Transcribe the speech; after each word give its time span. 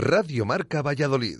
Radio 0.00 0.46
Marca 0.46 0.80
Valladolid, 0.80 1.36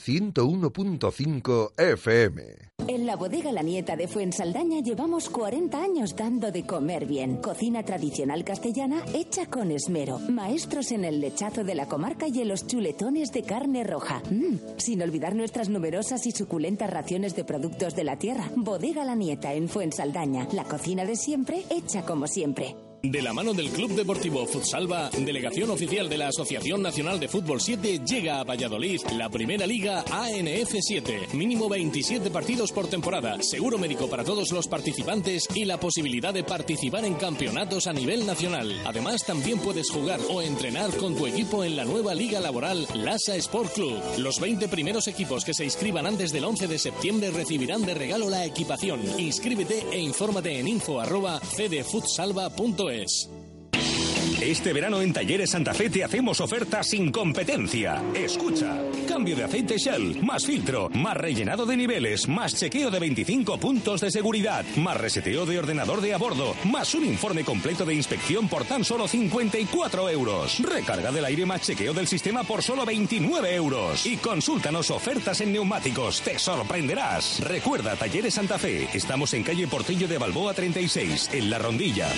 101.5 0.00 1.72
FM. 1.76 2.42
En 2.86 3.06
la 3.06 3.16
bodega 3.16 3.50
La 3.50 3.62
Nieta 3.62 3.96
de 3.96 4.06
Fuensaldaña 4.06 4.80
llevamos 4.82 5.28
40 5.28 5.82
años 5.82 6.14
dando 6.14 6.52
de 6.52 6.64
comer 6.64 7.06
bien. 7.06 7.38
Cocina 7.38 7.82
tradicional 7.82 8.44
castellana 8.44 9.02
hecha 9.12 9.46
con 9.46 9.72
esmero. 9.72 10.20
Maestros 10.20 10.92
en 10.92 11.04
el 11.04 11.20
lechazo 11.20 11.64
de 11.64 11.74
la 11.74 11.86
comarca 11.86 12.28
y 12.28 12.40
en 12.40 12.48
los 12.48 12.68
chuletones 12.68 13.32
de 13.32 13.42
carne 13.42 13.82
roja. 13.82 14.22
Mm, 14.30 14.58
sin 14.76 15.02
olvidar 15.02 15.34
nuestras 15.34 15.68
numerosas 15.68 16.24
y 16.28 16.30
suculentas 16.30 16.90
raciones 16.90 17.34
de 17.34 17.42
productos 17.42 17.96
de 17.96 18.04
la 18.04 18.16
tierra. 18.16 18.48
Bodega 18.54 19.04
La 19.04 19.16
Nieta 19.16 19.54
en 19.54 19.68
Fuensaldaña. 19.68 20.46
La 20.52 20.62
cocina 20.62 21.04
de 21.04 21.16
siempre 21.16 21.64
hecha 21.68 22.06
como 22.06 22.28
siempre. 22.28 22.76
De 23.04 23.20
la 23.20 23.34
mano 23.34 23.52
del 23.52 23.68
Club 23.68 23.94
Deportivo 23.94 24.46
Futsalva, 24.46 25.10
delegación 25.10 25.68
oficial 25.68 26.08
de 26.08 26.16
la 26.16 26.28
Asociación 26.28 26.80
Nacional 26.80 27.20
de 27.20 27.28
Fútbol 27.28 27.60
7, 27.60 28.00
llega 28.02 28.40
a 28.40 28.44
Valladolid 28.44 28.98
la 29.18 29.28
primera 29.28 29.66
liga 29.66 30.02
ANF 30.10 30.74
7. 30.80 31.28
Mínimo 31.34 31.68
27 31.68 32.30
partidos 32.30 32.72
por 32.72 32.86
temporada, 32.86 33.42
seguro 33.42 33.76
médico 33.76 34.08
para 34.08 34.24
todos 34.24 34.52
los 34.52 34.68
participantes 34.68 35.46
y 35.54 35.66
la 35.66 35.78
posibilidad 35.78 36.32
de 36.32 36.44
participar 36.44 37.04
en 37.04 37.16
campeonatos 37.16 37.88
a 37.88 37.92
nivel 37.92 38.24
nacional. 38.24 38.74
Además, 38.86 39.22
también 39.26 39.58
puedes 39.58 39.90
jugar 39.90 40.20
o 40.30 40.40
entrenar 40.40 40.96
con 40.96 41.14
tu 41.14 41.26
equipo 41.26 41.62
en 41.62 41.76
la 41.76 41.84
nueva 41.84 42.14
liga 42.14 42.40
laboral 42.40 42.88
Lasa 42.94 43.36
Sport 43.36 43.74
Club. 43.74 44.00
Los 44.16 44.40
20 44.40 44.66
primeros 44.68 45.08
equipos 45.08 45.44
que 45.44 45.52
se 45.52 45.66
inscriban 45.66 46.06
antes 46.06 46.32
del 46.32 46.46
11 46.46 46.68
de 46.68 46.78
septiembre 46.78 47.30
recibirán 47.30 47.84
de 47.84 47.92
regalo 47.92 48.30
la 48.30 48.46
equipación. 48.46 49.02
Inscríbete 49.18 49.84
e 49.92 49.98
infórmate 49.98 50.58
en 50.58 50.68
info 50.68 51.02
Este 54.40 54.72
verano 54.72 55.00
en 55.00 55.12
Talleres 55.12 55.50
Santa 55.50 55.72
Fe 55.72 55.88
te 55.88 56.04
hacemos 56.04 56.40
ofertas 56.40 56.88
sin 56.88 57.10
competencia. 57.10 58.02
Escucha, 58.14 58.78
cambio 59.08 59.34
de 59.36 59.44
aceite 59.44 59.78
Shell, 59.78 60.22
más 60.22 60.44
filtro, 60.44 60.90
más 60.90 61.16
rellenado 61.16 61.64
de 61.64 61.76
niveles, 61.76 62.28
más 62.28 62.54
chequeo 62.54 62.90
de 62.90 62.98
25 62.98 63.58
puntos 63.58 64.02
de 64.02 64.10
seguridad, 64.10 64.64
más 64.76 64.98
reseteo 64.98 65.46
de 65.46 65.58
ordenador 65.58 66.02
de 66.02 66.12
a 66.12 66.18
bordo, 66.18 66.54
más 66.64 66.94
un 66.94 67.06
informe 67.06 67.42
completo 67.42 67.86
de 67.86 67.94
inspección 67.94 68.48
por 68.48 68.64
tan 68.64 68.84
solo 68.84 69.08
54 69.08 70.10
euros. 70.10 70.58
Recarga 70.60 71.10
del 71.10 71.24
aire 71.24 71.46
más 71.46 71.62
chequeo 71.62 71.94
del 71.94 72.06
sistema 72.06 72.44
por 72.44 72.62
solo 72.62 72.84
29 72.84 73.54
euros. 73.54 74.04
Y 74.04 74.18
consúltanos 74.18 74.90
ofertas 74.90 75.40
en 75.40 75.52
neumáticos, 75.52 76.20
te 76.20 76.38
sorprenderás. 76.38 77.40
Recuerda 77.40 77.96
Talleres 77.96 78.34
Santa 78.34 78.58
Fe, 78.58 78.88
estamos 78.92 79.32
en 79.32 79.42
calle 79.42 79.66
Portillo 79.68 80.06
de 80.06 80.18
Balboa 80.18 80.52
36, 80.52 81.30
en 81.32 81.50
La 81.50 81.58
Rondilla. 81.58 82.08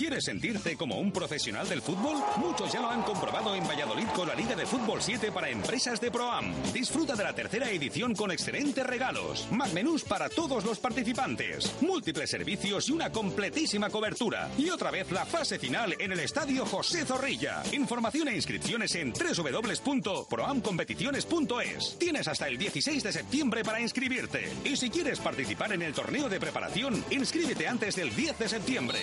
¿Quieres 0.00 0.24
sentirte 0.24 0.76
como 0.78 0.98
un 0.98 1.12
profesional 1.12 1.68
del 1.68 1.82
fútbol? 1.82 2.16
Muchos 2.38 2.72
ya 2.72 2.80
lo 2.80 2.88
han 2.88 3.02
comprobado 3.02 3.54
en 3.54 3.68
Valladolid 3.68 4.06
con 4.16 4.26
la 4.26 4.34
Liga 4.34 4.56
de 4.56 4.64
Fútbol 4.64 5.02
7 5.02 5.30
para 5.30 5.50
empresas 5.50 6.00
de 6.00 6.10
ProAm. 6.10 6.54
Disfruta 6.72 7.14
de 7.14 7.22
la 7.22 7.34
tercera 7.34 7.70
edición 7.70 8.14
con 8.14 8.30
excelentes 8.30 8.86
regalos, 8.86 9.46
más 9.50 9.74
menús 9.74 10.02
para 10.04 10.30
todos 10.30 10.64
los 10.64 10.78
participantes, 10.78 11.70
múltiples 11.82 12.30
servicios 12.30 12.88
y 12.88 12.92
una 12.92 13.12
completísima 13.12 13.90
cobertura. 13.90 14.48
Y 14.56 14.70
otra 14.70 14.90
vez 14.90 15.12
la 15.12 15.26
fase 15.26 15.58
final 15.58 15.94
en 15.98 16.12
el 16.12 16.20
Estadio 16.20 16.64
José 16.64 17.04
Zorrilla. 17.04 17.62
Información 17.72 18.28
e 18.28 18.36
inscripciones 18.36 18.94
en 18.94 19.12
www.proamcompeticiones.es. 19.12 21.98
Tienes 21.98 22.26
hasta 22.26 22.48
el 22.48 22.56
16 22.56 23.02
de 23.02 23.12
septiembre 23.12 23.62
para 23.62 23.82
inscribirte. 23.82 24.50
Y 24.64 24.78
si 24.78 24.88
quieres 24.88 25.18
participar 25.18 25.74
en 25.74 25.82
el 25.82 25.92
torneo 25.92 26.30
de 26.30 26.40
preparación, 26.40 27.04
inscríbete 27.10 27.68
antes 27.68 27.96
del 27.96 28.16
10 28.16 28.38
de 28.38 28.48
septiembre. 28.48 29.00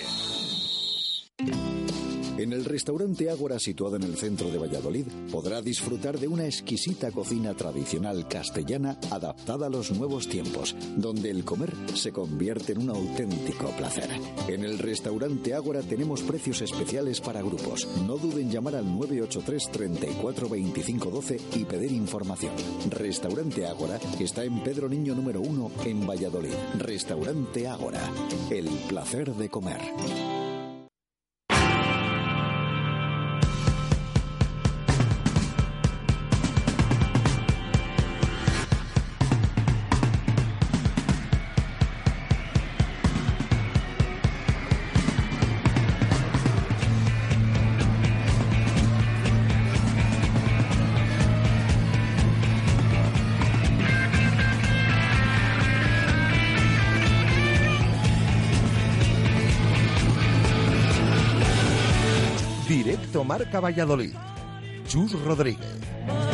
En 2.48 2.54
el 2.54 2.64
restaurante 2.64 3.28
Ágora, 3.28 3.58
situado 3.58 3.96
en 3.96 4.04
el 4.04 4.16
centro 4.16 4.50
de 4.50 4.56
Valladolid, 4.56 5.04
podrá 5.30 5.60
disfrutar 5.60 6.18
de 6.18 6.28
una 6.28 6.46
exquisita 6.46 7.10
cocina 7.10 7.52
tradicional 7.52 8.26
castellana 8.26 8.98
adaptada 9.10 9.66
a 9.66 9.68
los 9.68 9.90
nuevos 9.90 10.26
tiempos, 10.30 10.74
donde 10.96 11.28
el 11.28 11.44
comer 11.44 11.74
se 11.92 12.10
convierte 12.10 12.72
en 12.72 12.78
un 12.78 12.88
auténtico 12.88 13.68
placer. 13.76 14.08
En 14.48 14.64
el 14.64 14.78
restaurante 14.78 15.52
Ágora 15.52 15.82
tenemos 15.82 16.22
precios 16.22 16.62
especiales 16.62 17.20
para 17.20 17.42
grupos. 17.42 17.86
No 18.06 18.16
duden 18.16 18.46
en 18.46 18.50
llamar 18.50 18.76
al 18.76 18.86
983 18.86 19.70
34 19.70 20.48
25 20.48 21.10
12 21.10 21.40
y 21.54 21.64
pedir 21.66 21.92
información. 21.92 22.54
Restaurante 22.88 23.66
Ágora 23.66 24.00
está 24.18 24.44
en 24.44 24.62
Pedro 24.62 24.88
Niño 24.88 25.14
número 25.14 25.42
1 25.42 25.70
en 25.84 26.06
Valladolid. 26.06 26.54
Restaurante 26.78 27.68
Ágora. 27.68 28.10
El 28.48 28.68
placer 28.88 29.34
de 29.34 29.50
comer. 29.50 29.82
Valladolid. 63.60 64.14
Chus 64.86 65.12
Rodríguez. 65.24 66.27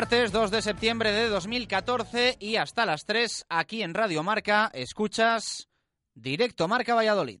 Martes 0.00 0.32
2 0.32 0.50
de 0.50 0.62
septiembre 0.62 1.12
de 1.12 1.28
2014 1.28 2.38
y 2.40 2.56
hasta 2.56 2.86
las 2.86 3.04
3 3.04 3.44
aquí 3.50 3.82
en 3.82 3.92
Radio 3.92 4.22
Marca 4.22 4.70
escuchas 4.72 5.68
Directo 6.14 6.68
Marca 6.68 6.94
Valladolid. 6.94 7.40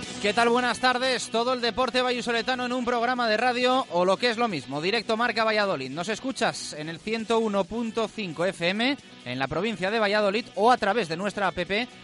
¿Qué 0.21 0.33
tal? 0.33 0.49
Buenas 0.49 0.77
tardes. 0.77 1.31
Todo 1.31 1.53
el 1.53 1.61
deporte 1.61 2.03
vallisoletano 2.03 2.67
en 2.67 2.73
un 2.73 2.85
programa 2.85 3.27
de 3.27 3.37
radio 3.37 3.87
o 3.89 4.05
lo 4.05 4.17
que 4.17 4.29
es 4.29 4.37
lo 4.37 4.47
mismo, 4.47 4.79
directo 4.79 5.17
Marca 5.17 5.43
Valladolid. 5.43 5.89
Nos 5.89 6.09
escuchas 6.09 6.73
en 6.73 6.89
el 6.89 7.01
101.5 7.01 8.47
FM 8.49 8.97
en 9.25 9.39
la 9.39 9.47
provincia 9.47 9.89
de 9.89 9.97
Valladolid 9.97 10.45
o 10.53 10.71
a 10.71 10.77
través 10.77 11.09
de 11.09 11.17
nuestra 11.17 11.47
app 11.47 11.57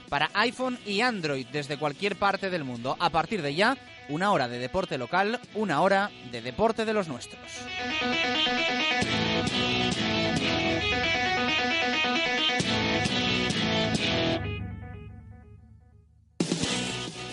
para 0.10 0.32
iPhone 0.34 0.80
y 0.84 1.02
Android 1.02 1.46
desde 1.52 1.78
cualquier 1.78 2.16
parte 2.16 2.50
del 2.50 2.64
mundo. 2.64 2.98
A 3.00 3.12
partir 3.12 3.44
de 3.44 3.54
ya, 3.54 3.78
una 4.10 4.32
hora 4.32 4.48
de 4.48 4.58
deporte 4.58 4.98
local, 4.98 5.40
una 5.54 5.82
hora 5.82 6.10
de 6.32 6.42
deporte 6.42 6.86
de 6.86 6.94
los 6.94 7.08
nuestros. 7.08 7.40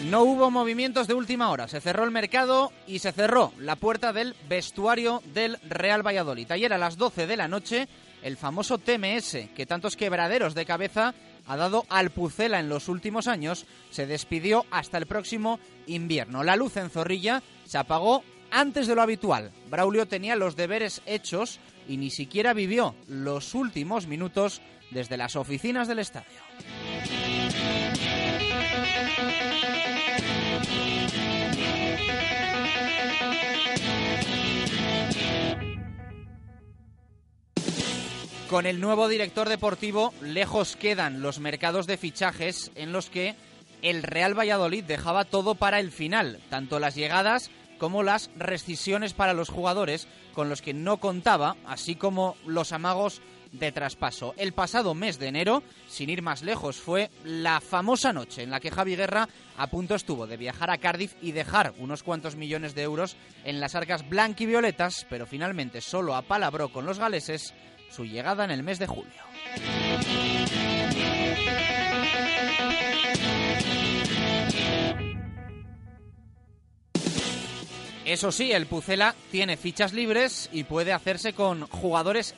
No 0.04 0.22
hubo 0.22 0.50
movimientos 0.50 1.06
de 1.06 1.14
última 1.14 1.50
hora, 1.50 1.66
se 1.66 1.80
cerró 1.80 2.04
el 2.04 2.10
mercado 2.10 2.72
y 2.86 2.98
se 2.98 3.10
cerró 3.10 3.52
la 3.58 3.76
puerta 3.76 4.12
del 4.12 4.36
vestuario 4.48 5.22
del 5.32 5.58
Real 5.66 6.06
Valladolid. 6.06 6.50
Ayer 6.52 6.74
a 6.74 6.78
las 6.78 6.98
12 6.98 7.26
de 7.26 7.36
la 7.38 7.48
noche, 7.48 7.88
el 8.22 8.36
famoso 8.36 8.76
TMS, 8.76 9.48
que 9.56 9.64
tantos 9.66 9.96
quebraderos 9.96 10.54
de 10.54 10.66
cabeza 10.66 11.14
ha 11.46 11.56
dado 11.56 11.86
al 11.88 12.10
Pucela 12.10 12.60
en 12.60 12.68
los 12.68 12.88
últimos 12.88 13.28
años, 13.28 13.64
se 13.90 14.06
despidió 14.06 14.66
hasta 14.70 14.98
el 14.98 15.06
próximo 15.06 15.58
invierno. 15.86 16.44
La 16.44 16.56
luz 16.56 16.76
en 16.76 16.90
Zorrilla 16.90 17.42
se 17.64 17.78
apagó 17.78 18.22
antes 18.50 18.86
de 18.86 18.94
lo 18.94 19.00
habitual. 19.00 19.52
Braulio 19.70 20.06
tenía 20.06 20.36
los 20.36 20.54
deberes 20.54 21.00
hechos 21.06 21.60
y 21.88 21.96
ni 21.96 22.10
siquiera 22.10 22.52
vivió 22.52 22.94
los 23.08 23.54
últimos 23.54 24.06
minutos 24.06 24.60
desde 24.90 25.16
las 25.16 25.34
oficinas 25.34 25.88
del 25.88 26.00
estadio. 26.00 26.40
Con 38.54 38.66
el 38.66 38.78
nuevo 38.80 39.08
director 39.08 39.48
deportivo, 39.48 40.14
lejos 40.20 40.76
quedan 40.76 41.22
los 41.22 41.40
mercados 41.40 41.88
de 41.88 41.96
fichajes 41.96 42.70
en 42.76 42.92
los 42.92 43.10
que 43.10 43.34
el 43.82 44.04
Real 44.04 44.38
Valladolid 44.38 44.84
dejaba 44.84 45.24
todo 45.24 45.56
para 45.56 45.80
el 45.80 45.90
final, 45.90 46.38
tanto 46.50 46.78
las 46.78 46.94
llegadas 46.94 47.50
como 47.78 48.04
las 48.04 48.30
rescisiones 48.36 49.12
para 49.12 49.34
los 49.34 49.48
jugadores 49.48 50.06
con 50.34 50.48
los 50.48 50.62
que 50.62 50.72
no 50.72 50.98
contaba, 50.98 51.56
así 51.66 51.96
como 51.96 52.36
los 52.46 52.70
amagos 52.70 53.22
de 53.50 53.72
traspaso. 53.72 54.34
El 54.36 54.52
pasado 54.52 54.94
mes 54.94 55.18
de 55.18 55.26
enero, 55.26 55.64
sin 55.88 56.08
ir 56.08 56.22
más 56.22 56.42
lejos, 56.42 56.76
fue 56.76 57.10
la 57.24 57.60
famosa 57.60 58.12
noche 58.12 58.44
en 58.44 58.50
la 58.50 58.60
que 58.60 58.70
Javi 58.70 58.94
Guerra 58.94 59.28
a 59.56 59.66
punto 59.66 59.96
estuvo 59.96 60.28
de 60.28 60.36
viajar 60.36 60.70
a 60.70 60.78
Cardiff 60.78 61.14
y 61.20 61.32
dejar 61.32 61.74
unos 61.78 62.04
cuantos 62.04 62.36
millones 62.36 62.76
de 62.76 62.82
euros 62.82 63.16
en 63.44 63.58
las 63.58 63.74
arcas 63.74 64.08
blanquivioletas, 64.08 65.08
pero 65.10 65.26
finalmente 65.26 65.80
solo 65.80 66.14
apalabró 66.14 66.68
con 66.68 66.86
los 66.86 67.00
galeses 67.00 67.52
su 67.94 68.04
llegada 68.04 68.44
en 68.44 68.50
el 68.50 68.62
mes 68.62 68.78
de 68.78 68.86
julio. 68.86 69.12
Eso 78.04 78.32
sí, 78.32 78.52
el 78.52 78.66
Pucela 78.66 79.14
tiene 79.30 79.56
fichas 79.56 79.92
libres 79.92 80.50
y 80.52 80.64
puede 80.64 80.92
hacerse 80.92 81.32
con 81.32 81.66
jugadores 81.68 82.34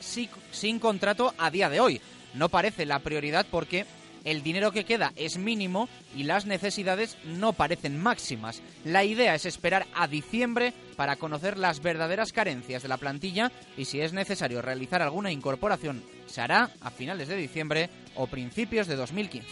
sin 0.51 0.79
contrato 0.79 1.33
a 1.37 1.51
día 1.51 1.69
de 1.69 1.79
hoy. 1.79 2.01
No 2.33 2.49
parece 2.49 2.85
la 2.85 2.99
prioridad 2.99 3.45
porque 3.49 3.85
el 4.27 4.43
dinero 4.43 4.71
que 4.73 4.83
queda 4.83 5.13
es 5.15 5.37
mínimo 5.37 5.87
y 6.15 6.23
las 6.23 6.45
necesidades 6.45 7.17
no 7.23 7.53
parecen 7.53 7.97
máximas. 7.97 8.61
La 8.83 9.05
idea 9.05 9.33
es 9.35 9.45
esperar 9.45 9.87
a 9.95 10.07
diciembre 10.07 10.73
para 10.97 11.15
conocer 11.15 11.57
las 11.57 11.81
verdaderas 11.81 12.33
carencias 12.33 12.83
de 12.83 12.89
la 12.89 12.97
plantilla 12.97 13.53
y 13.77 13.85
si 13.85 14.01
es 14.01 14.11
necesario 14.11 14.61
realizar 14.61 15.01
alguna 15.01 15.31
incorporación 15.31 16.03
se 16.25 16.41
hará 16.41 16.71
a 16.81 16.91
finales 16.91 17.29
de 17.29 17.37
diciembre 17.37 17.89
o 18.15 18.27
principios 18.27 18.87
de 18.87 18.97
2015. 18.97 19.47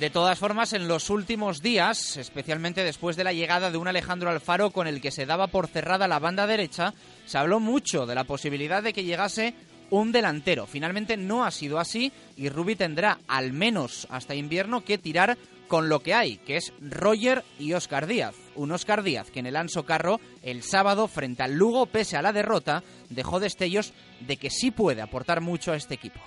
De 0.00 0.08
todas 0.08 0.38
formas, 0.38 0.72
en 0.72 0.88
los 0.88 1.10
últimos 1.10 1.60
días, 1.60 2.16
especialmente 2.16 2.82
después 2.82 3.16
de 3.16 3.24
la 3.24 3.34
llegada 3.34 3.70
de 3.70 3.76
un 3.76 3.86
Alejandro 3.86 4.30
Alfaro 4.30 4.70
con 4.70 4.86
el 4.86 5.02
que 5.02 5.10
se 5.10 5.26
daba 5.26 5.48
por 5.48 5.68
cerrada 5.68 6.08
la 6.08 6.18
banda 6.18 6.46
derecha, 6.46 6.94
se 7.26 7.36
habló 7.36 7.60
mucho 7.60 8.06
de 8.06 8.14
la 8.14 8.24
posibilidad 8.24 8.82
de 8.82 8.94
que 8.94 9.04
llegase 9.04 9.52
un 9.90 10.10
delantero. 10.10 10.66
Finalmente 10.66 11.18
no 11.18 11.44
ha 11.44 11.50
sido 11.50 11.78
así 11.78 12.12
y 12.38 12.48
Rubi 12.48 12.76
tendrá 12.76 13.18
al 13.28 13.52
menos 13.52 14.06
hasta 14.08 14.34
invierno 14.34 14.86
que 14.86 14.96
tirar 14.96 15.36
con 15.68 15.90
lo 15.90 16.00
que 16.00 16.14
hay, 16.14 16.38
que 16.38 16.56
es 16.56 16.72
Roger 16.80 17.44
y 17.58 17.74
Oscar 17.74 18.06
Díaz. 18.06 18.34
Un 18.54 18.72
Oscar 18.72 19.02
Díaz 19.02 19.30
que 19.30 19.40
en 19.40 19.46
el 19.48 19.56
Anso 19.56 19.84
Carro 19.84 20.18
el 20.42 20.62
sábado 20.62 21.08
frente 21.08 21.42
al 21.42 21.56
Lugo, 21.56 21.84
pese 21.84 22.16
a 22.16 22.22
la 22.22 22.32
derrota, 22.32 22.82
dejó 23.10 23.38
destellos 23.38 23.92
de 24.20 24.38
que 24.38 24.48
sí 24.48 24.70
puede 24.70 25.02
aportar 25.02 25.42
mucho 25.42 25.72
a 25.72 25.76
este 25.76 25.92
equipo. 25.92 26.20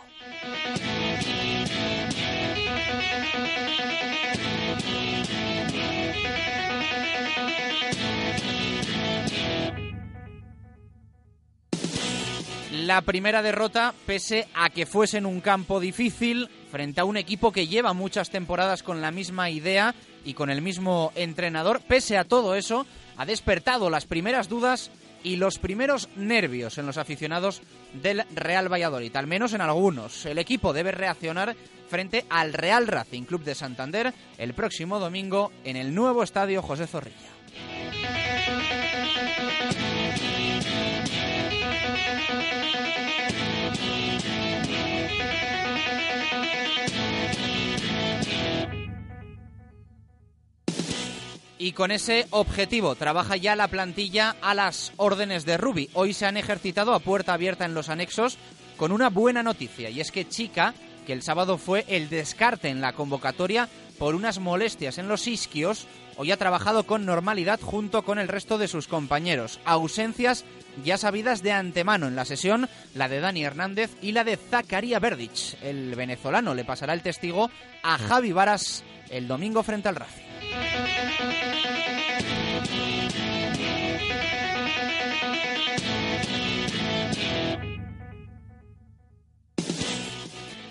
La 12.83 13.01
primera 13.01 13.41
derrota, 13.41 13.93
pese 14.05 14.45
a 14.53 14.69
que 14.69 14.85
fuese 14.85 15.17
en 15.17 15.25
un 15.25 15.39
campo 15.39 15.79
difícil, 15.79 16.49
frente 16.69 16.99
a 16.99 17.05
un 17.05 17.15
equipo 17.15 17.53
que 17.53 17.65
lleva 17.65 17.93
muchas 17.93 18.29
temporadas 18.29 18.83
con 18.83 18.99
la 18.99 19.09
misma 19.09 19.49
idea 19.49 19.95
y 20.25 20.33
con 20.33 20.49
el 20.49 20.61
mismo 20.61 21.13
entrenador, 21.15 21.79
pese 21.79 22.17
a 22.17 22.25
todo 22.25 22.55
eso, 22.55 22.85
ha 23.15 23.25
despertado 23.25 23.89
las 23.89 24.05
primeras 24.05 24.49
dudas 24.49 24.91
y 25.23 25.37
los 25.37 25.59
primeros 25.59 26.09
nervios 26.17 26.77
en 26.77 26.85
los 26.85 26.97
aficionados 26.97 27.61
del 28.01 28.25
Real 28.35 28.71
Valladolid, 28.71 29.15
al 29.15 29.27
menos 29.27 29.53
en 29.53 29.61
algunos. 29.61 30.25
El 30.25 30.37
equipo 30.37 30.73
debe 30.73 30.91
reaccionar 30.91 31.55
frente 31.87 32.25
al 32.29 32.51
Real 32.51 32.87
Racing 32.87 33.23
Club 33.23 33.45
de 33.45 33.55
Santander 33.55 34.13
el 34.37 34.53
próximo 34.53 34.99
domingo 34.99 35.53
en 35.63 35.77
el 35.77 35.95
nuevo 35.95 36.21
estadio 36.21 36.61
José 36.61 36.85
Zorrilla. 36.85 38.02
Y 51.63 51.71
con 51.71 51.91
ese 51.91 52.27
objetivo 52.31 52.93
trabaja 52.95 53.37
ya 53.37 53.55
la 53.55 53.69
plantilla 53.69 54.35
a 54.41 54.53
las 54.53 54.91
órdenes 54.97 55.45
de 55.45 55.55
Rubi. 55.55 55.89
Hoy 55.93 56.11
se 56.11 56.25
han 56.25 56.35
ejercitado 56.35 56.93
a 56.93 56.99
puerta 56.99 57.33
abierta 57.33 57.63
en 57.63 57.73
los 57.73 57.87
anexos 57.87 58.37
con 58.75 58.91
una 58.91 59.09
buena 59.09 59.43
noticia 59.43 59.89
y 59.89 60.01
es 60.01 60.11
que 60.11 60.27
Chica, 60.27 60.73
que 61.07 61.13
el 61.13 61.21
sábado 61.21 61.57
fue 61.57 61.85
el 61.87 62.09
descarte 62.09 62.67
en 62.67 62.81
la 62.81 62.91
convocatoria 62.91 63.69
por 63.97 64.13
unas 64.13 64.39
molestias 64.39 64.97
en 64.97 65.07
los 65.07 65.25
isquios, 65.25 65.87
hoy 66.17 66.33
ha 66.33 66.37
trabajado 66.37 66.83
con 66.83 67.05
normalidad 67.05 67.61
junto 67.61 68.03
con 68.03 68.19
el 68.19 68.27
resto 68.27 68.57
de 68.57 68.67
sus 68.67 68.89
compañeros. 68.89 69.61
Ausencias 69.63 70.43
ya 70.83 70.97
sabidas 70.97 71.43
de 71.43 71.53
antemano 71.53 72.07
en 72.09 72.17
la 72.17 72.25
sesión, 72.25 72.67
la 72.93 73.07
de 73.07 73.21
Dani 73.21 73.45
Hernández 73.45 73.91
y 74.01 74.11
la 74.11 74.25
de 74.25 74.35
Zakaria 74.35 74.99
Verdic. 74.99 75.63
El 75.63 75.95
venezolano 75.95 76.55
le 76.55 76.65
pasará 76.65 76.93
el 76.93 77.01
testigo 77.01 77.49
a 77.83 77.97
Javi 77.97 78.33
Varas 78.33 78.83
el 79.09 79.29
domingo 79.29 79.63
frente 79.63 79.87
al 79.87 79.95
Racing. 79.95 80.32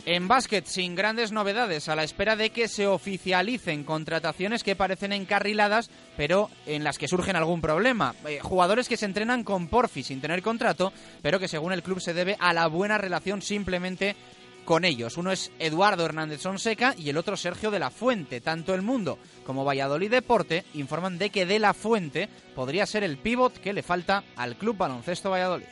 En 0.04 0.28
básquet, 0.28 0.66
sin 0.66 0.94
grandes 0.94 1.32
novedades, 1.32 1.88
a 1.88 1.96
la 1.96 2.04
espera 2.04 2.36
de 2.36 2.50
que 2.50 2.68
se 2.68 2.86
oficialicen 2.86 3.82
contrataciones 3.82 4.62
que 4.62 4.76
parecen 4.76 5.12
encarriladas, 5.12 5.90
pero 6.18 6.50
en 6.66 6.84
las 6.84 6.98
que 6.98 7.08
surgen 7.08 7.34
algún 7.34 7.62
problema. 7.62 8.14
Eh, 8.26 8.38
jugadores 8.42 8.90
que 8.90 8.98
se 8.98 9.06
entrenan 9.06 9.42
con 9.42 9.68
Porfi 9.68 10.02
sin 10.02 10.20
tener 10.20 10.42
contrato, 10.42 10.92
pero 11.22 11.38
que 11.38 11.48
según 11.48 11.72
el 11.72 11.82
club 11.82 11.98
se 11.98 12.12
debe 12.12 12.36
a 12.40 12.52
la 12.52 12.66
buena 12.66 12.98
relación 12.98 13.40
simplemente 13.40 14.14
con 14.64 14.84
ellos. 14.84 15.16
Uno 15.16 15.32
es 15.32 15.50
Eduardo 15.58 16.04
Hernández 16.04 16.42
Sonseca 16.42 16.94
y 16.96 17.08
el 17.10 17.16
otro 17.16 17.36
Sergio 17.36 17.70
de 17.70 17.78
la 17.78 17.90
Fuente. 17.90 18.40
Tanto 18.40 18.74
El 18.74 18.82
Mundo 18.82 19.18
como 19.44 19.64
Valladolid 19.64 20.10
Deporte 20.10 20.64
informan 20.74 21.18
de 21.18 21.30
que 21.30 21.46
de 21.46 21.58
la 21.58 21.74
Fuente 21.74 22.28
podría 22.54 22.86
ser 22.86 23.04
el 23.04 23.18
pívot 23.18 23.52
que 23.58 23.72
le 23.72 23.82
falta 23.82 24.24
al 24.36 24.56
Club 24.56 24.76
Baloncesto 24.76 25.30
Valladolid. 25.30 25.66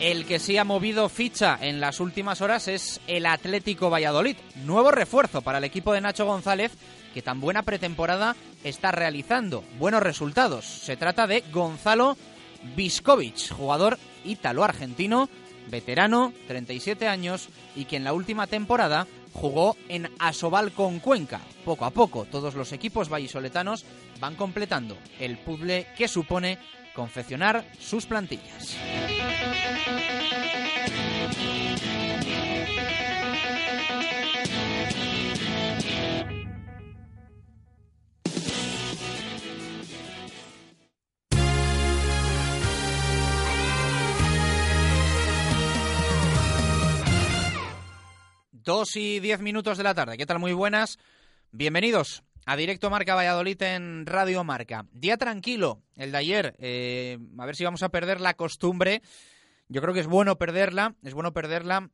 El 0.00 0.24
que 0.24 0.38
sí 0.38 0.56
ha 0.56 0.64
movido 0.64 1.10
ficha 1.10 1.58
en 1.60 1.78
las 1.78 2.00
últimas 2.00 2.40
horas 2.40 2.68
es 2.68 3.02
el 3.06 3.26
Atlético 3.26 3.90
Valladolid. 3.90 4.36
Nuevo 4.64 4.90
refuerzo 4.90 5.42
para 5.42 5.58
el 5.58 5.64
equipo 5.64 5.92
de 5.92 6.00
Nacho 6.00 6.24
González, 6.24 6.72
que 7.12 7.20
tan 7.20 7.38
buena 7.38 7.64
pretemporada 7.64 8.34
está 8.64 8.92
realizando. 8.92 9.62
Buenos 9.78 10.02
resultados. 10.02 10.64
Se 10.64 10.96
trata 10.96 11.26
de 11.26 11.44
Gonzalo 11.52 12.16
Viskovic, 12.74 13.52
jugador 13.52 13.98
ítalo-argentino, 14.24 15.28
veterano, 15.70 16.32
37 16.48 17.06
años, 17.06 17.50
y 17.76 17.84
que 17.84 17.96
en 17.96 18.04
la 18.04 18.14
última 18.14 18.46
temporada 18.46 19.06
jugó 19.34 19.76
en 19.90 20.08
Asobal 20.18 20.72
con 20.72 21.00
Cuenca. 21.00 21.42
Poco 21.66 21.84
a 21.84 21.90
poco, 21.90 22.24
todos 22.24 22.54
los 22.54 22.72
equipos 22.72 23.10
vallisoletanos 23.10 23.84
van 24.18 24.34
completando 24.34 24.96
el 25.18 25.36
puzzle 25.36 25.88
que 25.94 26.08
supone 26.08 26.58
confeccionar 27.00 27.64
sus 27.78 28.04
plantillas. 28.04 28.76
Dos 48.52 48.94
y 48.96 49.20
diez 49.20 49.40
minutos 49.40 49.78
de 49.78 49.84
la 49.84 49.94
tarde. 49.94 50.18
¿Qué 50.18 50.26
tal? 50.26 50.38
Muy 50.38 50.52
buenas. 50.52 50.98
Bienvenidos 51.50 52.22
a 52.50 52.56
Directo 52.56 52.90
Marca 52.90 53.14
Valladolid 53.14 53.62
en 53.62 54.06
Radio 54.06 54.42
Marca. 54.42 54.84
Día 54.90 55.16
tranquilo, 55.16 55.82
el 55.94 56.10
de 56.10 56.18
ayer. 56.18 56.56
Eh, 56.58 57.16
a 57.38 57.46
ver 57.46 57.54
si 57.54 57.62
vamos 57.62 57.84
a 57.84 57.90
perder 57.90 58.20
la 58.20 58.34
costumbre. 58.34 59.02
Yo 59.68 59.80
creo 59.80 59.94
que 59.94 60.00
es 60.00 60.08
bueno 60.08 60.36
perderla. 60.36 60.96
Es 61.04 61.14
bueno 61.14 61.32
perderla, 61.32 61.90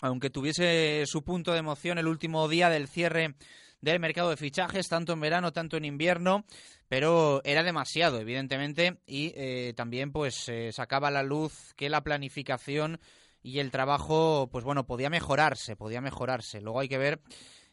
aunque 0.00 0.30
tuviese 0.30 1.02
su 1.06 1.24
punto 1.24 1.50
de 1.50 1.58
emoción 1.58 1.98
el 1.98 2.06
último 2.06 2.46
día 2.46 2.70
del 2.70 2.86
cierre 2.86 3.34
del 3.80 3.98
mercado 3.98 4.30
de 4.30 4.36
fichajes, 4.36 4.88
tanto 4.88 5.12
en 5.12 5.18
verano, 5.18 5.52
tanto 5.52 5.76
en 5.76 5.84
invierno, 5.84 6.44
pero 6.86 7.40
era 7.42 7.64
demasiado, 7.64 8.20
evidentemente, 8.20 9.00
y 9.06 9.32
eh, 9.34 9.72
también 9.74 10.12
pues 10.12 10.48
eh, 10.48 10.70
sacaba 10.70 11.08
a 11.08 11.10
la 11.10 11.24
luz 11.24 11.74
que 11.74 11.90
la 11.90 12.04
planificación 12.04 13.00
y 13.42 13.58
el 13.58 13.72
trabajo, 13.72 14.48
pues 14.52 14.64
bueno, 14.64 14.86
podía 14.86 15.10
mejorarse, 15.10 15.74
podía 15.74 16.00
mejorarse. 16.00 16.60
Luego 16.60 16.78
hay 16.78 16.88
que 16.88 16.98
ver, 16.98 17.20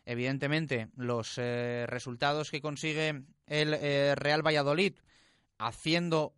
evidentemente, 0.07 0.87
los 0.95 1.37
eh, 1.37 1.85
resultados 1.87 2.49
que 2.49 2.61
consigue 2.61 3.23
el 3.45 3.73
eh, 3.73 4.15
Real 4.15 4.41
Valladolid 4.41 4.93
haciendo 5.57 6.33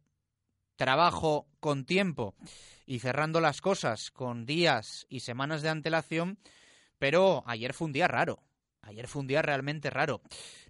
trabajo 0.75 1.47
con 1.59 1.85
tiempo 1.85 2.35
y 2.87 2.99
cerrando 2.99 3.39
las 3.41 3.61
cosas 3.61 4.09
con 4.09 4.47
días 4.47 5.05
y 5.07 5.19
semanas 5.19 5.61
de 5.61 5.69
antelación, 5.69 6.39
pero 6.97 7.43
ayer 7.45 7.73
fue 7.73 7.85
un 7.85 7.93
día 7.93 8.07
raro. 8.07 8.41
Ayer 8.81 9.07
fue 9.07 9.21
un 9.21 9.27
día 9.27 9.43
realmente 9.43 9.91
raro. 9.91 10.21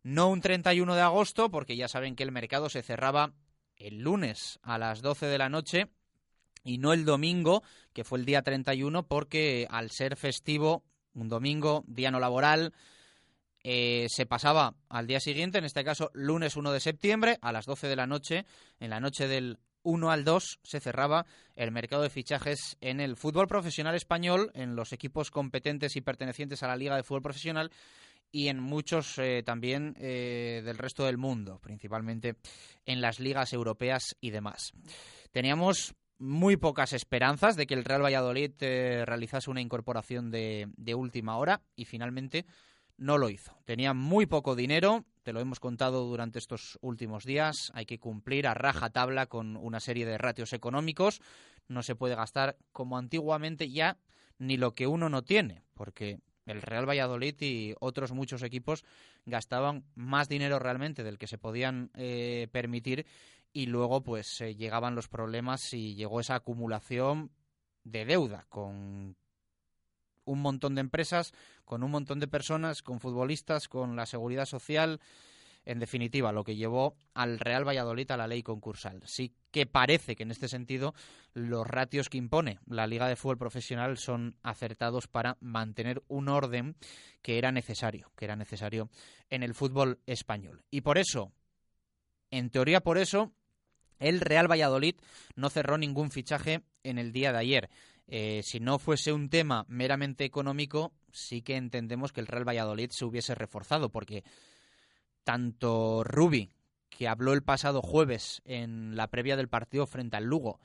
No 0.04 0.30
un 0.30 0.42
31 0.42 0.94
de 0.94 1.02
agosto, 1.02 1.50
porque 1.50 1.78
ya 1.78 1.88
saben 1.88 2.18
que 2.18 2.24
el 2.24 2.34
mercado 2.34 2.68
se 2.70 2.84
cerraba 2.84 3.34
el 3.78 4.00
lunes 4.00 4.60
a 4.62 4.78
las 4.78 5.02
12 5.02 5.28
de 5.28 5.38
la 5.38 5.48
noche 5.48 5.90
y 6.64 6.80
no 6.80 6.92
el 6.92 7.06
domingo, 7.06 7.64
que 7.94 8.04
fue 8.04 8.20
el 8.20 8.26
día 8.26 8.42
31, 8.42 9.08
porque 9.08 9.68
al 9.70 9.90
ser 9.92 10.18
festivo, 10.18 10.84
un 11.22 11.30
domingo, 11.30 11.84
día 11.88 12.12
no 12.12 12.20
laboral, 12.20 12.74
eh, 13.64 14.08
se 14.10 14.26
pasaba 14.26 14.76
al 14.88 15.08
día 15.08 15.20
siguiente, 15.20 15.58
en 15.58 15.66
este 15.66 15.84
caso 15.84 16.12
lunes 16.14 16.56
1 16.56 16.72
de 16.72 16.80
septiembre, 16.80 17.38
a 17.42 17.52
las 17.52 17.66
12 17.66 17.88
de 17.88 17.96
la 17.96 18.08
noche, 18.08 18.46
en 18.80 18.90
la 18.90 19.00
noche 19.00 19.28
del 19.28 19.60
1 19.84 20.12
al 20.12 20.24
2 20.24 20.60
se 20.64 20.80
cerraba 20.80 21.26
el 21.56 21.72
mercado 21.72 22.04
de 22.04 22.10
fichajes 22.10 22.78
en 22.82 23.00
el 23.00 23.16
fútbol 23.16 23.48
profesional 23.48 23.96
español, 23.96 24.52
en 24.54 24.76
los 24.76 24.94
equipos 24.94 25.32
competentes 25.32 25.96
y 25.96 26.02
pertenecientes 26.02 26.64
a 26.64 26.68
la 26.68 26.78
Liga 26.78 26.96
de 26.96 27.04
Fútbol 27.04 27.24
Profesional 27.24 27.72
y 28.32 28.48
en 28.48 28.60
muchos 28.60 29.18
eh, 29.18 29.44
también 29.44 29.96
eh, 30.00 30.62
del 30.64 30.78
resto 30.78 31.06
del 31.06 31.18
mundo, 31.18 31.60
principalmente 31.60 32.36
en 32.86 33.02
las 33.02 33.20
ligas 33.20 33.54
europeas 33.54 34.16
y 34.22 34.30
demás. 34.30 34.72
Teníamos 35.32 35.96
muy 36.20 36.58
pocas 36.58 36.94
esperanzas 36.94 37.56
de 37.56 37.66
que 37.66 37.74
el 37.74 37.86
Real 37.86 38.04
Valladolid 38.04 38.52
eh, 38.60 39.04
realizase 39.06 39.50
una 39.50 39.62
incorporación 39.62 40.30
de, 40.30 40.68
última 40.96 41.38
hora 41.38 41.62
y 41.76 41.86
finalmente 41.86 42.46
no 42.98 43.18
lo 43.18 43.30
hizo. 43.30 43.58
Tenía 43.66 43.94
muy 43.94 44.26
poco 44.26 44.56
dinero, 44.56 45.06
te 45.24 45.32
lo 45.32 45.40
hemos 45.40 45.62
contado 45.62 46.06
durante 46.06 46.38
estos 46.38 46.78
últimos 46.82 47.24
días, 47.24 47.72
hay 47.74 47.86
que 47.86 48.00
cumplir 48.00 48.48
a 48.48 48.54
raja 48.54 48.90
tabla 48.90 49.28
con 49.28 49.56
una 49.56 49.80
serie 49.80 50.06
de 50.06 50.18
ratios 50.18 50.52
económicos, 50.52 51.22
no 51.70 51.82
se 51.84 51.96
puede 51.96 52.16
gastar 52.16 52.58
como 52.74 52.98
antiguamente 52.98 53.70
ya 53.70 53.98
ni 54.38 54.58
lo 54.58 54.76
que 54.76 54.88
uno 54.88 55.08
no 55.08 55.24
tiene, 55.24 55.64
porque 55.74 56.20
el 56.46 56.62
Real 56.62 56.90
Valladolid 56.90 57.36
y 57.40 57.76
otros 57.80 58.12
muchos 58.12 58.44
equipos 58.44 58.84
gastaban 59.26 59.86
más 59.96 60.28
dinero 60.28 60.60
realmente 60.60 61.04
del 61.04 61.18
que 61.18 61.28
se 61.28 61.38
podían 61.38 61.92
eh, 61.96 62.48
permitir 62.52 63.06
y 63.54 63.66
luego 63.66 64.02
pues 64.02 64.42
eh, 64.42 64.56
llegaban 64.56 64.96
los 64.96 65.08
problemas 65.08 65.74
y 65.74 65.96
llegó 65.96 66.20
esa 66.20 66.36
acumulación 66.36 67.32
de 67.84 68.06
deuda 68.06 68.46
con 68.50 69.16
un 70.26 70.42
montón 70.42 70.76
de 70.76 70.82
empresas, 70.82 71.34
con 71.66 71.84
un 71.84 71.92
montón 71.92 72.20
de 72.20 72.28
personas, 72.28 72.84
con 72.84 73.00
futbolistas, 73.00 73.68
con 73.68 73.96
la 73.96 74.06
seguridad 74.06 74.46
social, 74.46 75.00
en 75.66 75.80
definitiva, 75.80 76.32
lo 76.32 76.44
que 76.44 76.56
llevó 76.56 76.96
al 77.14 77.40
Real 77.40 77.68
Valladolid 77.68 78.10
a 78.12 78.18
la 78.18 78.28
ley 78.28 78.42
concursal. 78.44 79.02
Sí 79.06 79.34
que 79.52 79.66
parece 79.66 80.16
que 80.16 80.24
en 80.24 80.32
este 80.32 80.48
sentido 80.48 80.94
los 81.34 81.68
ratios 81.68 82.10
que 82.10 82.18
impone 82.18 82.60
la 82.66 82.88
Liga 82.88 83.08
de 83.08 83.16
Fútbol 83.16 83.38
Profesional 83.38 83.98
son 83.98 84.36
acertados 84.42 85.08
para 85.08 85.38
mantener 85.42 86.02
un 86.08 86.30
orden 86.30 86.76
que 87.22 87.38
era 87.38 87.52
necesario, 87.52 88.12
que 88.16 88.26
era 88.26 88.36
necesario 88.36 88.90
en 89.30 89.44
el 89.44 89.54
fútbol 89.54 90.00
español. 90.06 90.64
Y 90.72 90.82
por 90.82 90.98
eso, 90.98 91.32
en 92.32 92.50
teoría 92.50 92.82
por 92.82 92.98
eso, 92.98 93.32
el 94.00 94.22
Real 94.22 94.50
Valladolid 94.50 94.96
no 95.36 95.50
cerró 95.50 95.78
ningún 95.78 96.12
fichaje 96.12 96.64
en 96.84 96.98
el 96.98 97.12
día 97.12 97.32
de 97.32 97.38
ayer. 97.38 97.70
Eh, 98.08 98.42
si 98.44 98.60
no 98.60 98.80
fuese 98.80 99.14
un 99.14 99.30
tema 99.30 99.66
meramente 99.68 100.26
económico, 100.26 100.92
sí 101.12 101.42
que 101.42 101.58
entendemos 101.58 102.12
que 102.12 102.22
el 102.22 102.28
Real 102.28 102.48
Valladolid 102.48 102.90
se 102.92 103.06
hubiese 103.06 103.36
reforzado, 103.36 103.90
porque 103.90 104.24
tanto 105.24 106.04
Rubi, 106.04 106.50
que 106.90 107.08
habló 107.08 107.34
el 107.34 107.44
pasado 107.44 107.82
jueves 107.82 108.42
en 108.46 108.96
la 108.96 109.08
previa 109.08 109.38
del 109.38 109.48
partido 109.48 109.86
frente 109.86 110.18
al 110.18 110.26
Lugo, 110.26 110.60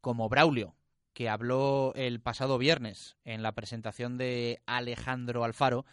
como 0.00 0.28
Braulio, 0.28 0.74
que 1.12 1.28
habló 1.28 1.92
el 1.94 2.20
pasado 2.20 2.58
viernes 2.58 3.16
en 3.24 3.42
la 3.42 3.52
presentación 3.52 4.18
de 4.18 4.60
Alejandro 4.66 5.44
Alfaro, 5.44 5.84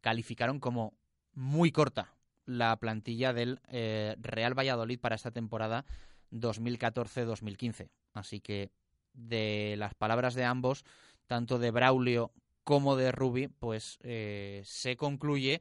calificaron 0.00 0.58
como 0.60 0.94
muy 1.34 1.70
corta 1.70 2.14
la 2.46 2.76
plantilla 2.76 3.32
del 3.32 3.60
eh, 3.68 4.16
Real 4.20 4.58
Valladolid 4.58 5.00
para 5.00 5.16
esta 5.16 5.32
temporada 5.32 5.84
2014-2015. 6.30 7.88
Así 8.12 8.40
que 8.40 8.70
de 9.12 9.74
las 9.78 9.94
palabras 9.94 10.34
de 10.34 10.44
ambos, 10.44 10.84
tanto 11.26 11.58
de 11.58 11.70
Braulio 11.70 12.32
como 12.64 12.96
de 12.96 13.12
Rubi, 13.12 13.48
pues 13.48 13.98
eh, 14.02 14.62
se 14.64 14.96
concluye 14.96 15.60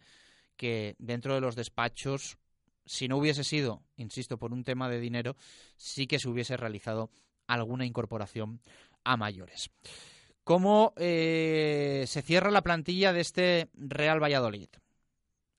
que 0.58 0.96
dentro 0.98 1.36
de 1.36 1.42
los 1.42 1.56
despachos, 1.56 2.38
si 2.86 3.08
no 3.08 3.18
hubiese 3.18 3.44
sido, 3.44 3.84
insisto, 3.98 4.38
por 4.38 4.54
un 4.54 4.64
tema 4.64 4.90
de 4.90 5.00
dinero, 5.00 5.36
sí 5.78 6.08
que 6.08 6.20
se 6.20 6.30
hubiese 6.30 6.58
realizado 6.58 7.12
alguna 7.48 7.86
incorporación 7.86 8.62
a 9.04 9.18
mayores. 9.18 9.70
¿Cómo 10.44 10.94
eh, 10.98 12.06
se 12.08 12.22
cierra 12.22 12.52
la 12.52 12.62
plantilla 12.62 13.14
de 13.14 13.22
este 13.22 13.70
Real 13.74 14.22
Valladolid? 14.22 14.70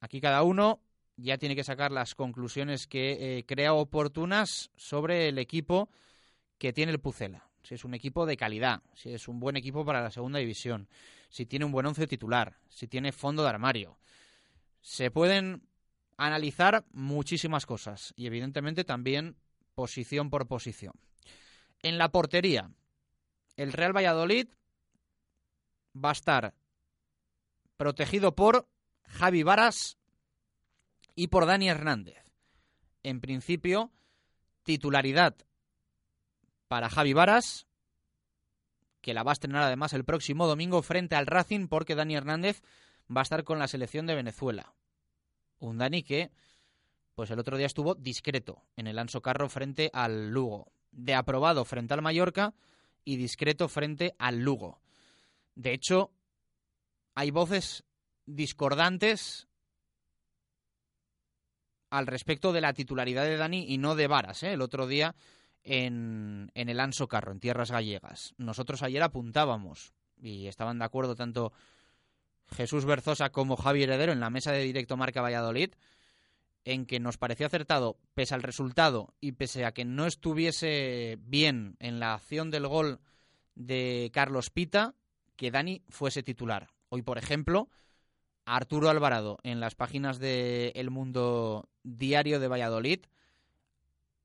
Aquí 0.01 0.21
cada 0.21 0.43
uno 0.43 0.81
ya 1.17 1.39
tiene 1.39 1.57
que 1.57 1.65
sacar 1.65 1.93
las 1.93 2.15
conclusiones 2.15 2.87
que 2.87 3.39
eh, 3.39 3.45
crea 3.45 3.75
oportunas 3.75 4.71
sobre 4.77 5.29
el 5.29 5.39
equipo 5.39 5.89
que 6.59 6.73
tiene 6.73 6.93
el 6.93 7.01
Pucela. 7.01 7.49
Si 7.63 7.75
es 7.75 7.85
un 7.85 7.95
equipo 7.95 8.27
de 8.27 8.37
calidad, 8.37 8.83
si 8.95 9.13
es 9.13 9.27
un 9.27 9.41
buen 9.41 9.57
equipo 9.57 9.85
para 9.85 10.03
la 10.03 10.11
segunda 10.11 10.39
división, 10.39 10.89
si 11.29 11.47
tiene 11.47 11.65
un 11.65 11.73
buen 11.73 11.87
once 11.87 12.07
titular, 12.07 12.57
si 12.69 12.87
tiene 12.87 13.13
fondo 13.13 13.43
de 13.43 13.49
armario, 13.49 13.99
se 14.81 15.11
pueden 15.11 15.63
analizar 16.17 16.85
muchísimas 16.93 17.67
cosas 17.67 18.15
y 18.17 18.27
evidentemente 18.27 18.85
también 18.85 19.37
posición 19.75 20.31
por 20.31 20.47
posición. 20.47 20.93
En 21.83 21.99
la 21.99 22.11
portería, 22.11 22.71
el 23.57 23.73
Real 23.73 23.97
Valladolid 23.97 24.49
va 25.97 26.11
a 26.11 26.13
estar 26.13 26.55
protegido 27.77 28.35
por 28.35 28.69
Javi 29.03 29.43
Varas 29.43 29.99
y 31.17 31.29
por 31.29 31.47
Dani 31.47 31.69
Hernández. 31.69 32.23
En 33.03 33.21
principio, 33.21 33.91
titularidad 34.63 35.35
para 36.69 36.89
Javi 36.89 37.13
Varas, 37.13 37.67
que 39.01 39.15
la 39.15 39.23
va 39.23 39.33
a 39.33 39.35
estrenar 39.35 39.63
además 39.63 39.93
el 39.93 40.05
próximo 40.05 40.47
domingo 40.47 40.83
frente 40.83 41.17
al 41.17 41.27
Racing 41.27 41.69
porque 41.69 41.95
Dani 41.95 42.15
Hernández 42.15 42.63
va 43.15 43.21
a 43.21 43.23
estar 43.23 43.45
con 43.45 43.59
la 43.59 43.69
selección 43.69 44.07
de 44.07 44.15
Venezuela. 44.15 44.75
Un 45.59 45.79
Dani 45.79 46.03
que, 46.03 46.31
pues 47.15 47.31
el 47.31 47.39
otro 47.39 47.57
día 47.57 47.67
estuvo 47.67 47.95
discreto 47.95 48.63
en 48.77 48.87
el 48.87 48.99
Anso 48.99 49.23
Carro 49.23 49.49
frente 49.49 49.91
al 49.93 50.31
Lugo. 50.31 50.73
De 50.91 51.15
aprobado 51.15 51.65
frente 51.65 51.95
al 51.95 52.03
Mallorca 52.03 52.55
y 53.05 53.17
discreto 53.17 53.69
frente 53.69 54.15
al 54.19 54.41
Lugo. 54.41 54.81
De 55.55 55.73
hecho, 55.73 56.11
hay 57.15 57.31
voces 57.31 57.85
discordantes 58.27 59.46
al 61.91 62.07
respecto 62.07 62.53
de 62.53 62.61
la 62.61 62.73
titularidad 62.73 63.25
de 63.25 63.37
Dani 63.37 63.67
y 63.69 63.79
no 63.79 63.95
de 63.95 64.07
Varas. 64.07 64.43
¿eh? 64.43 64.53
El 64.53 64.63
otro 64.63 64.87
día 64.87 65.15
en, 65.63 66.51
en 66.55 66.69
el 66.69 66.81
Anso 66.81 67.09
Carro, 67.09 67.33
en 67.33 67.41
tierras 67.41 67.71
gallegas. 67.71 68.35
Nosotros 68.39 68.83
ayer 68.83 69.03
apuntábamos 69.03 69.93
y 70.21 70.47
estaban 70.47 70.79
de 70.79 70.85
acuerdo 70.85 71.15
tanto 71.15 71.53
Jesús 72.51 72.85
Berzosa 72.85 73.31
como 73.31 73.57
Javi 73.57 73.83
Heredero 73.83 74.13
en 74.13 74.21
la 74.21 74.31
mesa 74.31 74.53
de 74.53 74.63
directo 74.63 74.97
Marca 74.97 75.23
Valladolid 75.23 75.71
en 76.67 76.85
que 76.85 76.99
nos 76.99 77.17
pareció 77.17 77.47
acertado, 77.47 77.97
pese 78.15 78.35
al 78.35 78.43
resultado 78.43 79.15
y 79.21 79.33
pese 79.33 79.65
a 79.65 79.73
que 79.73 79.85
no 79.85 80.05
estuviese 80.05 81.17
bien 81.21 81.77
en 81.79 82.01
la 82.01 82.15
acción 82.15 82.51
del 82.51 82.67
gol 82.67 82.99
de 83.55 84.11
Carlos 84.13 84.51
Pita, 84.51 84.97
que 85.37 85.53
Dani 85.53 85.83
fuese 85.89 86.25
titular. 86.25 86.69
Hoy, 86.89 87.03
por 87.03 87.19
ejemplo, 87.19 87.69
Arturo 88.47 88.89
Alvarado 88.89 89.39
en 89.43 89.61
las 89.61 89.75
páginas 89.75 90.19
de 90.19 90.69
El 90.77 90.91
Mundo 90.91 91.69
Diario 91.83 92.41
de 92.41 92.49
Valladolid 92.49 93.01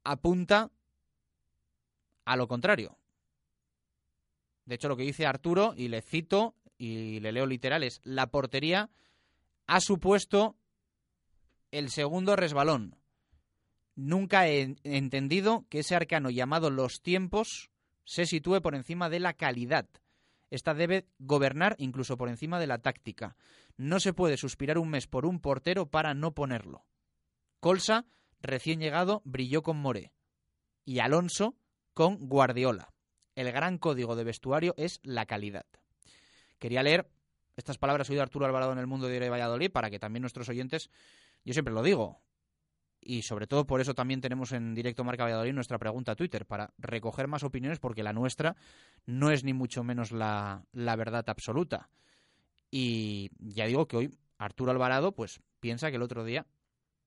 apunta 0.03 0.69
a 2.23 2.35
lo 2.37 2.47
contrario. 2.47 2.97
De 4.65 4.75
hecho, 4.75 4.87
lo 4.87 4.95
que 4.95 5.03
dice 5.03 5.25
Arturo, 5.25 5.73
y 5.75 5.87
le 5.87 6.01
cito 6.01 6.55
y 6.77 7.19
le 7.19 7.31
leo 7.31 7.45
literal, 7.45 7.83
es 7.83 7.99
la 8.03 8.27
portería 8.27 8.89
ha 9.67 9.79
supuesto 9.79 10.55
el 11.71 11.89
segundo 11.89 12.35
resbalón. 12.35 12.95
Nunca 13.95 14.47
he 14.47 14.75
entendido 14.83 15.65
que 15.69 15.79
ese 15.79 15.95
arcano 15.95 16.29
llamado 16.29 16.69
los 16.69 17.01
tiempos 17.01 17.69
se 18.03 18.25
sitúe 18.25 18.61
por 18.61 18.75
encima 18.75 19.09
de 19.09 19.19
la 19.19 19.33
calidad. 19.33 19.87
Esta 20.49 20.73
debe 20.73 21.05
gobernar 21.19 21.75
incluso 21.79 22.17
por 22.17 22.29
encima 22.29 22.59
de 22.59 22.67
la 22.67 22.79
táctica. 22.79 23.37
No 23.77 23.99
se 23.99 24.13
puede 24.13 24.37
suspirar 24.37 24.77
un 24.77 24.89
mes 24.89 25.07
por 25.07 25.25
un 25.25 25.39
portero 25.39 25.87
para 25.89 26.13
no 26.13 26.33
ponerlo. 26.33 26.85
Colsa, 27.59 28.05
recién 28.41 28.79
llegado, 28.79 29.21
brilló 29.25 29.61
con 29.63 29.77
Moré. 29.77 30.13
Y 30.85 30.99
Alonso 30.99 31.55
con 31.93 32.27
Guardiola. 32.27 32.93
El 33.35 33.51
gran 33.51 33.77
código 33.77 34.15
de 34.15 34.23
vestuario 34.23 34.73
es 34.77 34.99
la 35.03 35.25
calidad. 35.25 35.65
Quería 36.59 36.83
leer 36.83 37.09
estas 37.55 37.77
palabras 37.77 38.09
oído 38.09 38.21
Arturo 38.21 38.45
Alvarado 38.45 38.71
en 38.71 38.79
el 38.79 38.87
Mundo 38.87 39.07
de 39.07 39.29
Valladolid 39.29 39.71
para 39.71 39.89
que 39.89 39.99
también 39.99 40.21
nuestros 40.21 40.49
oyentes 40.49 40.89
yo 41.43 41.53
siempre 41.53 41.73
lo 41.73 41.81
digo, 41.81 42.21
y 42.99 43.23
sobre 43.23 43.47
todo 43.47 43.65
por 43.65 43.81
eso 43.81 43.95
también 43.95 44.21
tenemos 44.21 44.51
en 44.51 44.75
directo 44.75 45.03
Marca 45.03 45.23
Valladolid 45.23 45.53
nuestra 45.53 45.79
pregunta 45.79 46.11
a 46.11 46.15
Twitter, 46.15 46.45
para 46.45 46.71
recoger 46.77 47.27
más 47.27 47.43
opiniones, 47.43 47.79
porque 47.79 48.03
la 48.03 48.13
nuestra 48.13 48.55
no 49.05 49.31
es 49.31 49.43
ni 49.43 49.53
mucho 49.53 49.83
menos 49.83 50.11
la 50.11 50.63
verdad 50.71 51.27
absoluta. 51.27 51.89
Y 52.71 53.29
ya 53.37 53.65
digo 53.65 53.87
que 53.87 53.97
hoy 53.97 54.17
Arturo 54.37 54.71
Alvarado 54.71 55.11
pues 55.11 55.41
piensa 55.59 55.89
que 55.89 55.97
el 55.97 56.01
otro 56.01 56.23
día 56.23 56.47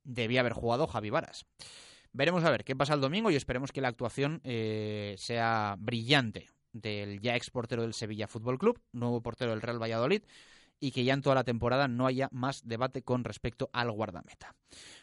debía 0.05 0.41
haber 0.41 0.53
jugado 0.53 0.87
Javi 0.87 1.11
Varas. 1.11 1.47
Veremos 2.13 2.45
a 2.45 2.51
ver 2.51 2.65
qué 2.65 2.77
pasa 2.77 2.95
el 2.95 3.01
domingo 3.01 3.31
y 3.31 3.37
esperemos 3.37 3.73
que 3.73 3.81
la 3.81 3.89
actuación 3.89 4.41
eh, 4.45 5.17
sea 5.19 5.75
brillante 5.79 6.49
del 6.73 7.21
ya 7.21 7.35
ex 7.35 7.51
portero 7.51 7.83
del 7.83 7.95
Sevilla 7.95 8.29
Fútbol 8.29 8.59
Club, 8.59 8.81
nuevo 8.93 9.23
portero 9.23 9.51
del 9.51 9.63
Real 9.63 9.83
Valladolid, 9.83 10.23
y 10.79 10.93
que 10.93 11.05
ya 11.05 11.15
en 11.15 11.23
toda 11.23 11.35
la 11.35 11.45
temporada 11.45 11.89
no 11.89 12.07
haya 12.07 12.29
más 12.31 12.67
debate 12.67 13.03
con 13.03 13.25
respecto 13.25 13.71
al 13.73 13.91
guardameta. 13.91 14.55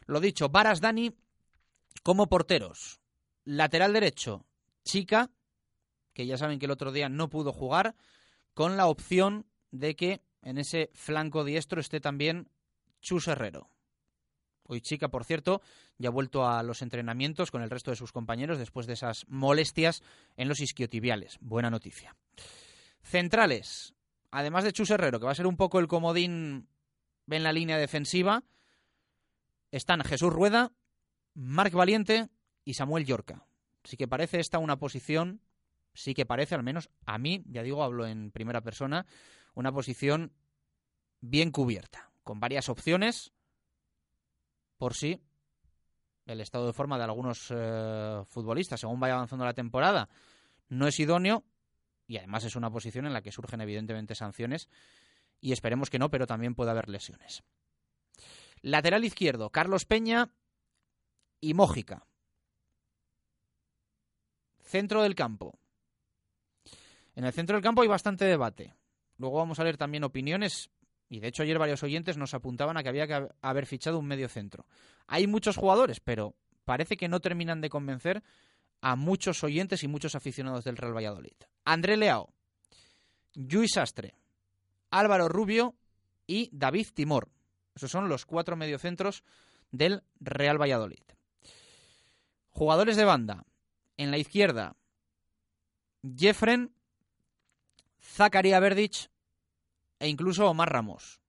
Lo 0.05 0.19
dicho, 0.19 0.49
Varas 0.49 0.79
Dani 0.79 1.15
como 2.03 2.27
porteros. 2.27 3.01
Lateral 3.43 3.93
derecho, 3.93 4.45
Chica, 4.83 5.31
que 6.13 6.25
ya 6.25 6.38
saben 6.38 6.59
que 6.59 6.65
el 6.65 6.71
otro 6.71 6.91
día 6.91 7.09
no 7.09 7.29
pudo 7.29 7.51
jugar, 7.51 7.95
con 8.53 8.77
la 8.77 8.88
opción 8.88 9.47
de 9.71 9.95
que 9.95 10.21
en 10.41 10.58
ese 10.58 10.89
flanco 10.93 11.43
diestro 11.43 11.82
esté 11.82 11.99
también 11.99 12.49
Chus 13.01 13.27
Herrero. 13.27 13.69
Hoy 14.63 14.82
Chica, 14.82 15.10
por 15.10 15.25
cierto, 15.25 15.62
ya 15.97 16.10
ha 16.10 16.12
vuelto 16.12 16.47
a 16.47 16.63
los 16.63 16.82
entrenamientos 16.82 17.51
con 17.51 17.62
el 17.62 17.69
resto 17.69 17.91
de 17.91 17.97
sus 17.97 18.12
compañeros 18.12 18.58
después 18.58 18.88
de 18.88 18.93
esas 18.93 19.25
molestias 19.27 20.01
en 20.38 20.47
los 20.47 20.62
isquiotibiales. 20.62 21.38
Buena 21.41 21.69
noticia. 21.69 22.15
Centrales, 23.01 23.93
además 24.30 24.63
de 24.63 24.71
Chus 24.71 24.91
Herrero, 24.91 25.19
que 25.19 25.25
va 25.25 25.32
a 25.32 25.36
ser 25.36 25.47
un 25.47 25.58
poco 25.58 25.80
el 25.80 25.88
comodín 25.88 26.69
en 27.30 27.43
la 27.43 27.51
línea 27.54 27.77
defensiva, 27.77 28.43
están 29.71 30.04
Jesús 30.04 30.32
Rueda, 30.32 30.71
Marc 31.34 31.73
Valiente 31.73 32.30
y 32.63 32.75
Samuel 32.75 33.06
Yorca. 33.06 33.45
Sí 33.84 33.97
que 33.97 34.08
parece 34.08 34.39
esta 34.39 34.60
una 34.60 34.77
posición, 34.77 35.41
sí 35.93 36.13
que 36.13 36.25
parece, 36.25 36.56
al 36.56 36.63
menos 36.63 36.89
a 37.06 37.17
mí, 37.17 37.43
ya 37.47 37.63
digo, 37.63 37.84
hablo 37.84 38.06
en 38.06 38.32
primera 38.32 38.62
persona, 38.62 39.06
una 39.53 39.71
posición 39.71 40.33
bien 41.19 41.51
cubierta, 41.51 42.11
con 42.23 42.39
varias 42.39 42.69
opciones, 42.69 43.31
por 44.77 44.95
si 44.95 45.21
el 46.25 46.41
estado 46.41 46.67
de 46.67 46.73
forma 46.73 46.97
de 46.97 47.03
algunos 47.03 47.47
eh, 47.49 48.23
futbolistas, 48.25 48.79
según 48.79 48.99
vaya 48.99 49.15
avanzando 49.15 49.45
la 49.45 49.53
temporada, 49.53 50.09
no 50.69 50.87
es 50.87 50.99
idóneo, 50.99 51.43
y 52.07 52.17
además 52.17 52.43
es 52.43 52.55
una 52.55 52.69
posición 52.69 53.05
en 53.05 53.13
la 53.13 53.21
que 53.21 53.31
surgen 53.31 53.61
evidentemente 53.61 54.15
sanciones 54.15 54.67
y 55.39 55.53
esperemos 55.53 55.89
que 55.89 55.99
no, 55.99 56.09
pero 56.09 56.27
también 56.27 56.55
puede 56.55 56.71
haber 56.71 56.89
lesiones. 56.89 57.43
Lateral 58.61 59.05
izquierdo, 59.05 59.49
Carlos 59.49 59.85
Peña 59.85 60.29
y 61.39 61.53
Mójica. 61.53 62.05
Centro 64.61 65.01
del 65.03 65.15
campo. 65.15 65.57
En 67.15 67.25
el 67.25 67.33
centro 67.33 67.55
del 67.55 67.63
campo 67.63 67.81
hay 67.81 67.87
bastante 67.87 68.25
debate. 68.25 68.75
Luego 69.21 69.38
vamos 69.38 69.60
a 69.60 69.63
leer 69.63 69.77
también 69.77 70.03
opiniones 70.03 70.71
y 71.07 71.19
de 71.19 71.27
hecho 71.27 71.43
ayer 71.43 71.60
varios 71.60 71.84
oyentes 71.84 72.17
nos 72.17 72.34
apuntaban 72.34 72.75
a 72.75 72.81
que 72.81 72.89
había 72.89 73.05
que 73.05 73.27
haber 73.43 73.67
fichado 73.67 73.99
un 73.99 74.07
medio 74.07 74.27
centro. 74.27 74.65
Hay 75.05 75.27
muchos 75.27 75.57
jugadores, 75.57 75.99
pero 75.99 76.34
parece 76.65 76.97
que 76.97 77.07
no 77.07 77.19
terminan 77.19 77.62
de 77.62 77.69
convencer 77.69 78.23
a 78.81 78.95
muchos 78.95 79.43
oyentes 79.43 79.84
y 79.84 79.88
muchos 79.88 80.15
aficionados 80.15 80.63
del 80.63 80.75
Real 80.75 80.95
Valladolid. 80.95 81.36
André 81.65 81.97
Leao, 81.97 82.34
Luis 83.36 83.73
Sastre, 83.73 84.15
Álvaro 84.89 85.29
Rubio 85.29 85.75
y 86.25 86.49
David 86.51 86.88
Timor. 86.91 87.29
Esos 87.75 87.91
son 87.91 88.10
los 88.10 88.25
cuatro 88.25 88.55
mediocentros 88.55 89.23
del 89.69 90.01
Real 90.19 90.60
Valladolid. 90.60 91.03
Jugadores 92.49 92.97
de 92.97 93.05
banda. 93.05 93.45
En 93.97 94.10
la 94.10 94.17
izquierda, 94.17 94.75
Jeffren, 96.17 96.73
Zakaria 98.01 98.59
Verdic 98.59 99.09
e 99.99 100.07
incluso 100.07 100.47
Omar 100.47 100.71
Ramos. 100.71 101.21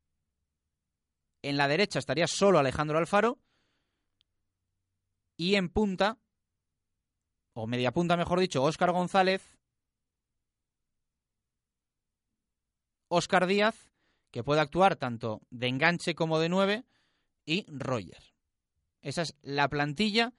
En 1.43 1.57
la 1.57 1.69
derecha 1.69 1.99
estaría 1.99 2.27
solo 2.27 2.59
Alejandro 2.59 2.99
Alfaro. 2.99 3.39
Y 5.37 5.57
en 5.57 5.69
punta, 5.71 6.19
o 7.55 7.67
media 7.67 7.93
punta 7.93 8.17
mejor 8.17 8.39
dicho, 8.39 8.63
Óscar 8.63 8.93
González, 8.93 9.59
Óscar 13.09 13.47
Díaz, 13.47 13.91
que 14.31 14.45
puede 14.45 14.61
actuar 14.61 14.97
tanto 14.97 15.43
de 15.51 15.69
enganche 15.69 16.15
como 16.15 16.39
de 16.39 16.49
nueve, 16.49 16.85
y 17.45 17.67
Roger. 17.69 18.33
Esa 19.01 19.23
es 19.23 19.35
la 19.43 19.69
plantilla 19.69 20.33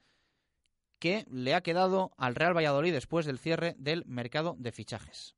que 0.98 1.26
le 1.28 1.54
ha 1.54 1.62
quedado 1.62 2.12
al 2.16 2.34
Real 2.34 2.56
Valladolid 2.56 2.92
después 2.92 3.26
del 3.26 3.38
cierre 3.38 3.74
del 3.78 4.06
mercado 4.06 4.56
de 4.58 4.72
fichajes. 4.72 5.36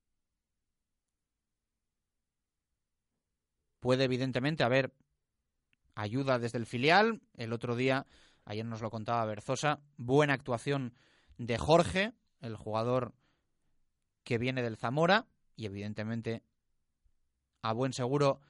Puede 3.81 4.05
evidentemente 4.05 4.65
haber 4.65 4.93
ayuda 5.95 6.39
desde 6.39 6.59
el 6.59 6.67
filial. 6.67 7.21
El 7.37 7.53
otro 7.53 7.77
día, 7.77 8.07
ayer 8.45 8.65
nos 8.65 8.81
lo 8.83 8.91
contaba 8.91 9.25
Berzosa, 9.25 9.81
buena 9.97 10.35
actuación 10.35 10.95
de 11.39 11.59
Jorge, 11.59 12.13
el 12.41 12.57
jugador 12.57 13.15
que 14.25 14.39
viene 14.39 14.63
del 14.63 14.77
Zamora, 14.77 15.27
y 15.57 15.67
evidentemente 15.67 16.43
a 17.63 17.73
buen 17.73 17.93
seguro 17.93 18.41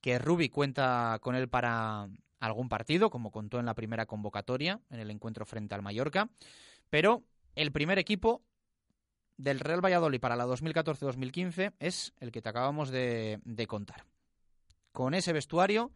que 0.00 0.18
Rubi 0.18 0.48
cuenta 0.48 1.18
con 1.20 1.34
él 1.34 1.48
para 1.48 2.08
algún 2.40 2.68
partido, 2.68 3.10
como 3.10 3.30
contó 3.30 3.60
en 3.60 3.66
la 3.66 3.74
primera 3.74 4.06
convocatoria, 4.06 4.80
en 4.90 5.00
el 5.00 5.10
encuentro 5.10 5.46
frente 5.46 5.74
al 5.74 5.82
Mallorca. 5.82 6.28
Pero 6.90 7.22
el 7.54 7.72
primer 7.72 7.98
equipo 7.98 8.42
del 9.36 9.60
Real 9.60 9.84
Valladolid 9.84 10.20
para 10.20 10.36
la 10.36 10.46
2014-2015 10.46 11.74
es 11.78 12.12
el 12.18 12.32
que 12.32 12.42
te 12.42 12.48
acabamos 12.48 12.90
de, 12.90 13.40
de 13.44 13.66
contar. 13.66 14.04
Con 14.92 15.14
ese 15.14 15.32
vestuario, 15.32 15.92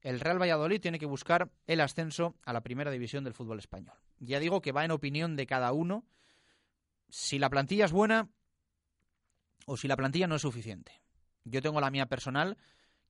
el 0.00 0.20
Real 0.20 0.40
Valladolid 0.40 0.80
tiene 0.80 0.98
que 0.98 1.06
buscar 1.06 1.50
el 1.66 1.80
ascenso 1.80 2.36
a 2.44 2.52
la 2.52 2.62
primera 2.62 2.90
división 2.90 3.24
del 3.24 3.34
fútbol 3.34 3.58
español. 3.58 3.96
Ya 4.20 4.38
digo 4.38 4.60
que 4.60 4.72
va 4.72 4.84
en 4.84 4.90
opinión 4.90 5.36
de 5.36 5.46
cada 5.46 5.72
uno 5.72 6.04
si 7.08 7.38
la 7.38 7.50
plantilla 7.50 7.86
es 7.86 7.92
buena 7.92 8.28
o 9.66 9.76
si 9.76 9.88
la 9.88 9.96
plantilla 9.96 10.26
no 10.26 10.36
es 10.36 10.42
suficiente. 10.42 10.92
Yo 11.44 11.62
tengo 11.62 11.80
la 11.80 11.90
mía 11.90 12.06
personal, 12.06 12.58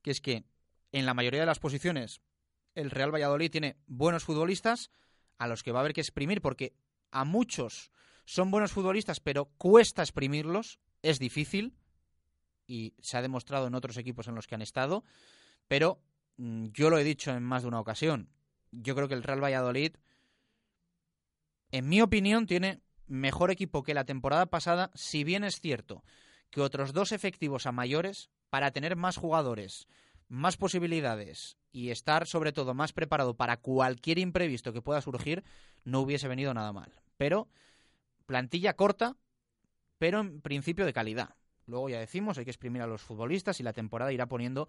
que 0.02 0.12
es 0.12 0.20
que 0.20 0.44
en 0.92 1.06
la 1.06 1.14
mayoría 1.14 1.40
de 1.40 1.46
las 1.46 1.58
posiciones 1.58 2.20
el 2.74 2.90
Real 2.90 3.12
Valladolid 3.12 3.50
tiene 3.50 3.76
buenos 3.86 4.24
futbolistas 4.24 4.90
a 5.36 5.48
los 5.48 5.62
que 5.62 5.72
va 5.72 5.80
a 5.80 5.82
haber 5.82 5.92
que 5.92 6.00
exprimir 6.00 6.40
porque 6.40 6.74
a 7.10 7.24
muchos 7.24 7.90
son 8.24 8.50
buenos 8.50 8.72
futbolistas, 8.72 9.20
pero 9.20 9.46
cuesta 9.56 10.02
exprimirlos, 10.02 10.78
es 11.02 11.18
difícil 11.18 11.77
y 12.68 12.94
se 13.00 13.16
ha 13.16 13.22
demostrado 13.22 13.66
en 13.66 13.74
otros 13.74 13.96
equipos 13.96 14.28
en 14.28 14.36
los 14.36 14.46
que 14.46 14.54
han 14.54 14.62
estado, 14.62 15.02
pero 15.66 16.00
mm, 16.36 16.66
yo 16.66 16.90
lo 16.90 16.98
he 16.98 17.04
dicho 17.04 17.32
en 17.32 17.42
más 17.42 17.62
de 17.62 17.68
una 17.68 17.80
ocasión, 17.80 18.28
yo 18.70 18.94
creo 18.94 19.08
que 19.08 19.14
el 19.14 19.24
Real 19.24 19.42
Valladolid, 19.42 19.96
en 21.72 21.88
mi 21.88 22.00
opinión, 22.00 22.46
tiene 22.46 22.80
mejor 23.06 23.50
equipo 23.50 23.82
que 23.82 23.94
la 23.94 24.04
temporada 24.04 24.46
pasada, 24.46 24.90
si 24.94 25.24
bien 25.24 25.42
es 25.42 25.60
cierto 25.60 26.04
que 26.50 26.60
otros 26.60 26.92
dos 26.92 27.12
efectivos 27.12 27.66
a 27.66 27.72
mayores, 27.72 28.30
para 28.50 28.70
tener 28.70 28.96
más 28.96 29.16
jugadores, 29.16 29.86
más 30.28 30.56
posibilidades 30.56 31.58
y 31.72 31.90
estar 31.90 32.26
sobre 32.26 32.52
todo 32.52 32.74
más 32.74 32.92
preparado 32.92 33.36
para 33.36 33.58
cualquier 33.58 34.18
imprevisto 34.18 34.72
que 34.72 34.82
pueda 34.82 35.00
surgir, 35.00 35.44
no 35.84 36.00
hubiese 36.00 36.28
venido 36.28 36.54
nada 36.54 36.72
mal. 36.72 36.92
Pero 37.16 37.48
plantilla 38.26 38.74
corta, 38.74 39.16
pero 39.98 40.20
en 40.20 40.40
principio 40.40 40.86
de 40.86 40.92
calidad. 40.92 41.37
Luego 41.68 41.90
ya 41.90 42.00
decimos, 42.00 42.38
hay 42.38 42.44
que 42.44 42.50
exprimir 42.50 42.82
a 42.82 42.86
los 42.86 43.02
futbolistas 43.02 43.60
y 43.60 43.62
la 43.62 43.74
temporada 43.74 44.12
irá 44.12 44.26
poniendo 44.26 44.68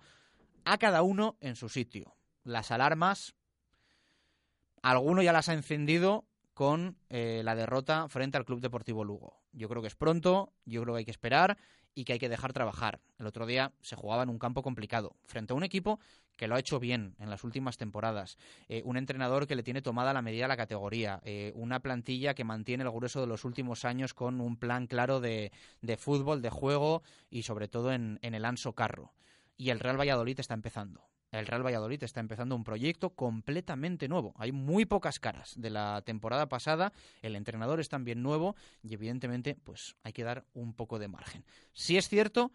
a 0.66 0.78
cada 0.78 1.02
uno 1.02 1.38
en 1.40 1.56
su 1.56 1.70
sitio. 1.70 2.16
Las 2.44 2.72
alarmas, 2.72 3.34
alguno 4.82 5.22
ya 5.22 5.34
las 5.34 5.48
ha 5.48 5.54
encendido 5.54 6.26
con 6.54 6.98
eh, 7.10 7.42
la 7.46 7.56
derrota 7.56 8.10
frente 8.10 8.38
al 8.38 8.44
Club 8.44 8.60
Deportivo 8.60 9.06
Lugo. 9.06 9.42
Yo 9.54 9.70
creo 9.70 9.82
que 9.82 9.88
es 9.88 9.96
pronto, 9.96 10.52
yo 10.66 10.82
creo 10.84 10.94
que 10.94 11.00
hay 11.00 11.06
que 11.06 11.12
esperar 11.12 11.58
y 11.96 12.06
que 12.06 12.14
hay 12.14 12.20
que 12.20 12.30
dejar 12.30 12.54
trabajar. 12.54 13.00
El 13.18 13.28
otro 13.28 13.46
día 13.46 13.74
se 13.82 13.96
jugaba 13.96 14.24
en 14.24 14.30
un 14.30 14.40
campo 14.40 14.64
complicado, 14.64 15.16
frente 15.26 15.54
a 15.54 15.56
un 15.56 15.64
equipo 15.64 16.00
que 16.36 16.48
lo 16.48 16.56
ha 16.56 16.60
hecho 16.60 16.80
bien 16.80 17.16
en 17.20 17.30
las 17.30 17.44
últimas 17.44 17.78
temporadas, 17.78 18.38
eh, 18.70 18.82
un 18.86 18.96
entrenador 18.96 19.46
que 19.46 19.56
le 19.56 19.64
tiene 19.64 19.82
tomada 19.82 20.14
la 20.14 20.22
medida 20.22 20.46
a 20.46 20.48
la 20.48 20.56
categoría, 20.56 21.20
eh, 21.26 21.52
una 21.54 21.82
plantilla 21.82 22.34
que 22.34 22.46
mantiene 22.46 22.86
el 22.86 22.92
grueso 22.92 23.20
de 23.20 23.28
los 23.28 23.44
últimos 23.44 23.84
años 23.84 24.14
con 24.14 24.40
un 24.40 24.56
plan 24.56 24.88
claro 24.88 25.20
de, 25.20 25.52
fútbol, 25.98 26.42
de 26.42 26.50
juego 26.50 27.04
y 27.30 27.44
sobre 27.44 27.68
todo 27.68 27.92
en, 27.92 28.20
en 28.22 28.36
el 28.36 28.46
Anso 28.46 28.74
Carro. 28.74 29.12
Y 29.58 29.72
el 29.72 29.82
Real 29.82 30.00
Valladolid 30.00 30.40
está 30.40 30.54
empezando 30.54 31.10
el 31.32 31.46
Real 31.46 31.66
Valladolid 31.66 32.04
está 32.04 32.20
empezando 32.20 32.56
un 32.56 32.64
proyecto 32.64 33.12
completamente 33.12 34.08
nuevo. 34.08 34.34
Hay 34.38 34.52
muy 34.52 34.86
pocas 34.86 35.20
caras 35.20 35.54
de 35.58 35.70
la 35.70 36.02
temporada 36.04 36.50
pasada, 36.50 36.92
el 37.22 37.36
entrenador 37.36 37.80
es 37.80 37.90
también 37.90 38.24
nuevo 38.24 38.56
y 38.84 38.94
evidentemente 38.94 39.56
pues 39.64 39.96
hay 40.04 40.14
que 40.14 40.24
dar 40.24 40.46
un 40.54 40.74
poco 40.74 41.00
de 41.00 41.08
margen. 41.08 41.46
Si 41.74 41.98
es 41.98 42.10
cierto 42.10 42.52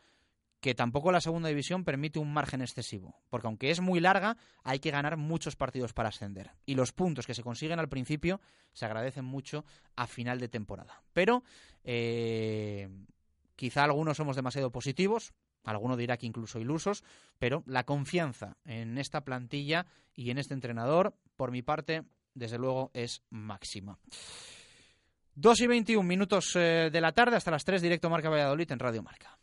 que 0.65 0.75
tampoco 0.75 1.13
la 1.13 1.21
segunda 1.21 1.51
división 1.51 1.85
permite 1.85 2.19
un 2.19 2.33
margen 2.33 2.63
excesivo, 2.63 3.21
porque 3.29 3.49
aunque 3.49 3.71
es 3.71 3.83
muy 3.83 4.01
larga, 4.01 4.39
hay 4.63 4.79
que 4.79 4.91
ganar 4.91 5.19
muchos 5.19 5.57
partidos 5.57 5.93
para 5.93 6.09
ascender. 6.09 6.53
Y 6.65 6.75
los 6.75 6.91
puntos 6.93 7.27
que 7.27 7.35
se 7.35 7.43
consiguen 7.43 7.79
al 7.79 7.91
principio 7.91 8.41
se 8.73 8.87
agradecen 8.87 9.27
mucho 9.27 9.67
a 9.95 10.07
final 10.07 10.41
de 10.41 10.49
temporada. 10.49 11.03
Pero 11.13 11.45
eh, 11.85 12.89
quizá 13.57 13.85
algunos 13.85 14.17
somos 14.17 14.37
demasiado 14.37 14.73
positivos, 14.73 15.35
Alguno 15.65 15.97
dirá 15.97 16.17
que 16.17 16.27
incluso 16.27 16.61
ilusos, 16.61 17.03
pero 17.39 17.63
la 17.67 17.85
confianza 17.85 18.57
en 18.65 18.99
esta 18.99 19.23
plantilla 19.23 19.87
y 20.15 20.31
en 20.31 20.39
este 20.39 20.55
entrenador, 20.55 21.15
por 21.37 21.51
mi 21.51 21.63
parte, 21.63 22.05
desde 22.35 22.59
luego, 22.59 22.91
es 22.95 23.23
máxima. 23.31 23.99
2 25.37 25.61
y 25.61 25.67
21 25.67 26.07
minutos 26.07 26.53
eh, 26.55 26.91
de 26.93 27.01
la 27.01 27.13
tarde 27.13 27.37
hasta 27.37 27.51
las 27.51 27.65
3, 27.65 27.83
directo 27.83 28.09
Marca 28.09 28.29
Valladolid 28.29 28.71
en 28.71 28.79
Radio 28.79 29.03
Marca. 29.03 29.37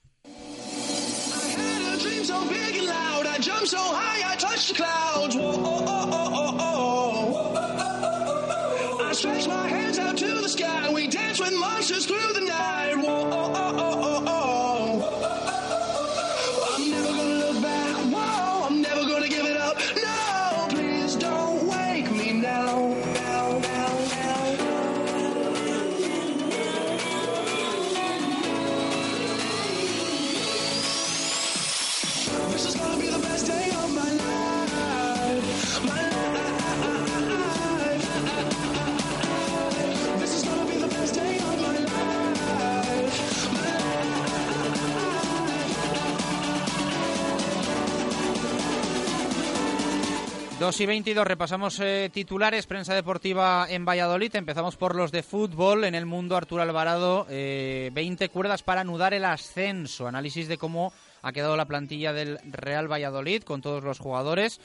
Dos 50.72 50.80
y 50.80 50.86
22, 50.86 51.28
repasamos 51.28 51.82
eh, 51.82 52.10
titulares, 52.14 52.66
prensa 52.66 52.96
deportiva 52.96 53.68
en 53.70 53.84
Valladolid. 53.84 54.34
Empezamos 54.38 54.78
por 54.78 54.96
los 54.96 55.12
de 55.12 55.22
fútbol. 55.22 55.84
En 55.84 55.96
el 55.96 56.06
mundo, 56.06 56.38
Arturo 56.38 56.62
Alvarado, 56.62 57.28
eh, 57.30 57.90
20 57.92 58.30
cuerdas 58.30 58.64
para 58.64 58.80
anudar 58.80 59.14
el 59.14 59.26
ascenso. 59.26 60.08
Análisis 60.08 60.48
de 60.48 60.58
cómo 60.58 60.94
ha 61.24 61.34
quedado 61.34 61.58
la 61.58 61.66
plantilla 61.66 62.14
del 62.14 62.40
Real 62.50 62.90
Valladolid 62.90 63.44
con 63.44 63.62
todos 63.62 63.84
los 63.84 64.00
jugadores. 64.00 64.62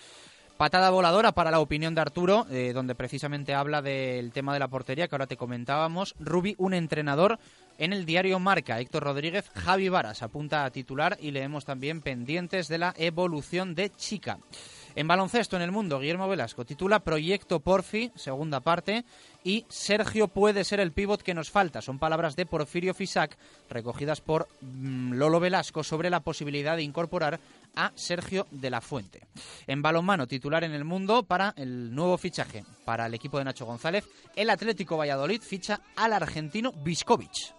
Patada 0.56 0.90
voladora 0.90 1.32
para 1.32 1.50
la 1.50 1.58
opinión 1.58 1.96
de 1.96 2.02
Arturo, 2.02 2.46
eh, 2.52 2.70
donde 2.72 2.94
precisamente 2.94 3.52
habla 3.52 3.82
del 3.82 4.30
tema 4.30 4.52
de 4.52 4.60
la 4.60 4.68
portería 4.68 5.08
que 5.08 5.16
ahora 5.16 5.26
te 5.26 5.36
comentábamos. 5.36 6.14
Rubi, 6.20 6.54
un 6.56 6.72
entrenador 6.72 7.40
en 7.78 7.92
el 7.92 8.06
diario 8.06 8.38
Marca. 8.38 8.78
Héctor 8.78 9.02
Rodríguez, 9.02 9.50
Javi 9.56 9.88
Varas 9.88 10.22
apunta 10.22 10.64
a 10.64 10.70
titular 10.70 11.18
y 11.20 11.32
leemos 11.32 11.64
también 11.64 12.00
pendientes 12.00 12.68
de 12.68 12.78
la 12.78 12.94
evolución 12.96 13.74
de 13.74 13.90
Chica. 13.90 14.38
En 14.96 15.06
baloncesto 15.06 15.56
en 15.56 15.62
el 15.62 15.72
mundo, 15.72 16.00
Guillermo 16.00 16.26
Velasco 16.26 16.64
titula 16.64 17.00
Proyecto 17.00 17.60
Porfi, 17.60 18.10
segunda 18.14 18.60
parte, 18.60 19.04
y 19.44 19.66
Sergio 19.68 20.26
puede 20.26 20.64
ser 20.64 20.80
el 20.80 20.90
pívot 20.90 21.20
que 21.20 21.34
nos 21.34 21.50
falta. 21.50 21.82
Son 21.82 21.98
palabras 21.98 22.34
de 22.34 22.46
Porfirio 22.46 22.94
Fisac 22.94 23.36
recogidas 23.68 24.22
por 24.22 24.48
mm, 24.62 25.12
Lolo 25.12 25.38
Velasco 25.38 25.84
sobre 25.84 26.08
la 26.08 26.20
posibilidad 26.20 26.76
de 26.76 26.82
incorporar 26.82 27.38
a 27.74 27.92
Sergio 27.94 28.46
de 28.50 28.70
la 28.70 28.80
Fuente. 28.80 29.20
En 29.66 29.82
balonmano, 29.82 30.26
titular 30.26 30.64
en 30.64 30.72
el 30.72 30.84
mundo 30.84 31.24
para 31.24 31.52
el 31.58 31.94
nuevo 31.94 32.16
fichaje 32.16 32.64
para 32.86 33.04
el 33.04 33.12
equipo 33.12 33.36
de 33.36 33.44
Nacho 33.44 33.66
González, 33.66 34.08
el 34.34 34.48
Atlético 34.48 34.96
Valladolid 34.96 35.42
ficha 35.42 35.82
al 35.94 36.14
argentino 36.14 36.72
Viskovic. 36.72 37.55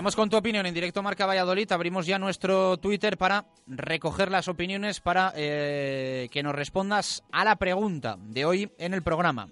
Vamos 0.00 0.16
con 0.16 0.30
tu 0.30 0.38
opinión 0.38 0.64
en 0.64 0.72
directo 0.72 1.02
Marca 1.02 1.26
Valladolid. 1.26 1.70
Abrimos 1.72 2.06
ya 2.06 2.18
nuestro 2.18 2.78
Twitter 2.78 3.18
para 3.18 3.44
recoger 3.66 4.30
las 4.30 4.48
opiniones 4.48 4.98
para 4.98 5.34
eh, 5.36 6.30
que 6.32 6.42
nos 6.42 6.54
respondas 6.54 7.22
a 7.30 7.44
la 7.44 7.56
pregunta 7.56 8.16
de 8.18 8.46
hoy 8.46 8.72
en 8.78 8.94
el 8.94 9.02
programa. 9.02 9.50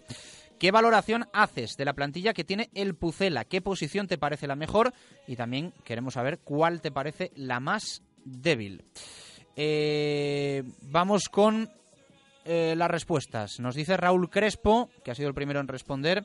¿Qué 0.58 0.70
valoración 0.70 1.28
haces 1.34 1.76
de 1.76 1.84
la 1.84 1.92
plantilla 1.92 2.32
que 2.32 2.44
tiene 2.44 2.70
el 2.72 2.94
Pucela? 2.94 3.44
¿Qué 3.44 3.60
posición 3.60 4.06
te 4.06 4.16
parece 4.16 4.46
la 4.46 4.56
mejor? 4.56 4.94
Y 5.26 5.36
también 5.36 5.74
queremos 5.84 6.14
saber 6.14 6.38
cuál 6.38 6.80
te 6.80 6.92
parece 6.92 7.30
la 7.34 7.60
más 7.60 8.00
débil. 8.24 8.86
Eh, 9.54 10.62
vamos 10.80 11.28
con 11.28 11.70
eh, 12.46 12.72
las 12.74 12.90
respuestas. 12.90 13.60
Nos 13.60 13.74
dice 13.74 13.98
Raúl 13.98 14.30
Crespo, 14.30 14.88
que 15.04 15.10
ha 15.10 15.14
sido 15.14 15.28
el 15.28 15.34
primero 15.34 15.60
en 15.60 15.68
responder. 15.68 16.24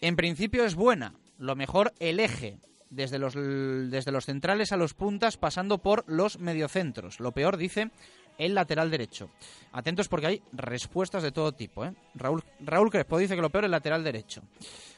En 0.00 0.14
principio 0.14 0.64
es 0.64 0.76
buena. 0.76 1.14
Lo 1.36 1.56
mejor 1.56 1.92
el 1.98 2.20
eje 2.20 2.58
desde 2.90 3.18
los, 3.18 3.34
desde 3.34 4.12
los 4.12 4.24
centrales 4.24 4.72
a 4.72 4.76
los 4.76 4.94
puntas, 4.94 5.36
pasando 5.36 5.78
por 5.78 6.04
los 6.06 6.38
mediocentros. 6.38 7.20
Lo 7.20 7.32
peor, 7.32 7.56
dice, 7.56 7.90
el 8.38 8.54
lateral 8.54 8.90
derecho. 8.90 9.30
Atentos 9.72 10.08
porque 10.08 10.26
hay 10.26 10.42
respuestas 10.52 11.22
de 11.22 11.32
todo 11.32 11.52
tipo. 11.52 11.84
¿eh? 11.84 11.92
Raúl, 12.14 12.42
Raúl 12.60 12.90
Crespo 12.90 13.18
dice 13.18 13.34
que 13.34 13.42
lo 13.42 13.50
peor 13.50 13.64
es 13.64 13.66
el 13.66 13.72
lateral 13.72 14.04
derecho. 14.04 14.42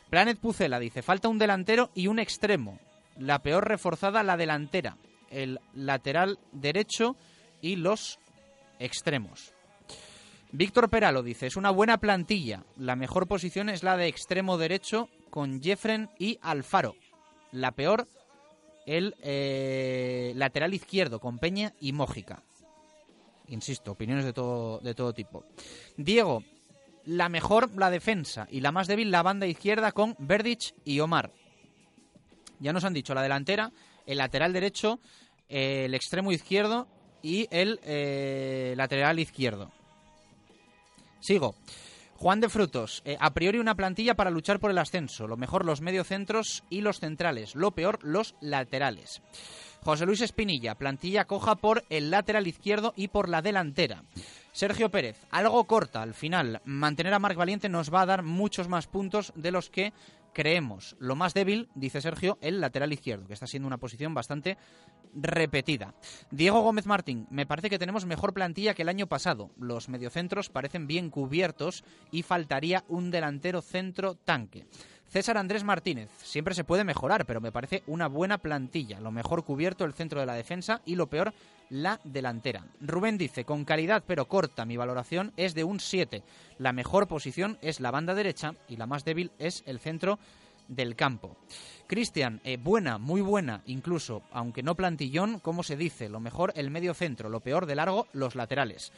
Planet 0.09 0.39
Pucela 0.39 0.79
dice, 0.79 1.03
falta 1.03 1.29
un 1.29 1.39
delantero 1.39 1.91
y 1.95 2.07
un 2.07 2.19
extremo. 2.19 2.79
La 3.19 3.41
peor 3.41 3.67
reforzada, 3.67 4.23
la 4.23 4.37
delantera. 4.37 4.97
El 5.31 5.61
lateral 5.75 6.39
derecho 6.53 7.17
y 7.61 7.77
los 7.77 8.19
extremos. 8.79 9.53
Víctor 10.53 10.91
Peralo 10.91 11.23
dice, 11.23 11.47
es 11.47 11.57
una 11.57 11.71
buena 11.71 11.99
plantilla. 11.99 12.65
La 12.77 12.97
mejor 12.97 13.29
posición 13.29 13.69
es 13.69 13.85
la 13.85 13.97
de 13.97 14.09
extremo 14.09 14.59
derecho 14.59 15.09
con 15.31 15.63
Jeffren 15.63 16.11
y 16.19 16.39
Alfaro 16.43 16.97
la 17.53 17.73
peor 17.73 18.07
el 18.87 19.15
eh, 19.23 20.33
lateral 20.37 20.75
izquierdo 20.75 21.21
con 21.21 21.39
Peña 21.39 21.73
y 21.81 21.93
Mójica. 21.93 22.43
Insisto, 23.49 23.93
opiniones 23.93 24.25
de 24.25 24.33
todo, 24.33 24.79
de 24.79 24.95
todo 24.95 25.13
tipo. 25.13 25.45
Diego 25.97 26.45
La 27.05 27.29
mejor 27.29 27.71
la 27.77 27.91
defensa 27.91 28.47
y 28.51 28.61
la 28.61 28.73
más 28.73 28.87
débil 28.87 29.11
la 29.11 29.23
banda 29.23 29.47
izquierda 29.47 29.93
con 29.93 30.17
Verdich 30.19 30.75
y 30.85 31.01
Omar. 31.01 31.33
Ya 32.61 32.73
nos 32.73 32.85
han 32.85 32.95
dicho 32.95 33.15
la 33.15 33.23
delantera, 33.23 33.73
el 34.07 34.19
lateral 34.19 34.53
derecho, 34.53 35.01
eh, 35.49 35.87
el 35.87 35.95
extremo 35.95 36.31
izquierdo 36.31 36.87
y 37.23 37.49
el 37.51 37.81
eh, 37.85 38.75
lateral 38.77 39.19
izquierdo. 39.19 39.71
Sigo. 41.21 41.55
Juan 42.21 42.41
de 42.41 42.51
Frutos, 42.51 43.01
eh, 43.07 43.17
a 43.19 43.33
priori 43.33 43.61
una 43.61 43.75
plantilla 43.75 44.15
para 44.15 44.29
luchar 44.29 44.61
por 44.61 44.71
el 44.71 44.77
ascenso, 44.77 45.27
lo 45.27 45.39
mejor 45.39 45.65
los 45.65 45.81
mediocentros 45.81 46.65
y 46.69 46.83
los 46.83 47.01
centrales, 47.01 47.55
lo 47.55 47.71
peor 47.71 47.99
los 48.03 48.35
laterales. 48.43 49.23
José 49.83 50.05
Luis 50.05 50.21
Espinilla, 50.21 50.75
plantilla 50.75 51.25
coja 51.25 51.55
por 51.55 51.83
el 51.89 52.11
lateral 52.11 52.47
izquierdo 52.47 52.93
y 52.95 53.09
por 53.09 53.31
la 53.31 53.41
delantera. 53.41 54.05
Sergio 54.53 54.91
Pérez, 54.91 55.17
algo 55.31 55.65
corta 55.65 56.03
al 56.03 56.13
final. 56.13 56.61
Mantener 56.67 57.15
a 57.15 57.19
Marc 57.19 57.39
Valiente 57.39 57.71
nos 57.71 57.91
va 57.93 58.03
a 58.03 58.07
dar 58.07 58.23
muchos 58.23 58.69
más 58.69 58.87
puntos 58.87 59.33
de 59.35 59.53
los 59.53 59.71
que 59.71 59.95
creemos. 60.33 60.97
Lo 60.99 61.17
más 61.17 61.35
débil, 61.35 61.69
dice 61.75 62.01
Sergio, 62.01 62.39
el 62.41 62.61
lateral 62.61 62.93
izquierdo, 62.93 63.27
que 63.27 63.35
está 63.35 63.47
siendo 63.47 63.67
una 63.67 63.79
posición 63.79 64.15
bastante 64.15 64.57
repetida. 65.15 65.95
Diego 66.31 66.61
Gómez 66.61 66.87
Martín, 66.87 67.27
me 67.31 67.47
parece 67.47 67.71
que 67.71 67.79
tenemos 67.79 68.07
mejor 68.07 68.33
plantilla 68.33 68.75
que 68.75 68.83
el 68.83 68.89
año 68.89 69.07
pasado. 69.07 69.51
Los 69.59 69.89
mediocentros 69.89 70.51
parecen 70.51 70.87
bien 70.87 71.11
cubiertos 71.11 71.85
y 72.11 72.23
faltaría 72.23 72.85
un 72.89 73.11
delantero 73.11 73.63
centro 73.63 74.15
tanque. 74.15 74.67
César 75.11 75.39
Andrés 75.39 75.65
Martínez, 75.65 76.09
siempre 76.23 76.55
se 76.55 76.63
puede 76.63 76.85
mejorar, 76.85 77.27
pero 77.27 77.41
me 77.41 77.51
parece 77.51 77.83
una 77.89 78.07
buena 78.07 78.39
plantilla. 78.39 79.01
Lo 79.01 79.11
mejor 79.11 79.45
cubierto 79.45 79.85
el 79.85 79.93
centro 79.93 80.21
de 80.21 80.27
la 80.27 80.35
defensa 80.35 80.83
y 80.87 80.95
lo 80.95 81.09
peor 81.09 81.35
la 81.69 82.01
delantera. 82.05 82.65
Rubén 82.81 83.19
dice, 83.19 83.45
con 83.45 83.65
calidad 83.65 84.05
pero 84.07 84.27
corta, 84.27 84.65
mi 84.65 84.77
valoración 84.77 85.33
es 85.37 85.55
de 85.55 85.65
un 85.65 85.81
7. 85.81 86.23
La 86.59 86.73
mejor 86.73 87.09
posición 87.09 87.59
es 87.61 87.81
la 87.81 87.91
banda 87.91 88.15
derecha 88.15 88.55
y 88.69 88.77
la 88.77 88.87
más 88.87 89.05
débil 89.05 89.33
es 89.41 89.65
el 89.67 89.81
centro 89.81 90.21
del 90.69 90.95
campo. 90.95 91.37
Cristian, 91.89 92.41
eh, 92.45 92.57
buena, 92.57 92.99
muy 92.99 93.21
buena, 93.21 93.63
incluso, 93.67 94.23
aunque 94.31 94.63
no 94.63 94.77
plantillón, 94.77 95.41
como 95.41 95.65
se 95.65 95.77
dice, 95.77 96.09
lo 96.09 96.21
mejor 96.21 96.53
el 96.55 96.71
medio 96.71 96.95
centro, 96.95 97.29
lo 97.29 97.41
peor 97.41 97.67
de 97.67 97.75
largo 97.75 98.07
los 98.13 98.37
laterales. 98.37 98.93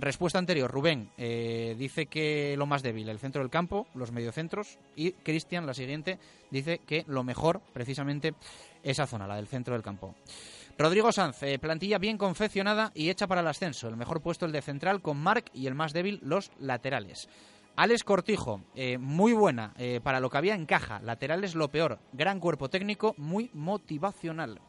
Respuesta 0.00 0.38
anterior, 0.38 0.70
Rubén 0.70 1.10
eh, 1.18 1.74
dice 1.76 2.06
que 2.06 2.54
lo 2.56 2.66
más 2.66 2.84
débil, 2.84 3.08
el 3.08 3.18
centro 3.18 3.42
del 3.42 3.50
campo, 3.50 3.88
los 3.94 4.12
mediocentros, 4.12 4.78
y 4.94 5.10
Cristian, 5.12 5.66
la 5.66 5.74
siguiente, 5.74 6.20
dice 6.52 6.78
que 6.86 7.04
lo 7.08 7.24
mejor, 7.24 7.60
precisamente, 7.72 8.34
esa 8.84 9.08
zona, 9.08 9.26
la 9.26 9.34
del 9.34 9.48
centro 9.48 9.74
del 9.74 9.82
campo. 9.82 10.14
Rodrigo 10.78 11.10
Sanz, 11.10 11.42
eh, 11.42 11.58
plantilla 11.58 11.98
bien 11.98 12.16
confeccionada 12.16 12.92
y 12.94 13.10
hecha 13.10 13.26
para 13.26 13.40
el 13.40 13.48
ascenso. 13.48 13.88
El 13.88 13.96
mejor 13.96 14.20
puesto 14.20 14.46
el 14.46 14.52
de 14.52 14.62
central 14.62 15.02
con 15.02 15.16
Marc 15.16 15.50
y 15.52 15.66
el 15.66 15.74
más 15.74 15.92
débil 15.92 16.20
los 16.22 16.52
laterales. 16.60 17.28
Alex 17.74 18.04
Cortijo, 18.04 18.62
eh, 18.76 18.98
muy 18.98 19.32
buena, 19.32 19.74
para 20.02 20.20
lo 20.20 20.30
que 20.30 20.38
había 20.38 20.54
en 20.54 20.66
caja. 20.66 21.00
Laterales 21.00 21.56
lo 21.56 21.68
peor. 21.68 21.98
Gran 22.12 22.38
cuerpo 22.38 22.68
técnico, 22.68 23.14
muy 23.16 23.50
motivacional. 23.52 24.60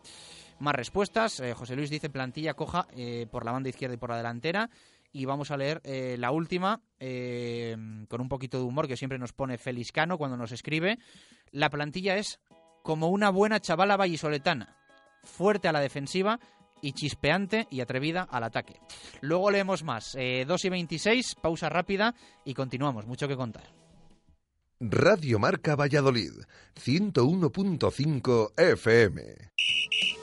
Más 0.59 0.75
respuestas. 0.75 1.41
José 1.55 1.75
Luis 1.75 1.89
dice 1.89 2.09
plantilla 2.09 2.53
coja 2.53 2.87
por 3.31 3.45
la 3.45 3.51
banda 3.51 3.69
izquierda 3.69 3.95
y 3.95 3.97
por 3.97 4.11
la 4.11 4.17
delantera 4.17 4.69
y 5.11 5.25
vamos 5.25 5.51
a 5.51 5.57
leer 5.57 5.81
eh, 5.83 6.15
la 6.17 6.31
última 6.31 6.81
eh, 6.99 7.75
con 8.07 8.21
un 8.21 8.29
poquito 8.29 8.57
de 8.57 8.63
humor 8.63 8.87
que 8.87 8.97
siempre 8.97 9.17
nos 9.17 9.33
pone 9.33 9.57
Feliscano 9.57 10.17
cuando 10.17 10.37
nos 10.37 10.51
escribe. 10.51 10.99
La 11.51 11.69
plantilla 11.69 12.17
es 12.17 12.39
como 12.83 13.09
una 13.09 13.29
buena 13.29 13.59
chavala 13.59 13.97
vallisoletana, 13.97 14.75
fuerte 15.23 15.67
a 15.67 15.71
la 15.71 15.81
defensiva 15.81 16.39
y 16.81 16.93
chispeante 16.93 17.67
y 17.69 17.81
atrevida 17.81 18.27
al 18.29 18.43
ataque. 18.43 18.79
Luego 19.21 19.51
leemos 19.51 19.83
más. 19.83 20.15
Eh, 20.15 20.45
2 20.47 20.65
y 20.65 20.69
26, 20.69 21.35
pausa 21.41 21.69
rápida 21.69 22.15
y 22.45 22.53
continuamos. 22.53 23.05
Mucho 23.05 23.27
que 23.27 23.35
contar. 23.35 23.78
Radio 24.81 25.39
Marca 25.39 25.75
Valladolid, 25.75 26.31
101.5 26.81 28.53
FM. 28.55 29.51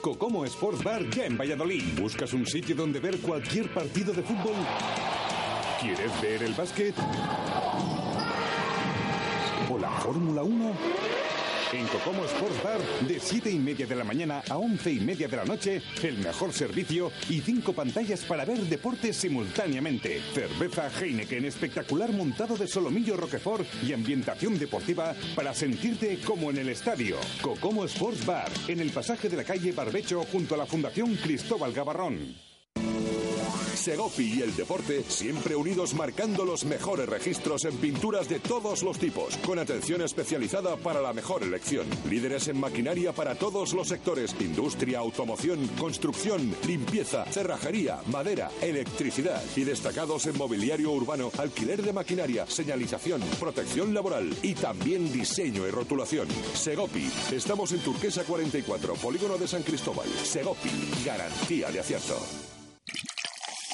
Cocomo 0.01 0.45
Sports 0.45 0.83
Bar 0.83 1.07
ya 1.11 1.27
en 1.27 1.37
Valladolid. 1.37 1.83
¿Buscas 2.01 2.33
un 2.33 2.43
sitio 2.43 2.75
donde 2.75 2.99
ver 2.99 3.19
cualquier 3.19 3.71
partido 3.71 4.13
de 4.13 4.23
fútbol? 4.23 4.55
¿Quieres 5.79 6.21
ver 6.23 6.41
el 6.41 6.55
básquet? 6.55 6.95
¿O 9.69 9.77
la 9.77 9.91
Fórmula 9.91 10.41
1? 10.41 11.16
En 11.73 11.85
Cocomo 11.87 12.23
Sports 12.23 12.63
Bar, 12.63 12.79
de 13.07 13.19
7 13.19 13.51
y 13.51 13.59
media 13.59 13.85
de 13.85 13.95
la 13.95 14.05
mañana 14.05 14.41
a 14.49 14.57
11 14.57 14.89
y 14.89 14.99
media 15.01 15.27
de 15.27 15.35
la 15.35 15.43
noche, 15.43 15.81
el 16.01 16.17
mejor 16.19 16.53
servicio 16.53 17.11
y 17.29 17.41
cinco 17.41 17.73
pantallas 17.73 18.23
para 18.23 18.45
ver 18.45 18.59
deportes 18.59 19.17
simultáneamente. 19.17 20.21
Cerveza 20.33 20.89
Heineken 20.89 21.43
espectacular 21.43 22.13
montado 22.13 22.55
de 22.55 22.67
solomillo 22.67 23.17
Roquefort 23.17 23.67
y 23.83 23.91
ambientación 23.91 24.57
deportiva 24.57 25.13
para 25.35 25.53
sentirte 25.53 26.19
como 26.25 26.51
en 26.51 26.59
el 26.59 26.69
estadio. 26.69 27.17
Cocomo 27.41 27.83
Sports 27.83 28.25
Bar, 28.25 28.49
en 28.69 28.79
el 28.79 28.91
pasaje 28.91 29.27
de 29.27 29.35
la 29.35 29.43
calle 29.43 29.73
Barbecho 29.73 30.23
junto 30.31 30.55
a 30.55 30.59
la 30.59 30.65
Fundación 30.65 31.15
Cristóbal 31.15 31.73
Gavarrón. 31.73 32.47
Segopi 33.87 34.39
y 34.39 34.41
el 34.41 34.53
deporte 34.53 35.01
siempre 35.07 35.55
unidos 35.55 35.93
marcando 35.93 36.43
los 36.43 36.65
mejores 36.65 37.07
registros 37.07 37.63
en 37.63 37.77
pinturas 37.77 38.27
de 38.27 38.41
todos 38.41 38.83
los 38.83 38.99
tipos, 38.99 39.37
con 39.37 39.59
atención 39.59 40.01
especializada 40.01 40.75
para 40.75 40.99
la 40.99 41.13
mejor 41.13 41.41
elección. 41.41 41.87
Líderes 42.09 42.49
en 42.49 42.59
maquinaria 42.59 43.13
para 43.13 43.35
todos 43.35 43.73
los 43.73 43.87
sectores, 43.87 44.35
industria, 44.41 44.99
automoción, 44.99 45.65
construcción, 45.79 46.53
limpieza, 46.67 47.23
cerrajería, 47.31 47.99
madera, 48.07 48.51
electricidad 48.61 49.41
y 49.55 49.63
destacados 49.63 50.25
en 50.25 50.37
mobiliario 50.37 50.91
urbano, 50.91 51.31
alquiler 51.37 51.81
de 51.81 51.93
maquinaria, 51.93 52.45
señalización, 52.45 53.21
protección 53.39 53.93
laboral 53.93 54.35
y 54.43 54.53
también 54.53 55.13
diseño 55.13 55.65
y 55.65 55.71
rotulación. 55.71 56.27
Segopi, 56.55 57.09
estamos 57.31 57.71
en 57.71 57.79
Turquesa 57.79 58.25
44, 58.25 58.95
Polígono 58.95 59.37
de 59.37 59.47
San 59.47 59.63
Cristóbal. 59.63 60.09
Segopi, 60.25 60.71
garantía 61.05 61.71
de 61.71 61.79
acierto. 61.79 62.17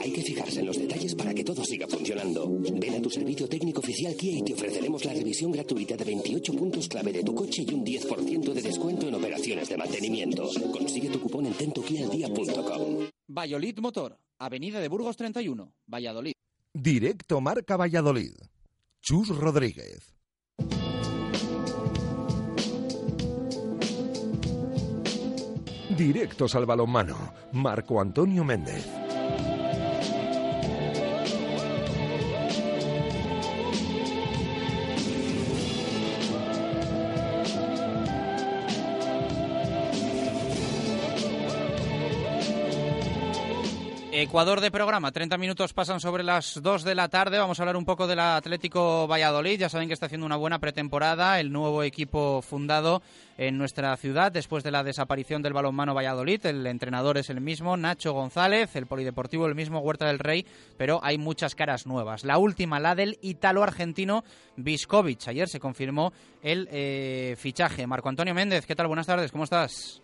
Hay 0.00 0.12
que 0.12 0.22
fijarse 0.22 0.60
en 0.60 0.66
los 0.66 0.78
detalles 0.78 1.14
para 1.14 1.32
que 1.34 1.44
todo 1.44 1.64
siga 1.64 1.86
funcionando. 1.86 2.48
Ven 2.74 2.94
a 2.94 3.02
tu 3.02 3.10
servicio 3.10 3.48
técnico 3.48 3.80
oficial 3.80 4.14
Kia 4.16 4.38
y 4.38 4.42
te 4.42 4.54
ofreceremos 4.54 5.04
la 5.04 5.12
revisión 5.12 5.52
gratuita 5.52 5.96
de 5.96 6.04
28 6.04 6.52
puntos 6.52 6.88
clave 6.88 7.12
de 7.12 7.22
tu 7.22 7.34
coche 7.34 7.64
y 7.66 7.74
un 7.74 7.84
10% 7.84 8.52
de 8.52 8.62
descuento 8.62 9.08
en 9.08 9.14
operaciones 9.14 9.68
de 9.68 9.76
mantenimiento. 9.76 10.48
Consigue 10.72 11.08
tu 11.08 11.20
cupón 11.20 11.46
en 11.46 11.54
tentokialdia.com. 11.54 13.08
Valladolid 13.28 13.78
Motor, 13.78 14.18
Avenida 14.38 14.80
de 14.80 14.88
Burgos 14.88 15.16
31, 15.16 15.72
Valladolid. 15.86 16.32
Directo 16.72 17.40
Marca 17.40 17.76
Valladolid. 17.76 18.34
Chus 19.00 19.28
Rodríguez. 19.28 20.14
Directos 25.96 26.54
al 26.56 26.66
balonmano. 26.66 27.32
Marco 27.52 28.00
Antonio 28.00 28.42
Méndez. 28.44 29.03
Ecuador 44.24 44.62
de 44.62 44.70
programa, 44.70 45.12
30 45.12 45.36
minutos 45.36 45.74
pasan 45.74 46.00
sobre 46.00 46.24
las 46.24 46.58
2 46.62 46.82
de 46.82 46.94
la 46.94 47.08
tarde. 47.08 47.38
Vamos 47.38 47.60
a 47.60 47.62
hablar 47.62 47.76
un 47.76 47.84
poco 47.84 48.06
del 48.06 48.20
Atlético 48.20 49.06
Valladolid. 49.06 49.60
Ya 49.60 49.68
saben 49.68 49.86
que 49.86 49.92
está 49.92 50.06
haciendo 50.06 50.24
una 50.24 50.36
buena 50.38 50.58
pretemporada, 50.60 51.38
el 51.40 51.52
nuevo 51.52 51.82
equipo 51.82 52.40
fundado 52.40 53.02
en 53.36 53.58
nuestra 53.58 53.94
ciudad 53.98 54.32
después 54.32 54.64
de 54.64 54.70
la 54.70 54.82
desaparición 54.82 55.42
del 55.42 55.52
balonmano 55.52 55.92
Valladolid. 55.92 56.46
El 56.46 56.66
entrenador 56.66 57.18
es 57.18 57.28
el 57.28 57.42
mismo, 57.42 57.76
Nacho 57.76 58.14
González, 58.14 58.74
el 58.76 58.86
polideportivo 58.86 59.46
el 59.46 59.54
mismo, 59.54 59.80
Huerta 59.80 60.06
del 60.06 60.18
Rey, 60.18 60.46
pero 60.78 61.00
hay 61.02 61.18
muchas 61.18 61.54
caras 61.54 61.86
nuevas. 61.86 62.24
La 62.24 62.38
última, 62.38 62.80
la 62.80 62.94
del 62.94 63.18
ítalo-argentino 63.20 64.24
Viskovic. 64.56 65.28
Ayer 65.28 65.50
se 65.50 65.60
confirmó 65.60 66.14
el 66.42 66.66
eh, 66.72 67.36
fichaje. 67.38 67.86
Marco 67.86 68.08
Antonio 68.08 68.32
Méndez, 68.32 68.64
¿qué 68.64 68.74
tal? 68.74 68.86
Buenas 68.86 69.06
tardes, 69.06 69.30
¿cómo 69.30 69.44
estás? 69.44 70.00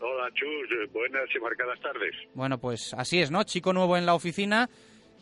Hola, 0.00 0.28
Chus. 0.34 0.92
Buenas 0.92 1.28
y 1.34 1.38
marcadas 1.38 1.80
tardes. 1.80 2.14
Bueno, 2.34 2.58
pues 2.58 2.94
así 2.94 3.20
es, 3.20 3.30
¿no? 3.30 3.44
Chico 3.44 3.72
nuevo 3.72 3.96
en 3.96 4.06
la 4.06 4.14
oficina, 4.14 4.68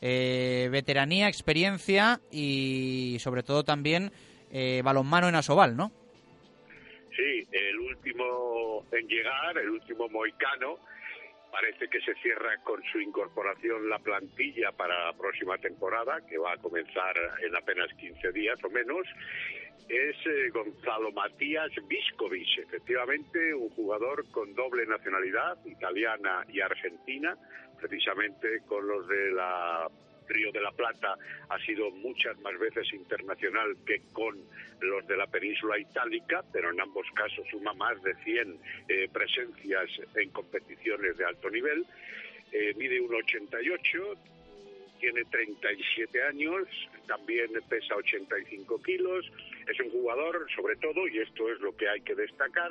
eh, 0.01 0.69
veteranía, 0.71 1.29
experiencia 1.29 2.21
y 2.31 3.17
sobre 3.21 3.43
todo 3.43 3.65
también 3.65 4.11
eh, 4.53 4.83
balonmano 4.85 5.29
en 5.29 5.37
Asobal, 5.37 5.77
¿no? 5.77 5.93
Sí, 7.17 7.47
el 7.53 7.79
último 7.79 8.85
en 8.91 9.07
llegar, 9.07 9.57
el 9.59 9.71
último 9.71 10.09
moicano. 10.09 10.79
Parece 11.55 11.87
que 11.87 12.01
se 12.01 12.17
cierra 12.17 12.59
con 12.65 12.83
su 12.91 12.99
incorporación 12.99 13.89
la 13.89 14.01
plantilla 14.01 14.73
para 14.73 15.05
la 15.05 15.13
próxima 15.13 15.57
temporada, 15.57 16.21
que 16.29 16.37
va 16.37 16.55
a 16.55 16.57
comenzar 16.57 17.15
en 17.47 17.55
apenas 17.55 17.95
15 17.95 18.33
días 18.33 18.59
o 18.65 18.71
menos. 18.71 19.07
Es 19.89 20.17
eh, 20.27 20.51
Gonzalo 20.53 21.13
Matías 21.13 21.71
Viscovic, 21.87 22.59
efectivamente 22.59 23.55
un 23.55 23.71
jugador 23.71 24.29
con 24.33 24.53
doble 24.57 24.85
nacionalidad, 24.85 25.57
italiana 25.65 26.45
y 26.53 26.61
argentina, 26.61 27.39
precisamente 27.79 28.63
con 28.67 28.89
los 28.89 29.07
de 29.07 29.31
la 29.31 29.89
Río 30.29 30.53
de 30.53 30.61
la 30.61 30.73
Plata 30.73 31.17
ha 31.49 31.59
sido 31.61 31.91
muchas 31.91 32.39
más 32.41 32.59
veces 32.59 32.93
internacional 32.93 33.77
que 33.87 34.03
con 34.13 34.37
los 34.81 35.07
de 35.07 35.17
la 35.17 35.27
península 35.27 35.79
itálica, 35.79 36.45
pero 36.53 36.71
en 36.71 36.81
ambos 36.81 37.07
casos 37.15 37.47
suma 37.51 37.73
más 37.75 38.03
de 38.03 38.15
100 38.25 38.59
eh, 38.89 39.09
presencias 39.13 39.91
en 40.17 40.31
competiciones 40.31 41.17
de 41.17 41.25
alto 41.25 41.51
nivel. 41.51 41.87
Eh, 42.53 42.75
mide 42.77 43.01
1,88, 43.01 44.17
tiene 45.01 45.25
37 45.25 46.23
años, 46.23 46.67
también 47.07 47.51
pesa 47.69 47.97
85 47.97 48.83
kilos, 48.83 49.31
es 49.67 49.81
un 49.81 49.91
jugador, 49.91 50.47
sobre 50.55 50.77
todo, 50.77 51.07
y 51.09 51.19
esto 51.19 51.51
es 51.51 51.61
lo 51.61 51.77
que 51.77 51.89
hay 51.89 52.01
que 52.03 52.15
destacar, 52.15 52.71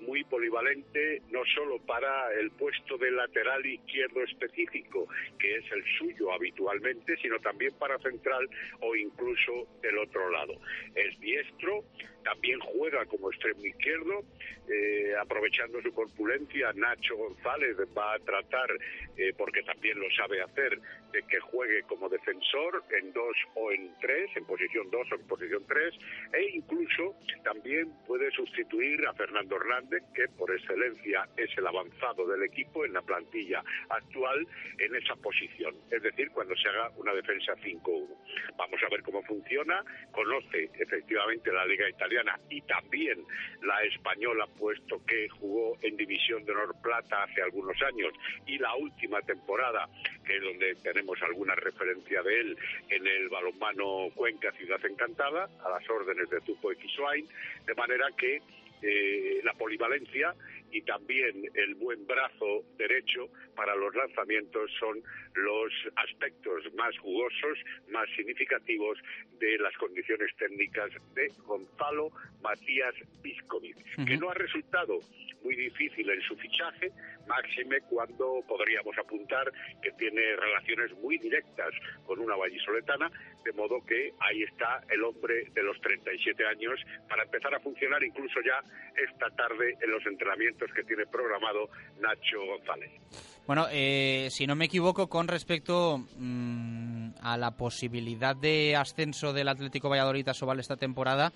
muy 0.00 0.24
polivalente, 0.24 1.22
no 1.30 1.40
solo 1.54 1.78
para 1.80 2.32
el 2.34 2.50
puesto 2.52 2.98
de 2.98 3.10
lateral 3.10 3.64
izquierdo 3.64 4.22
específico, 4.22 5.08
que 5.38 5.56
es 5.56 5.64
el 5.72 5.84
suyo 5.98 6.32
habitualmente, 6.32 7.16
sino 7.18 7.38
también 7.40 7.74
para 7.78 7.98
central 7.98 8.48
o 8.80 8.94
incluso 8.94 9.66
del 9.82 9.98
otro 9.98 10.30
lado. 10.30 10.54
Es 10.94 11.18
diestro, 11.20 11.84
también 12.26 12.58
juega 12.58 13.06
como 13.06 13.30
extremo 13.30 13.64
izquierdo, 13.64 14.24
eh, 14.68 15.14
aprovechando 15.20 15.80
su 15.80 15.92
corpulencia, 15.94 16.72
Nacho 16.74 17.16
González 17.16 17.76
va 17.96 18.14
a 18.14 18.18
tratar, 18.18 18.68
eh, 19.16 19.32
porque 19.38 19.62
también 19.62 20.00
lo 20.00 20.10
sabe 20.10 20.42
hacer, 20.42 20.80
de 21.12 21.22
que 21.22 21.38
juegue 21.38 21.82
como 21.84 22.08
defensor 22.08 22.82
en 22.98 23.12
dos 23.12 23.36
o 23.54 23.70
en 23.70 23.92
tres, 24.00 24.28
en 24.34 24.44
posición 24.44 24.90
dos 24.90 25.06
o 25.12 25.14
en 25.14 25.26
posición 25.28 25.64
tres, 25.68 25.94
e 26.32 26.56
incluso 26.56 27.14
también 27.42 27.92
puede 28.06 28.30
sustituir 28.30 29.06
a 29.06 29.14
Fernando 29.14 29.56
Hernández, 29.56 30.02
que 30.14 30.28
por 30.28 30.50
excelencia 30.50 31.28
es 31.36 31.50
el 31.56 31.66
avanzado 31.66 32.26
del 32.26 32.42
equipo 32.42 32.84
en 32.84 32.92
la 32.92 33.02
plantilla 33.02 33.62
actual 33.88 34.46
en 34.78 34.94
esa 34.96 35.16
posición, 35.16 35.74
es 35.90 36.02
decir, 36.02 36.30
cuando 36.30 36.56
se 36.56 36.68
haga 36.68 36.90
una 36.96 37.12
defensa 37.14 37.54
5-1. 37.56 38.08
Vamos 38.56 38.80
a 38.84 38.88
ver 38.88 39.02
cómo 39.02 39.22
funciona, 39.22 39.82
conoce 40.12 40.70
efectivamente 40.78 41.52
la 41.52 41.66
Liga 41.66 41.88
Italiana, 41.88 42.38
y 42.50 42.60
también 42.62 43.24
la 43.62 43.82
española, 43.84 44.46
puesto 44.58 45.04
que 45.06 45.28
jugó 45.28 45.76
en 45.82 45.96
División 45.96 46.44
de 46.44 46.52
Honor 46.52 46.74
Plata 46.82 47.24
hace 47.24 47.42
algunos 47.42 47.80
años. 47.82 48.12
Y 48.46 48.58
la 48.58 48.74
última 48.76 49.20
temporada, 49.22 49.88
que 50.24 50.36
es 50.36 50.42
donde 50.42 50.74
tenemos 50.76 51.20
alguna 51.22 51.54
referencia 51.54 52.22
de 52.22 52.40
él 52.40 52.58
en 52.88 53.06
el 53.06 53.28
balonmano 53.28 54.08
Cuenca 54.14 54.52
Ciudad 54.52 54.84
Encantada, 54.84 55.48
a 55.64 55.70
las 55.70 55.88
órdenes 55.90 56.15
de 56.24 56.40
Tupo 56.40 56.72
y 56.72 56.76
de 57.66 57.74
manera 57.74 58.06
que 58.16 58.42
eh, 58.82 59.40
la 59.44 59.52
polivalencia 59.54 60.34
y 60.70 60.82
también 60.82 61.50
el 61.54 61.74
buen 61.74 62.06
brazo 62.06 62.64
derecho 62.76 63.28
para 63.54 63.74
los 63.74 63.94
lanzamientos 63.94 64.70
son 64.78 65.02
los 65.34 65.72
aspectos 65.96 66.62
más 66.74 66.96
jugosos, 66.98 67.58
más 67.90 68.08
significativos 68.16 68.98
de 69.38 69.58
las 69.58 69.76
condiciones 69.76 70.34
técnicas 70.36 70.90
de 71.14 71.28
Gonzalo 71.44 72.10
Matías 72.42 72.94
Piscovic, 73.22 73.76
que 74.06 74.16
no 74.16 74.30
ha 74.30 74.34
resultado 74.34 75.00
muy 75.42 75.54
difícil 75.54 76.10
en 76.10 76.20
su 76.22 76.36
fichaje, 76.36 76.90
máxime 77.28 77.80
cuando 77.82 78.42
podríamos 78.48 78.96
apuntar 78.98 79.52
que 79.80 79.92
tiene 79.92 80.34
relaciones 80.34 80.92
muy 80.98 81.18
directas 81.18 81.72
con 82.04 82.18
una 82.18 82.34
vallisoletana, 82.34 83.10
de 83.44 83.52
modo 83.52 83.84
que 83.86 84.12
ahí 84.20 84.42
está 84.42 84.82
el 84.90 85.04
hombre 85.04 85.48
de 85.54 85.62
los 85.62 85.80
37 85.80 86.44
años 86.46 86.80
para 87.08 87.22
empezar 87.22 87.54
a 87.54 87.60
funcionar 87.60 88.02
incluso 88.02 88.40
ya 88.40 88.60
esta 89.00 89.30
tarde 89.36 89.76
en 89.80 89.90
los 89.90 90.04
entrenamientos 90.06 90.55
que 90.74 90.82
tiene 90.84 91.06
programado 91.06 91.68
Nacho 92.00 92.38
González. 92.46 92.90
Bueno, 93.46 93.66
eh, 93.70 94.28
si 94.30 94.46
no 94.46 94.56
me 94.56 94.64
equivoco, 94.64 95.08
con 95.08 95.28
respecto 95.28 95.98
mm, 96.18 97.10
a 97.20 97.36
la 97.36 97.52
posibilidad 97.52 98.34
de 98.34 98.74
ascenso 98.76 99.32
del 99.32 99.48
Atlético 99.48 99.88
Valladolid 99.88 100.28
a 100.28 100.34
Sobal 100.34 100.60
esta 100.60 100.76
temporada, 100.76 101.32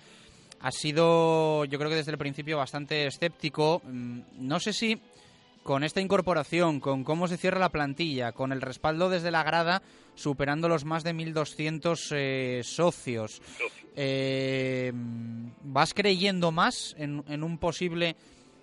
ha 0.59 0.71
sido, 0.71 1.65
yo 1.65 1.79
creo 1.79 1.89
que 1.89 1.95
desde 1.95 2.11
el 2.11 2.17
principio, 2.17 2.57
bastante 2.57 3.07
escéptico. 3.07 3.81
Mm, 3.85 4.21
no 4.39 4.59
sé 4.59 4.73
si 4.73 4.99
con 5.63 5.83
esta 5.83 6.01
incorporación, 6.01 6.79
con 6.79 7.03
cómo 7.03 7.27
se 7.27 7.37
cierra 7.37 7.59
la 7.59 7.69
plantilla, 7.69 8.31
con 8.31 8.51
el 8.51 8.61
respaldo 8.61 9.09
desde 9.09 9.31
la 9.31 9.43
grada, 9.43 9.81
superando 10.15 10.67
los 10.67 10.85
más 10.85 11.03
de 11.03 11.13
1.200 11.13 12.15
eh, 12.15 12.61
socios, 12.63 13.41
eh, 13.95 14.91
¿vas 15.63 15.93
creyendo 15.93 16.51
más 16.51 16.95
en, 16.97 17.23
en, 17.27 17.43
un 17.43 17.57
posible, 17.57 18.15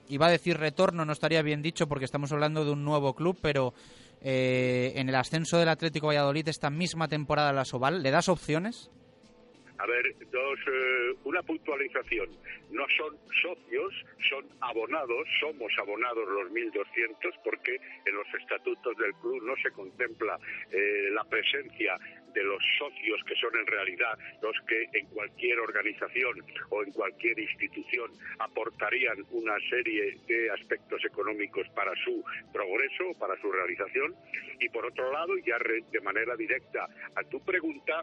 iba 0.09 0.27
a 0.27 0.31
decir 0.31 0.57
retorno, 0.57 1.05
no 1.05 1.13
estaría 1.13 1.43
bien 1.43 1.63
dicho 1.63 1.87
porque 1.87 2.05
estamos 2.05 2.33
hablando 2.33 2.65
de 2.65 2.73
un 2.73 2.85
nuevo 2.85 3.15
club, 3.15 3.39
pero 3.43 3.75
eh, 4.23 4.93
en 4.97 5.09
el 5.09 5.15
ascenso 5.15 5.59
del 5.59 5.69
Atlético 5.69 6.09
Valladolid 6.09 6.49
esta 6.49 6.71
misma 6.71 7.09
temporada 7.09 7.51
a 7.51 7.53
la 7.53 7.65
Soval, 7.65 8.03
¿le 8.03 8.11
das 8.11 8.29
opciones? 8.29 8.91
A 9.79 9.87
ver, 9.87 10.13
dos, 10.33 10.59
eh, 10.67 11.15
una 11.23 11.41
puntualización. 11.43 12.29
No 12.71 12.85
son 12.97 13.17
socios, 13.41 13.95
son 14.29 14.45
abonados, 14.61 15.29
somos 15.41 15.73
abonados 15.79 16.29
los 16.29 16.51
1.200 16.51 17.15
porque 17.45 17.77
en 18.05 18.15
los 18.15 18.27
estatutos 18.41 18.97
del 18.97 19.15
club 19.15 19.41
no 19.45 19.55
se 19.63 19.71
contempla 19.71 20.37
eh, 20.73 21.11
la 21.13 21.23
presencia 21.25 21.97
de 22.35 22.43
los 22.43 22.63
socios 22.79 23.23
que 23.25 23.35
son 23.37 23.55
en 23.57 23.67
realidad 23.67 24.19
los 24.43 24.57
que 24.67 24.89
en 24.99 25.07
cualquier 25.07 25.59
organización 25.61 26.45
o 26.71 26.83
en 26.83 26.93
cualquier 26.93 27.39
institución 27.39 28.11
aportarían 28.39 29.25
una 29.31 29.55
serie 29.69 30.17
de 30.27 30.51
aspectos 30.51 31.05
económicos 31.05 31.69
para 31.71 31.93
su 32.05 32.25
progreso, 32.53 33.19
para 33.19 33.41
su 33.41 33.51
realización. 33.51 34.15
Y 34.61 34.69
por 34.69 34.87
otro 34.87 35.13
lado, 35.13 35.37
ya 35.39 35.59
de 35.59 36.01
manera 36.01 36.37
directa 36.37 36.87
a 37.15 37.23
tu 37.25 37.41
pregunta, 37.45 38.03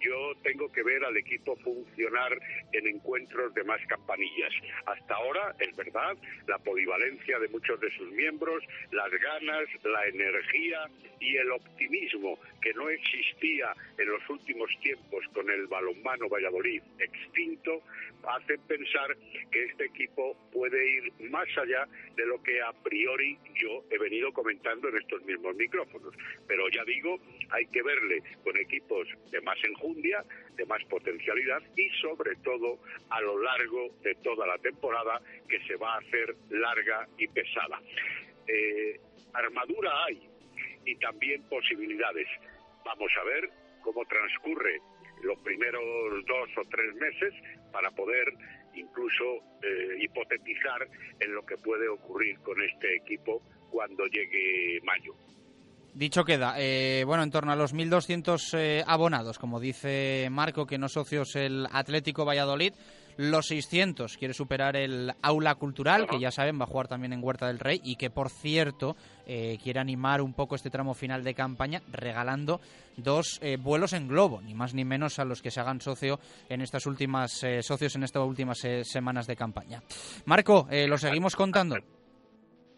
yo 0.00 0.34
tengo 0.42 0.70
que 0.70 0.82
ver 0.82 1.04
al 1.04 1.16
equipo 1.16 1.56
funcionar 1.56 2.38
en 2.72 2.86
encuentros 2.86 3.54
de 3.54 3.64
más 3.64 3.80
campanillas. 3.86 4.52
Hasta 4.86 5.14
ahora, 5.14 5.54
es 5.58 5.74
verdad, 5.76 6.16
la 6.46 6.58
polivalencia 6.58 7.38
de 7.38 7.48
muchos 7.48 7.80
de 7.80 7.90
sus 7.96 8.10
miembros, 8.12 8.62
las 8.92 9.10
ganas, 9.10 9.68
la 9.84 10.06
energía 10.06 10.88
y 11.20 11.36
el 11.36 11.50
optimismo 11.50 12.38
que 12.60 12.74
no 12.74 12.88
existía 12.88 13.65
en 13.98 14.08
los 14.08 14.28
últimos 14.28 14.70
tiempos 14.82 15.24
con 15.32 15.48
el 15.50 15.66
balonmano 15.66 16.28
Valladolid 16.28 16.82
extinto, 16.98 17.82
hacen 18.24 18.60
pensar 18.62 19.16
que 19.50 19.64
este 19.64 19.84
equipo 19.86 20.36
puede 20.52 20.78
ir 20.90 21.12
más 21.30 21.46
allá 21.56 21.86
de 22.16 22.26
lo 22.26 22.42
que 22.42 22.60
a 22.60 22.72
priori 22.72 23.38
yo 23.54 23.84
he 23.90 23.98
venido 23.98 24.32
comentando 24.32 24.88
en 24.88 24.96
estos 24.96 25.22
mismos 25.24 25.54
micrófonos. 25.56 26.14
Pero 26.46 26.68
ya 26.70 26.84
digo, 26.84 27.18
hay 27.50 27.66
que 27.66 27.82
verle 27.82 28.22
con 28.42 28.56
equipos 28.56 29.08
de 29.30 29.40
más 29.40 29.58
enjundia 29.64 30.24
de 30.56 30.64
más 30.66 30.82
potencialidad 30.84 31.62
y 31.76 31.88
sobre 32.00 32.34
todo 32.36 32.78
a 33.10 33.20
lo 33.20 33.40
largo 33.42 33.90
de 34.02 34.14
toda 34.16 34.46
la 34.46 34.58
temporada 34.58 35.20
que 35.48 35.60
se 35.66 35.76
va 35.76 35.94
a 35.94 35.98
hacer 35.98 36.34
larga 36.50 37.06
y 37.18 37.28
pesada. 37.28 37.80
Eh, 38.46 38.98
armadura 39.34 40.04
hay 40.04 40.20
y 40.84 40.96
también 40.96 41.42
posibilidades. 41.48 42.28
Vamos 42.86 43.10
a 43.20 43.24
ver 43.24 43.50
cómo 43.82 44.04
transcurre 44.06 44.80
los 45.22 45.36
primeros 45.40 45.82
dos 46.24 46.48
o 46.56 46.68
tres 46.70 46.94
meses 46.94 47.34
para 47.72 47.90
poder 47.90 48.32
incluso 48.74 49.24
eh, 49.62 49.98
hipotetizar 50.00 50.86
en 51.18 51.34
lo 51.34 51.44
que 51.44 51.56
puede 51.56 51.88
ocurrir 51.88 52.38
con 52.40 52.62
este 52.62 52.94
equipo 52.96 53.42
cuando 53.70 54.06
llegue 54.06 54.80
mayo. 54.84 55.14
Dicho 55.94 56.24
queda, 56.24 56.54
eh, 56.58 57.04
bueno, 57.06 57.22
en 57.22 57.30
torno 57.30 57.52
a 57.52 57.56
los 57.56 57.74
1.200 57.74 58.58
eh, 58.58 58.84
abonados, 58.86 59.38
como 59.38 59.58
dice 59.58 60.28
Marco, 60.30 60.66
que 60.66 60.78
no 60.78 60.88
socios 60.88 61.34
el 61.36 61.66
Atlético 61.72 62.26
Valladolid, 62.26 62.74
los 63.16 63.46
600 63.46 64.16
quiere 64.16 64.34
superar 64.34 64.76
el 64.76 65.12
aula 65.22 65.54
cultural, 65.54 66.06
que 66.06 66.18
ya 66.20 66.30
saben 66.30 66.60
va 66.60 66.64
a 66.64 66.68
jugar 66.68 66.88
también 66.88 67.12
en 67.12 67.22
Huerta 67.22 67.46
del 67.46 67.58
Rey 67.58 67.80
y 67.84 67.96
que, 67.96 68.10
por 68.10 68.30
cierto, 68.30 68.96
eh, 69.26 69.58
quiere 69.62 69.80
animar 69.80 70.20
un 70.20 70.34
poco 70.34 70.54
este 70.54 70.70
tramo 70.70 70.94
final 70.94 71.24
de 71.24 71.34
campaña 71.34 71.82
regalando 71.90 72.60
dos 72.96 73.40
vuelos 73.60 73.92
en 73.92 74.08
globo, 74.08 74.40
ni 74.40 74.54
más 74.54 74.72
ni 74.72 74.84
menos 74.84 75.18
a 75.18 75.24
los 75.24 75.42
que 75.42 75.50
se 75.50 75.60
hagan 75.60 75.80
socio 75.80 76.18
en 76.48 76.62
estas 76.62 76.86
últimas 76.86 77.44
socios 77.60 77.94
en 77.94 78.04
estas 78.04 78.22
últimas 78.22 78.58
semanas 78.84 79.26
de 79.26 79.36
campaña. 79.36 79.82
Marco, 80.24 80.66
lo 80.70 80.96
seguimos 80.96 81.36
contando. 81.36 81.76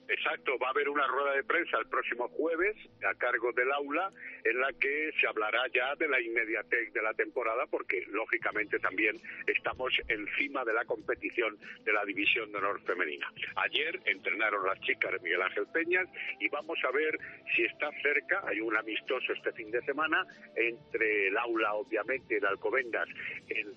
Exacto, 0.09 0.59
va 0.59 0.69
a 0.69 0.71
haber 0.71 0.89
una 0.89 1.07
rueda 1.07 1.35
de 1.35 1.45
prensa 1.45 1.77
el 1.79 1.87
próximo 1.87 2.29
jueves 2.29 2.75
a 3.07 3.15
cargo 3.17 3.53
del 3.53 3.71
aula 3.71 4.11
en 4.43 4.59
la 4.59 4.73
que 4.73 5.11
se 5.21 5.27
hablará 5.27 5.61
ya 5.75 5.95
de 5.97 6.09
la 6.09 6.19
inmediatez 6.19 6.95
de 6.95 7.03
la 7.03 7.13
temporada 7.13 7.67
porque 7.67 8.07
lógicamente 8.09 8.79
también 8.79 9.21
estamos 9.47 9.93
encima 10.09 10.65
de 10.65 10.73
la 10.73 10.87
competición 10.87 11.59
de 11.85 11.93
la 11.93 12.07
división 12.07 12.51
de 12.51 12.57
honor 12.57 12.81
femenina. 12.85 13.31
Ayer 13.57 14.01
entrenaron 14.07 14.65
las 14.65 14.81
chicas 14.81 15.13
de 15.13 15.19
Miguel 15.19 15.43
Ángel 15.43 15.67
Peñas 15.75 16.09
y 16.41 16.49
vamos 16.49 16.79
a 16.85 16.91
ver 16.91 17.19
si 17.55 17.65
está 17.65 17.91
cerca, 18.03 18.43
hay 18.47 18.61
un 18.61 18.75
amistoso 18.79 19.35
este 19.35 19.53
fin 19.53 19.71
de 19.71 19.83
semana 19.83 20.25
entre 20.57 21.29
el 21.29 21.37
aula 21.37 21.75
obviamente 21.75 22.39
el 22.39 22.47
Alcobendas 22.47 23.09
en 23.49 23.75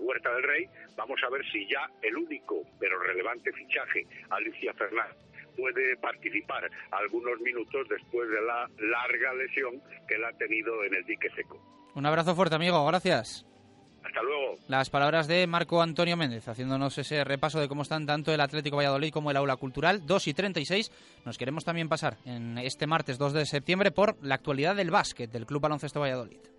Huerta 0.00 0.34
del 0.34 0.42
Rey, 0.42 0.66
vamos 0.96 1.22
a 1.22 1.30
ver 1.30 1.48
si 1.52 1.64
ya 1.68 1.88
el 2.02 2.16
único 2.16 2.64
pero 2.80 2.98
relevante 2.98 3.52
fichaje, 3.52 4.04
Alicia 4.30 4.74
Fernández 4.74 5.29
puede 5.60 5.96
participar 5.98 6.70
algunos 6.90 7.38
minutos 7.40 7.86
después 7.88 8.28
de 8.30 8.40
la 8.42 8.68
larga 8.78 9.34
lesión 9.34 9.80
que 10.08 10.14
él 10.14 10.24
ha 10.24 10.32
tenido 10.32 10.84
en 10.84 10.94
el 10.94 11.04
dique 11.04 11.28
seco. 11.36 11.60
Un 11.94 12.06
abrazo 12.06 12.34
fuerte, 12.34 12.54
amigo. 12.54 12.84
Gracias. 12.86 13.44
Hasta 14.02 14.22
luego. 14.22 14.56
Las 14.68 14.88
palabras 14.88 15.28
de 15.28 15.46
Marco 15.46 15.82
Antonio 15.82 16.16
Méndez, 16.16 16.48
haciéndonos 16.48 16.96
ese 16.96 17.22
repaso 17.22 17.60
de 17.60 17.68
cómo 17.68 17.82
están 17.82 18.06
tanto 18.06 18.32
el 18.32 18.40
Atlético 18.40 18.76
Valladolid 18.76 19.12
como 19.12 19.30
el 19.30 19.36
Aula 19.36 19.56
Cultural. 19.56 20.06
2 20.06 20.28
y 20.28 20.34
36. 20.34 20.90
Nos 21.26 21.36
queremos 21.36 21.64
también 21.64 21.88
pasar 21.88 22.16
en 22.24 22.56
este 22.58 22.86
martes 22.86 23.18
2 23.18 23.34
de 23.34 23.46
septiembre 23.46 23.90
por 23.90 24.16
la 24.22 24.36
actualidad 24.36 24.74
del 24.74 24.90
básquet 24.90 25.30
del 25.30 25.46
Club 25.46 25.60
Baloncesto 25.60 26.00
Valladolid. 26.00 26.49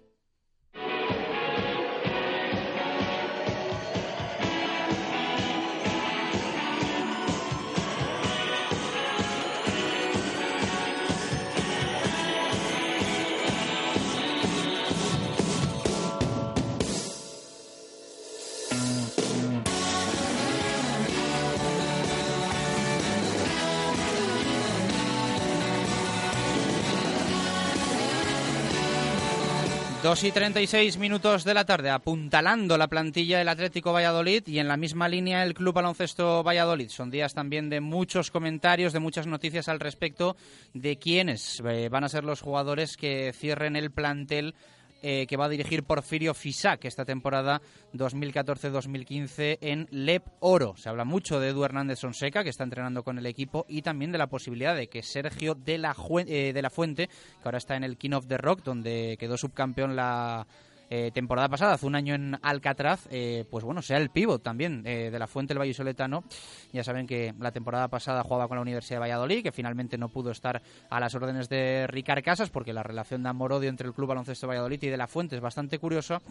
2 30.04 30.24
y 30.24 30.32
36 30.32 30.98
minutos 30.98 31.44
de 31.44 31.54
la 31.54 31.64
tarde, 31.64 31.92
apuntalando 31.92 32.76
la 32.76 32.88
plantilla 32.88 33.38
del 33.38 33.50
Atlético 33.50 33.94
Valladolid 33.94 34.48
y 34.48 34.58
en 34.58 34.68
la 34.68 34.76
misma 34.76 35.08
línea 35.08 35.44
el 35.44 35.54
Club 35.54 35.76
Baloncesto 35.76 36.42
Valladolid. 36.42 36.90
Son 36.90 37.12
días 37.12 37.36
también 37.36 37.70
de 37.70 37.82
muchos 37.82 38.32
comentarios, 38.32 38.94
de 38.94 39.00
muchas 39.00 39.28
noticias 39.28 39.70
al 39.70 39.80
respecto 39.80 40.36
de 40.74 40.98
quiénes 40.98 41.62
eh, 41.68 41.88
van 41.90 42.04
a 42.04 42.10
ser 42.10 42.24
los 42.24 42.42
jugadores 42.42 42.98
que 42.98 43.32
cierren 43.38 43.76
el 43.76 43.92
plantel 43.92 44.56
eh, 45.02 45.26
que 45.28 45.38
va 45.38 45.46
a 45.46 45.50
dirigir 45.50 45.84
Porfirio 45.84 46.34
Fisac 46.34 46.86
esta 46.86 47.06
temporada 47.06 47.62
2014-2015 47.94 49.58
en 49.62 49.88
Lep 49.92 50.24
Oro. 50.40 50.76
Se 50.78 50.90
habla 50.90 51.06
mucho 51.06 51.40
de 51.40 51.50
Edu 51.50 51.64
Hernández 51.64 52.00
Sonseca, 52.00 52.44
que 52.44 52.50
está 52.50 52.64
entrenando 52.64 53.04
con 53.04 53.18
el 53.18 53.26
equipo, 53.26 53.66
y 53.68 53.82
también 53.82 54.12
de 54.12 54.18
la 54.18 54.28
posibilidad 54.28 54.76
de 54.76 54.88
que 54.88 55.04
Sergio 55.04 55.56
de 55.56 55.78
la, 55.78 55.96
eh, 56.28 56.54
de 56.54 56.62
la 56.62 56.70
Fuente, 56.70 57.08
que 57.08 57.16
ahora 57.44 57.58
está 57.58 57.76
en 57.76 57.84
el 57.84 57.98
King 57.98 58.12
of 58.12 58.28
the 58.28 58.38
Rock, 58.38 58.64
donde 58.64 59.18
quedó 59.20 59.38
subcampeón 59.38 59.96
la 59.96 60.46
eh, 60.94 61.10
temporada 61.14 61.48
pasada, 61.48 61.76
hace 61.76 61.86
un 61.86 61.96
año 61.96 62.16
en 62.16 62.38
Alcatraz, 62.42 63.08
eh, 63.12 63.46
pues 63.50 63.64
bueno, 63.64 63.82
sea 63.82 63.96
el 63.96 64.10
pívot 64.10 64.44
también 64.44 64.84
eh, 64.86 65.10
de 65.10 65.20
la 65.20 65.26
Fuente 65.26 65.54
del 65.54 65.60
Vallisoletano. 65.60 66.26
Ya 66.74 66.84
saben 66.84 67.08
que 67.08 67.34
la 67.40 67.54
temporada 67.54 67.88
pasada 67.88 68.24
jugaba 68.24 68.50
con 68.50 68.58
la 68.58 68.62
Universidad 68.62 68.98
de 68.98 69.04
Valladolid, 69.04 69.42
que 69.42 69.54
finalmente 69.54 69.98
no 69.98 70.10
pudo 70.10 70.32
estar 70.32 70.62
a 70.90 71.00
las 71.00 71.16
órdenes 71.16 71.48
de 71.48 71.88
Ricard 71.88 72.22
Casas, 72.22 72.50
porque 72.50 72.74
la 72.74 72.84
relación 72.84 73.24
de 73.24 73.30
amor-odio 73.30 73.70
entre 73.70 73.88
el 73.88 73.94
Club 73.94 74.10
Baloncesto 74.10 74.48
Valladolid 74.48 74.84
y 74.84 74.90
de 74.90 74.98
la 74.98 75.08
Fuente 75.08 75.38
es 75.38 75.42
bastante 75.42 75.80
curioso. 75.80 76.22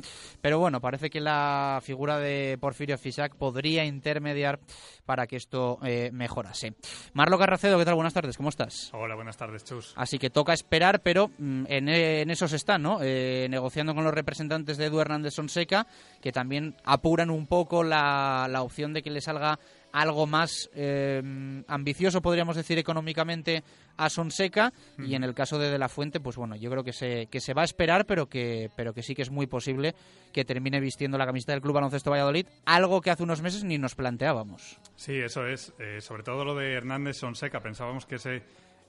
Pero 0.43 0.59
bueno, 0.59 0.83
parece 0.83 1.09
que 1.09 1.21
la 1.21 1.81
figura 1.83 2.19
de 2.19 2.59
Porfirio 2.61 2.99
Fisac 2.99 3.37
podría 3.37 3.87
intermediar 3.87 4.61
para 5.07 5.27
que 5.27 5.37
esto 5.37 5.79
mejorase. 6.13 6.75
Marlo 7.15 7.39
Carracedo, 7.39 7.79
¿qué 7.79 7.87
tal? 7.87 7.95
Buenas 7.95 8.13
tardes, 8.13 8.37
¿cómo 8.37 8.51
estás? 8.51 8.91
Hola, 8.93 9.15
buenas 9.15 9.39
tardes, 9.39 9.65
Chus. 9.65 9.95
Así 9.97 10.19
que 10.19 10.29
toca 10.29 10.53
esperar, 10.53 11.01
pero 11.01 11.31
mm, 11.39 11.65
en, 11.67 11.89
en 11.89 12.31
eso 12.31 12.47
se 12.47 12.57
está, 12.57 12.77
¿no? 12.77 12.99
negociando 13.01 13.95
con 13.95 14.05
los 14.05 14.13
representantes 14.13 14.50
antes 14.55 14.77
de 14.77 14.87
Edu 14.87 15.01
Hernández 15.01 15.35
Sonseca, 15.35 15.87
que 16.21 16.33
también 16.33 16.77
apuran 16.85 17.31
un 17.31 17.47
poco 17.47 17.83
la, 17.83 18.47
la 18.51 18.63
opción 18.63 18.93
de 18.93 19.03
que 19.03 19.11
le 19.11 19.21
salga 19.21 19.59
algo 19.93 20.27
más 20.27 20.71
eh, 20.75 21.23
ambicioso, 21.67 22.23
podríamos 22.23 22.57
decir, 22.57 22.79
económicamente 22.79 23.63
a 23.97 24.09
Sonseca. 24.09 24.73
Y 24.99 25.15
en 25.15 25.25
el 25.25 25.35
caso 25.35 25.59
de 25.59 25.71
De 25.71 25.79
La 25.79 25.89
Fuente, 25.89 26.21
pues 26.21 26.37
bueno, 26.37 26.57
yo 26.57 26.71
creo 26.71 26.85
que 26.85 26.93
se, 26.93 27.27
que 27.27 27.41
se 27.41 27.55
va 27.55 27.63
a 27.63 27.65
esperar, 27.65 28.07
pero 28.07 28.29
que, 28.29 28.71
pero 28.77 28.95
que 28.95 29.03
sí 29.03 29.15
que 29.15 29.23
es 29.23 29.31
muy 29.31 29.47
posible 29.47 29.95
que 30.33 30.45
termine 30.45 30.81
vistiendo 30.81 31.19
la 31.19 31.27
camiseta 31.27 31.53
del 31.53 31.61
Club 31.61 31.75
Baloncesto 31.75 32.11
Valladolid, 32.11 32.47
algo 32.65 33.01
que 33.01 33.11
hace 33.11 33.23
unos 33.23 33.43
meses 33.43 33.65
ni 33.65 33.79
nos 33.79 33.95
planteábamos. 33.95 34.79
Sí, 34.97 35.17
eso 35.17 35.47
es. 35.47 35.73
Eh, 35.79 36.01
sobre 36.01 36.23
todo 36.23 36.45
lo 36.45 36.55
de 36.55 36.75
Hernández 36.75 37.17
Sonseca, 37.17 37.61
pensábamos 37.61 38.07
que 38.07 38.19
se 38.19 38.43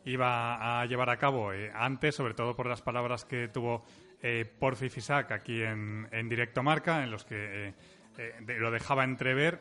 iba 0.06 0.82
a 0.82 0.86
llevar 0.86 1.10
a 1.10 1.18
cabo 1.18 1.54
eh, 1.54 1.72
antes, 1.74 2.16
sobre 2.16 2.34
todo 2.34 2.56
por 2.56 2.68
las 2.68 2.82
palabras 2.82 3.26
que 3.26 3.48
tuvo 3.48 3.84
eh, 4.24 4.46
Porfi 4.60 4.88
aquí 5.30 5.64
en, 5.64 6.08
en, 6.12 6.30
directo 6.30 6.62
marca, 6.62 7.04
en 7.04 7.10
los 7.10 7.26
que 7.26 7.70
eh, 7.70 7.74
eh, 8.18 8.56
lo 8.60 8.70
dejaba 8.70 9.04
entrever. 9.04 9.60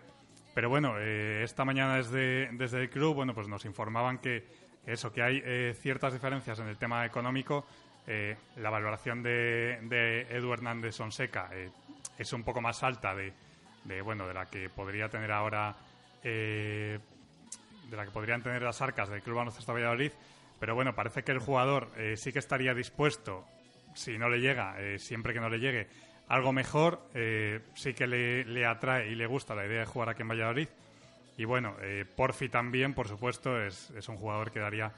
Pero 0.55 0.69
bueno, 0.69 0.99
esta 0.99 1.65
mañana 1.65 1.97
desde, 1.97 2.51
desde 2.53 2.83
el 2.83 2.91
club, 2.91 3.15
bueno, 3.15 3.35
pues 3.35 3.49
nos 3.49 3.65
informaban 3.65 4.19
que 4.19 4.45
eso, 4.85 5.13
que 5.13 5.23
hay 5.23 5.75
ciertas 5.75 6.13
diferencias 6.13 6.59
en 6.59 6.67
el 6.67 6.77
tema 6.77 7.07
económico. 7.07 7.67
la 8.57 8.69
valoración 8.69 9.23
de, 9.23 9.79
de 9.83 10.23
Edu 10.29 10.53
Hernández 10.53 10.97
Sonseca 10.97 11.51
es 12.19 12.33
un 12.33 12.43
poco 12.43 12.61
más 12.61 12.83
alta 12.83 13.15
de, 13.15 13.33
de, 13.85 14.03
bueno, 14.03 14.27
de 14.27 14.35
la 14.35 14.47
que 14.47 14.69
podría 14.69 15.09
tener 15.09 15.31
ahora, 15.31 15.77
de 16.21 17.01
la 17.93 18.05
que 18.05 18.11
podrían 18.11 18.43
tener 18.43 18.61
las 18.61 18.83
arcas 18.83 19.09
del 19.09 19.23
Club 19.23 19.37
Baloncesto 19.37 19.73
Valladolid. 19.73 20.11
Pero 20.59 20.75
bueno, 20.75 20.97
parece 20.97 21.23
que 21.23 21.31
el 21.31 21.39
jugador 21.39 21.91
sí 22.17 22.33
que 22.33 22.41
estaría 22.41 22.75
dispuesto 22.75 23.47
si 24.01 24.17
no 24.17 24.29
le 24.29 24.41
llega, 24.41 24.81
eh, 24.81 24.99
siempre 24.99 25.35
que 25.35 25.41
no 25.41 25.51
le 25.51 25.59
llegue 25.59 25.87
algo 26.29 26.53
mejor, 26.53 27.09
eh, 27.13 27.61
sí 27.75 27.93
que 27.93 28.07
le, 28.07 28.65
atrae 28.65 29.11
y 29.11 29.15
le 29.15 29.27
gusta 29.27 29.55
la 29.55 29.67
idea 29.67 29.81
de 29.81 29.87
jugar 29.87 30.09
aquí 30.09 30.23
en 30.23 30.29
Valladolid. 30.29 30.69
Y 31.37 31.45
bueno, 31.45 31.77
eh, 31.83 32.05
Porfi 32.05 32.49
también, 32.49 32.95
por 32.95 33.09
supuesto, 33.09 33.61
es, 33.61 33.91
un 34.09 34.17
jugador 34.17 34.51
que 34.51 34.61
daría 34.61 34.93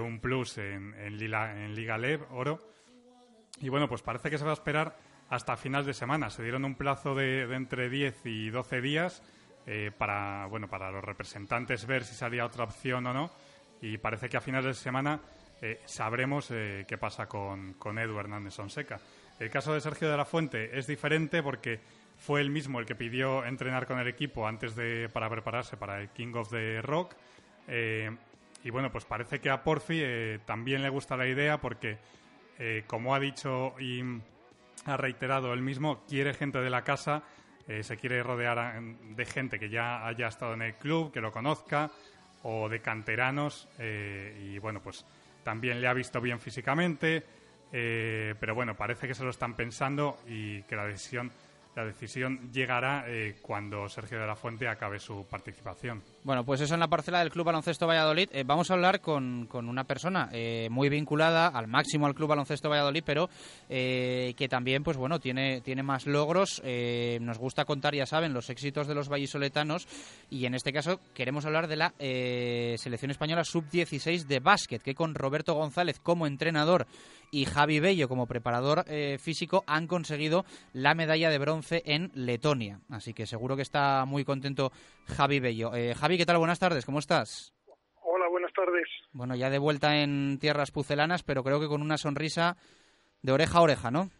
un 0.00 0.18
plus 0.18 0.56
en, 0.56 0.94
en, 0.94 1.20
en 1.20 1.74
Liga 1.74 1.98
Lev, 1.98 2.22
Oro. 2.32 2.58
Y 3.60 3.68
bueno, 3.68 3.86
pues 3.86 4.00
parece 4.00 4.30
que 4.30 4.38
se 4.38 4.44
va 4.44 4.50
a 4.50 4.54
esperar 4.54 4.96
hasta 5.28 5.58
final 5.58 5.84
de 5.84 5.92
semana. 5.92 6.30
Se 6.30 6.42
dieron 6.42 6.64
un 6.64 6.74
plazo 6.74 7.14
de, 7.14 7.42
entre 7.54 7.90
10 7.90 8.24
y 8.24 8.48
12 8.48 8.80
días 8.80 9.22
para, 9.98 10.46
bueno, 10.46 10.68
para 10.68 10.90
los 10.90 11.04
representantes 11.04 11.86
ver 11.86 12.04
si 12.04 12.14
salía 12.14 12.46
otra 12.46 12.64
opción 12.64 13.06
o 13.06 13.12
no. 13.12 13.30
Y 13.82 13.98
parece 13.98 14.30
que 14.30 14.38
a 14.38 14.40
finales 14.40 14.78
de 14.78 14.82
semana 14.82 15.20
eh, 15.64 15.80
sabremos 15.86 16.50
eh, 16.50 16.84
qué 16.86 16.98
pasa 16.98 17.26
con, 17.26 17.74
con 17.74 17.98
Edu 17.98 18.18
Hernández 18.18 18.54
Sonseca. 18.54 19.00
El 19.38 19.50
caso 19.50 19.74
de 19.74 19.80
Sergio 19.80 20.10
de 20.10 20.16
la 20.16 20.24
Fuente 20.24 20.78
es 20.78 20.86
diferente 20.86 21.42
porque 21.42 21.80
fue 22.18 22.40
él 22.40 22.50
mismo 22.50 22.80
el 22.80 22.86
que 22.86 22.94
pidió 22.94 23.44
entrenar 23.44 23.86
con 23.86 23.98
el 23.98 24.06
equipo 24.06 24.46
antes 24.46 24.76
de 24.76 25.08
para 25.12 25.28
prepararse 25.28 25.76
para 25.76 26.00
el 26.00 26.10
King 26.10 26.34
of 26.34 26.50
the 26.50 26.82
Rock. 26.82 27.14
Eh, 27.66 28.10
y 28.62 28.70
bueno, 28.70 28.92
pues 28.92 29.04
parece 29.04 29.40
que 29.40 29.50
a 29.50 29.62
Porfi 29.62 30.02
también 30.44 30.82
le 30.82 30.88
gusta 30.88 31.18
la 31.18 31.26
idea 31.26 31.60
porque, 31.60 31.98
como 32.86 33.14
ha 33.14 33.20
dicho 33.20 33.74
y 33.78 34.02
ha 34.86 34.96
reiterado 34.96 35.52
él 35.52 35.60
mismo, 35.60 36.02
quiere 36.06 36.32
gente 36.32 36.60
de 36.60 36.70
la 36.70 36.82
casa, 36.82 37.24
eh, 37.66 37.82
se 37.82 37.96
quiere 37.96 38.22
rodear 38.22 38.82
de 38.82 39.24
gente 39.24 39.58
que 39.58 39.70
ya 39.70 40.06
haya 40.06 40.28
estado 40.28 40.54
en 40.54 40.62
el 40.62 40.74
club, 40.74 41.12
que 41.12 41.20
lo 41.20 41.32
conozca, 41.32 41.90
o 42.42 42.68
de 42.68 42.80
canteranos, 42.80 43.68
eh, 43.78 44.38
y 44.42 44.58
bueno, 44.58 44.82
pues 44.82 45.06
también 45.44 45.80
le 45.80 45.86
ha 45.86 45.92
visto 45.92 46.20
bien 46.20 46.40
físicamente, 46.40 47.22
eh, 47.70 48.34
pero 48.40 48.54
bueno, 48.54 48.74
parece 48.74 49.06
que 49.06 49.14
se 49.14 49.22
lo 49.22 49.30
están 49.30 49.54
pensando 49.54 50.18
y 50.26 50.62
que 50.62 50.74
la 50.74 50.86
decisión 50.86 51.30
la 51.74 51.84
decisión 51.84 52.52
llegará 52.52 53.04
eh, 53.08 53.36
cuando 53.42 53.88
Sergio 53.88 54.20
de 54.20 54.26
la 54.26 54.36
Fuente 54.36 54.68
acabe 54.68 54.98
su 55.00 55.26
participación. 55.28 56.02
Bueno, 56.24 56.42
pues 56.42 56.62
eso 56.62 56.72
en 56.72 56.80
la 56.80 56.88
parcela 56.88 57.18
del 57.18 57.28
Club 57.28 57.44
Baloncesto 57.44 57.86
Valladolid. 57.86 58.30
Eh, 58.32 58.44
vamos 58.46 58.70
a 58.70 58.74
hablar 58.74 59.02
con, 59.02 59.46
una 59.52 59.84
persona 59.84 60.30
eh, 60.32 60.68
muy 60.70 60.88
vinculada 60.88 61.48
al 61.48 61.68
máximo 61.68 62.06
al 62.06 62.14
Club 62.14 62.30
Baloncesto 62.30 62.70
Valladolid, 62.70 63.02
pero 63.04 63.28
que 63.68 64.46
también, 64.48 64.82
pues 64.82 64.96
bueno, 64.96 65.20
tiene, 65.20 65.60
tiene 65.60 65.82
más 65.82 66.06
logros. 66.06 66.62
nos 67.20 67.38
gusta 67.38 67.66
contar, 67.66 67.94
ya 67.94 68.06
saben, 68.06 68.32
los 68.32 68.48
éxitos 68.48 68.86
de 68.86 68.94
los 68.94 69.10
vallisoletanos 69.10 69.86
y 70.30 70.46
en 70.46 70.54
este 70.54 70.72
caso 70.72 70.98
queremos 71.12 71.44
hablar 71.44 71.66
de 71.68 71.76
la 71.76 71.92
selección 71.98 73.10
española 73.10 73.44
sub-16 73.44 74.26
de 74.26 74.40
básquet, 74.40 74.82
que 74.82 74.94
con 74.94 75.14
Roberto 75.14 75.54
González 75.54 76.00
como 76.00 76.26
entrenador 76.26 76.86
y 77.32 77.44
Javi 77.46 77.80
Bello 77.80 78.08
como 78.08 78.26
preparador 78.26 78.84
físico 79.18 79.64
han 79.66 79.86
conseguido 79.86 80.44
la 80.72 80.94
medalla 80.94 81.30
de 81.30 81.38
bronce 81.38 81.82
en 81.84 82.12
Letonia. 82.14 82.80
Así 82.88 83.12
que 83.12 83.26
seguro 83.26 83.56
que 83.56 83.62
está 83.62 84.04
muy 84.04 84.24
contento 84.24 84.72
Javi 85.06 85.40
Bello. 85.40 85.74
Eh, 85.74 85.94
Javi, 85.94 86.13
¿qué 86.16 86.26
tal? 86.26 86.38
Buenas 86.38 86.60
tardes, 86.60 86.84
¿cómo 86.84 86.98
estás? 86.98 87.52
Hola, 88.02 88.28
buenas 88.28 88.52
tardes. 88.52 88.86
Bueno, 89.12 89.34
ya 89.34 89.50
de 89.50 89.58
vuelta 89.58 89.96
en 89.96 90.38
tierras 90.38 90.70
pucelanas, 90.70 91.22
pero 91.22 91.42
creo 91.42 91.60
que 91.60 91.66
con 91.66 91.82
una 91.82 91.98
sonrisa 91.98 92.56
de 93.22 93.32
oreja 93.32 93.58
a 93.58 93.62
oreja, 93.62 93.90
¿no? 93.90 94.10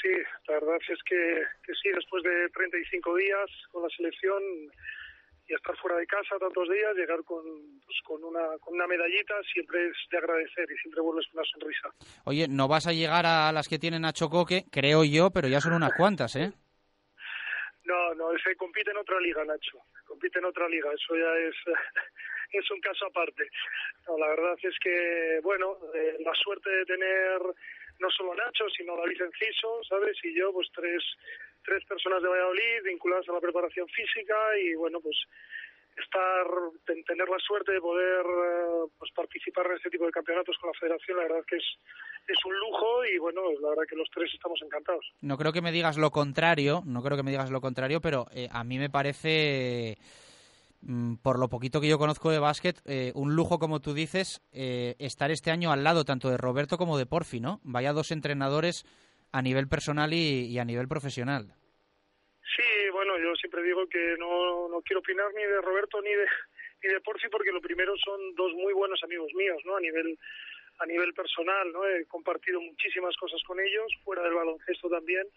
Sí, 0.00 0.12
la 0.48 0.54
verdad 0.54 0.76
es 0.88 1.02
que, 1.04 1.42
que 1.62 1.72
sí, 1.74 1.90
después 1.94 2.22
de 2.22 2.48
35 2.50 3.16
días 3.16 3.50
con 3.70 3.82
la 3.82 3.88
selección 3.96 4.42
y 5.46 5.54
estar 5.54 5.76
fuera 5.76 5.98
de 5.98 6.06
casa 6.06 6.38
tantos 6.38 6.68
días, 6.70 6.94
llegar 6.96 7.22
con, 7.24 7.42
pues, 7.84 7.98
con, 8.04 8.24
una, 8.24 8.56
con 8.60 8.74
una 8.74 8.86
medallita 8.86 9.34
siempre 9.52 9.88
es 9.88 9.96
de 10.10 10.18
agradecer 10.18 10.66
y 10.70 10.78
siempre 10.78 11.02
vuelves 11.02 11.26
con 11.26 11.40
una 11.40 11.48
sonrisa. 11.50 11.88
Oye, 12.24 12.48
no 12.48 12.66
vas 12.66 12.86
a 12.86 12.92
llegar 12.92 13.26
a 13.26 13.52
las 13.52 13.68
que 13.68 13.78
tienen 13.78 14.06
a 14.06 14.12
Chocoque, 14.12 14.64
creo 14.70 15.04
yo, 15.04 15.30
pero 15.30 15.48
ya 15.48 15.60
son 15.60 15.74
unas 15.74 15.92
cuantas, 15.96 16.36
¿eh? 16.36 16.52
No, 17.84 18.14
no, 18.14 18.30
se 18.38 18.56
compite 18.56 18.90
en 18.90 18.96
otra 18.96 19.20
liga, 19.20 19.44
Nacho. 19.44 19.78
Compite 20.06 20.38
en 20.38 20.46
otra 20.46 20.68
liga, 20.68 20.90
eso 20.92 21.16
ya 21.16 21.36
es, 21.38 21.54
es 22.52 22.70
un 22.70 22.80
caso 22.80 23.06
aparte. 23.06 23.48
No, 24.06 24.18
la 24.18 24.28
verdad 24.28 24.56
es 24.62 24.78
que, 24.78 25.40
bueno, 25.42 25.78
eh, 25.94 26.16
la 26.20 26.34
suerte 26.34 26.70
de 26.70 26.86
tener 26.86 27.40
no 28.00 28.10
solo 28.10 28.34
Nacho, 28.34 28.68
sino 28.70 28.96
David 28.96 29.22
Enciso, 29.22 29.82
¿sabes? 29.84 30.16
Y 30.24 30.34
yo, 30.34 30.52
pues 30.52 30.68
tres 30.74 31.02
tres 31.64 31.84
personas 31.86 32.22
de 32.22 32.28
Valladolid 32.28 32.82
vinculadas 32.84 33.28
a 33.28 33.32
la 33.32 33.40
preparación 33.40 33.88
física 33.88 34.36
y 34.58 34.74
bueno 34.74 35.00
pues 35.00 35.16
estar 35.96 36.46
tener 36.84 37.28
la 37.28 37.38
suerte 37.38 37.72
de 37.72 37.80
poder 37.80 38.24
eh, 38.24 38.90
pues 38.98 39.10
participar 39.12 39.66
en 39.66 39.76
este 39.76 39.90
tipo 39.90 40.06
de 40.06 40.10
campeonatos 40.10 40.56
con 40.60 40.70
la 40.70 40.78
federación 40.78 41.18
la 41.18 41.24
verdad 41.24 41.44
que 41.46 41.56
es 41.56 41.64
es 42.26 42.44
un 42.44 42.58
lujo 42.58 43.04
y 43.04 43.18
bueno 43.18 43.42
la 43.60 43.70
verdad 43.70 43.84
que 43.88 43.96
los 43.96 44.08
tres 44.10 44.30
estamos 44.34 44.60
encantados 44.62 45.04
no 45.20 45.36
creo 45.36 45.52
que 45.52 45.62
me 45.62 45.72
digas 45.72 45.96
lo 45.96 46.10
contrario 46.10 46.82
no 46.84 47.02
creo 47.02 47.16
que 47.16 47.22
me 47.22 47.30
digas 47.30 47.50
lo 47.50 47.60
contrario 47.60 48.00
pero 48.00 48.26
eh, 48.34 48.48
a 48.50 48.64
mí 48.64 48.78
me 48.78 48.90
parece 48.90 49.98
mm, 50.82 51.16
por 51.16 51.38
lo 51.38 51.48
poquito 51.48 51.80
que 51.80 51.88
yo 51.88 51.98
conozco 51.98 52.30
de 52.30 52.38
básquet, 52.38 52.80
eh, 52.86 53.12
un 53.14 53.34
lujo, 53.36 53.58
como 53.58 53.80
tú 53.80 53.94
dices, 53.94 54.42
estar 54.52 55.30
este 55.30 55.50
año 55.50 55.70
al 55.72 55.84
lado 55.84 56.04
tanto 56.04 56.28
de 56.28 56.36
Roberto 56.36 56.76
como 56.76 56.98
de 56.98 57.06
Porfi, 57.06 57.40
¿no? 57.40 57.60
Vaya 57.62 57.92
dos 57.92 58.10
entrenadores 58.10 58.84
a 59.34 59.42
nivel 59.42 59.66
personal 59.66 60.12
y, 60.14 60.56
a 60.60 60.64
nivel 60.64 60.86
profesional. 60.86 61.52
Bueno, 63.14 63.30
yo 63.30 63.36
siempre 63.36 63.62
digo 63.62 63.86
que 63.86 64.16
no, 64.18 64.68
no 64.68 64.82
quiero 64.82 64.98
opinar 64.98 65.32
ni 65.34 65.44
de 65.44 65.60
Roberto 65.60 66.02
ni 66.02 66.12
de 66.12 66.26
ni 66.82 66.88
de 66.88 67.00
Porfi 67.00 67.28
porque 67.28 67.52
lo 67.52 67.60
primero 67.60 67.94
son 67.96 68.34
dos 68.34 68.52
muy 68.54 68.72
buenos 68.72 69.00
amigos 69.04 69.32
míos, 69.34 69.62
¿no? 69.64 69.76
A 69.76 69.80
nivel 69.80 70.18
a 70.80 70.86
nivel 70.86 71.14
personal, 71.14 71.70
¿no? 71.72 71.86
He 71.86 72.06
compartido 72.06 72.60
muchísimas 72.60 73.16
cosas 73.16 73.40
con 73.44 73.60
ellos, 73.60 73.86
fuera 74.02 74.24
del 74.24 74.34
baloncesto 74.34 74.88
también. 74.88 75.28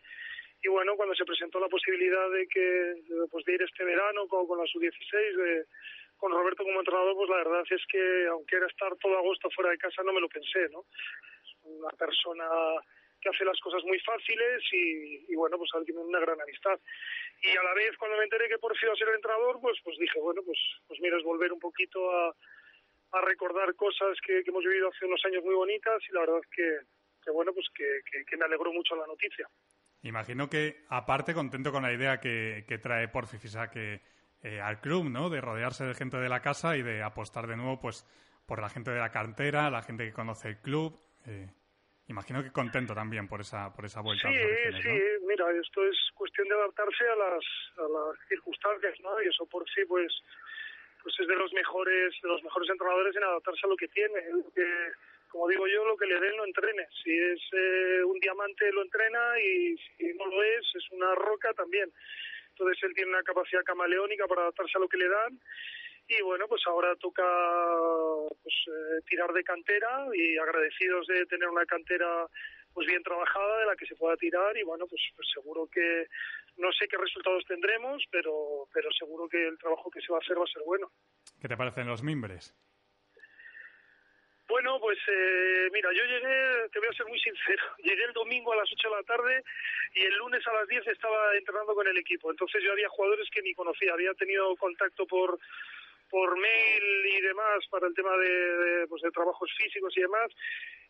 Y 0.63 0.69
bueno, 0.69 0.95
cuando 0.95 1.13
se 1.13 1.23
presentó 1.23 1.59
la 1.59 1.69
posibilidad 1.69 2.31
de 2.31 2.47
que 2.47 2.95
pues 3.29 3.45
de 3.45 3.53
ir 3.53 3.61
este 3.61 3.83
verano 3.83 4.27
con, 4.27 4.47
con 4.47 4.57
la 4.57 4.65
sub-16 4.65 5.67
con 6.17 6.31
Roberto 6.31 6.63
como 6.63 6.79
entrenador, 6.79 7.13
pues 7.13 7.29
la 7.29 7.37
verdad 7.37 7.63
es 7.69 7.85
que 7.91 8.25
aunque 8.25 8.55
era 8.55 8.65
estar 8.65 8.95
todo 8.95 9.19
agosto 9.19 9.51
fuera 9.51 9.69
de 9.69 9.77
casa 9.77 10.01
no 10.01 10.13
me 10.13 10.21
lo 10.21 10.29
pensé, 10.29 10.67
¿no? 10.71 10.85
Una 11.61 11.89
persona 11.89 12.49
hace 13.29 13.45
las 13.45 13.59
cosas 13.59 13.83
muy 13.83 13.99
fáciles 13.99 14.63
y, 14.71 15.35
bueno, 15.35 15.57
pues 15.57 15.69
tiene 15.85 16.01
una 16.01 16.19
gran 16.19 16.39
amistad. 16.41 16.79
Y 17.41 17.55
a 17.55 17.63
la 17.63 17.73
vez, 17.73 17.95
cuando 17.97 18.17
me 18.17 18.23
enteré 18.23 18.47
que 18.49 18.57
por 18.57 18.75
fin 18.77 18.87
iba 18.87 18.93
a 18.93 18.97
ser 18.97 19.09
el 19.09 19.15
entrenador, 19.15 19.59
pues, 19.61 19.77
pues 19.83 19.97
dije, 19.97 20.19
bueno, 20.19 20.41
pues, 20.45 20.57
pues 20.87 20.99
mira, 21.01 21.17
es 21.17 21.23
volver 21.23 21.51
un 21.53 21.59
poquito 21.59 22.11
a, 22.11 22.35
a 23.11 23.21
recordar 23.21 23.75
cosas 23.75 24.17
que, 24.25 24.43
hemos 24.45 24.63
vivido 24.63 24.89
hace 24.89 25.05
unos 25.05 25.21
años 25.25 25.43
muy 25.43 25.55
bonitas 25.55 26.01
y 26.09 26.13
la 26.13 26.21
verdad 26.21 26.41
que, 26.51 26.79
que 27.23 27.31
bueno, 27.31 27.53
pues 27.53 27.67
que, 27.73 28.37
me 28.37 28.45
alegró 28.45 28.71
mucho 28.73 28.95
la 28.95 29.07
noticia. 29.07 29.47
Imagino 30.03 30.49
que, 30.49 30.85
aparte, 30.89 31.33
contento 31.33 31.71
con 31.71 31.83
la 31.83 31.93
idea 31.93 32.19
que, 32.19 32.79
trae 32.81 33.07
Porfi 33.07 33.37
que 33.71 34.01
eh, 34.43 34.61
al 34.61 34.79
club, 34.79 35.09
¿no? 35.09 35.29
De 35.29 35.41
rodearse 35.41 35.85
de 35.85 35.95
gente 35.95 36.17
de 36.17 36.29
la 36.29 36.41
casa 36.41 36.77
y 36.77 36.83
de 36.83 37.01
apostar 37.01 37.47
de 37.47 37.57
nuevo, 37.57 37.79
pues, 37.79 38.05
por 38.45 38.61
la 38.61 38.69
gente 38.69 38.91
de 38.91 38.99
la 38.99 39.11
cantera, 39.11 39.69
la 39.69 39.81
gente 39.81 40.05
que 40.05 40.13
conoce 40.13 40.49
el 40.49 40.57
club. 40.61 40.99
Eh, 41.25 41.49
Imagino 42.07 42.41
que 42.41 42.51
contento 42.51 42.95
también 42.95 43.27
por 43.27 43.41
esa 43.41 43.73
por 43.73 43.85
esa 43.85 43.99
vuelta. 44.01 44.29
Sí, 44.29 44.81
sí, 44.81 44.99
mira, 45.27 45.45
esto 45.51 45.85
es 45.85 45.97
cuestión 46.15 46.47
de 46.47 46.55
adaptarse 46.55 47.03
a 47.03 47.15
las, 47.15 47.43
a 47.77 47.87
las 47.87 48.27
circunstancias, 48.29 48.95
¿no? 49.01 49.21
Y 49.21 49.27
eso 49.27 49.45
por 49.45 49.67
sí, 49.69 49.83
pues 49.85 50.13
pues 51.03 51.19
es 51.19 51.27
de 51.27 51.35
los 51.35 51.51
mejores 51.53 52.13
de 52.21 52.29
los 52.29 52.41
mejores 52.43 52.69
entrenadores 52.69 53.15
en 53.15 53.23
adaptarse 53.23 53.61
a 53.65 53.69
lo 53.69 53.75
que 53.75 53.89
tiene. 53.89 54.21
que, 54.55 54.91
como 55.27 55.49
digo 55.49 55.67
yo, 55.67 55.85
lo 55.85 55.97
que 55.97 56.05
le 56.05 56.19
den 56.19 56.37
lo 56.37 56.45
entrene. 56.45 56.87
Si 57.03 57.11
es 57.11 57.41
eh, 57.51 58.03
un 58.03 58.17
diamante 58.19 58.71
lo 58.71 58.83
entrena 58.83 59.39
y 59.41 59.75
si 59.77 60.13
no 60.13 60.27
lo 60.27 60.43
es, 60.43 60.65
es 60.75 60.89
una 60.91 61.13
roca 61.13 61.53
también. 61.53 61.91
Entonces 62.51 62.81
él 62.83 62.93
tiene 62.95 63.11
una 63.11 63.23
capacidad 63.23 63.63
camaleónica 63.63 64.27
para 64.27 64.43
adaptarse 64.43 64.77
a 64.77 64.81
lo 64.81 64.87
que 64.87 64.97
le 64.97 65.09
dan 65.09 65.39
y 66.07 66.21
bueno, 66.21 66.47
pues 66.47 66.61
ahora 66.67 66.95
toca 66.95 67.23
pues, 68.41 68.55
eh, 68.67 69.01
tirar 69.07 69.31
de 69.33 69.43
cantera 69.43 70.05
y 70.13 70.37
agradecidos 70.37 71.05
de 71.07 71.25
tener 71.25 71.49
una 71.49 71.65
cantera 71.65 72.27
pues 72.73 72.87
bien 72.87 73.01
trabajada 73.03 73.59
de 73.59 73.65
la 73.65 73.75
que 73.75 73.87
se 73.87 73.95
pueda 73.95 74.15
tirar 74.17 74.55
y 74.55 74.63
bueno, 74.63 74.85
pues, 74.87 75.01
pues 75.15 75.27
seguro 75.33 75.67
que 75.67 76.07
no 76.57 76.71
sé 76.71 76.87
qué 76.87 76.97
resultados 76.97 77.43
tendremos, 77.45 78.03
pero, 78.11 78.67
pero 78.73 78.89
seguro 78.91 79.27
que 79.27 79.47
el 79.47 79.57
trabajo 79.57 79.89
que 79.89 80.01
se 80.01 80.11
va 80.11 80.19
a 80.19 80.21
hacer 80.21 80.37
va 80.37 80.43
a 80.43 80.53
ser 80.53 80.63
bueno. 80.63 80.91
¿Qué 81.41 81.47
te 81.47 81.57
parecen 81.57 81.87
los 81.87 82.03
mimbres? 82.03 82.55
Bueno, 84.47 84.79
pues 84.79 84.97
eh, 85.09 85.67
mira, 85.73 85.91
yo 85.91 86.05
llegué, 86.05 86.69
te 86.71 86.79
voy 86.79 86.87
a 86.87 86.93
ser 86.93 87.05
muy 87.07 87.19
sincero, 87.19 87.63
llegué 87.83 88.03
el 88.05 88.13
domingo 88.13 88.53
a 88.53 88.57
las 88.57 88.71
8 88.71 88.89
de 88.89 88.95
la 88.95 89.03
tarde 89.03 89.43
y 89.93 90.01
el 90.03 90.15
lunes 90.15 90.45
a 90.47 90.53
las 90.53 90.67
10 90.67 90.87
estaba 90.87 91.35
entrenando 91.35 91.75
con 91.75 91.85
el 91.87 91.97
equipo. 91.97 92.31
Entonces 92.31 92.63
yo 92.63 92.71
había 92.71 92.87
jugadores 92.89 93.29
que 93.29 93.41
ni 93.41 93.53
conocía, 93.53 93.93
había 93.93 94.13
tenido 94.13 94.55
contacto 94.55 95.05
por 95.05 95.37
por 96.09 96.37
mail 96.37 97.05
y 97.05 97.21
demás 97.21 97.65
para 97.69 97.87
el 97.87 97.93
tema 97.93 98.15
de, 98.17 98.87
pues, 98.87 99.01
de 99.01 99.11
trabajos 99.11 99.49
físicos 99.57 99.95
y 99.97 100.01
demás. 100.01 100.31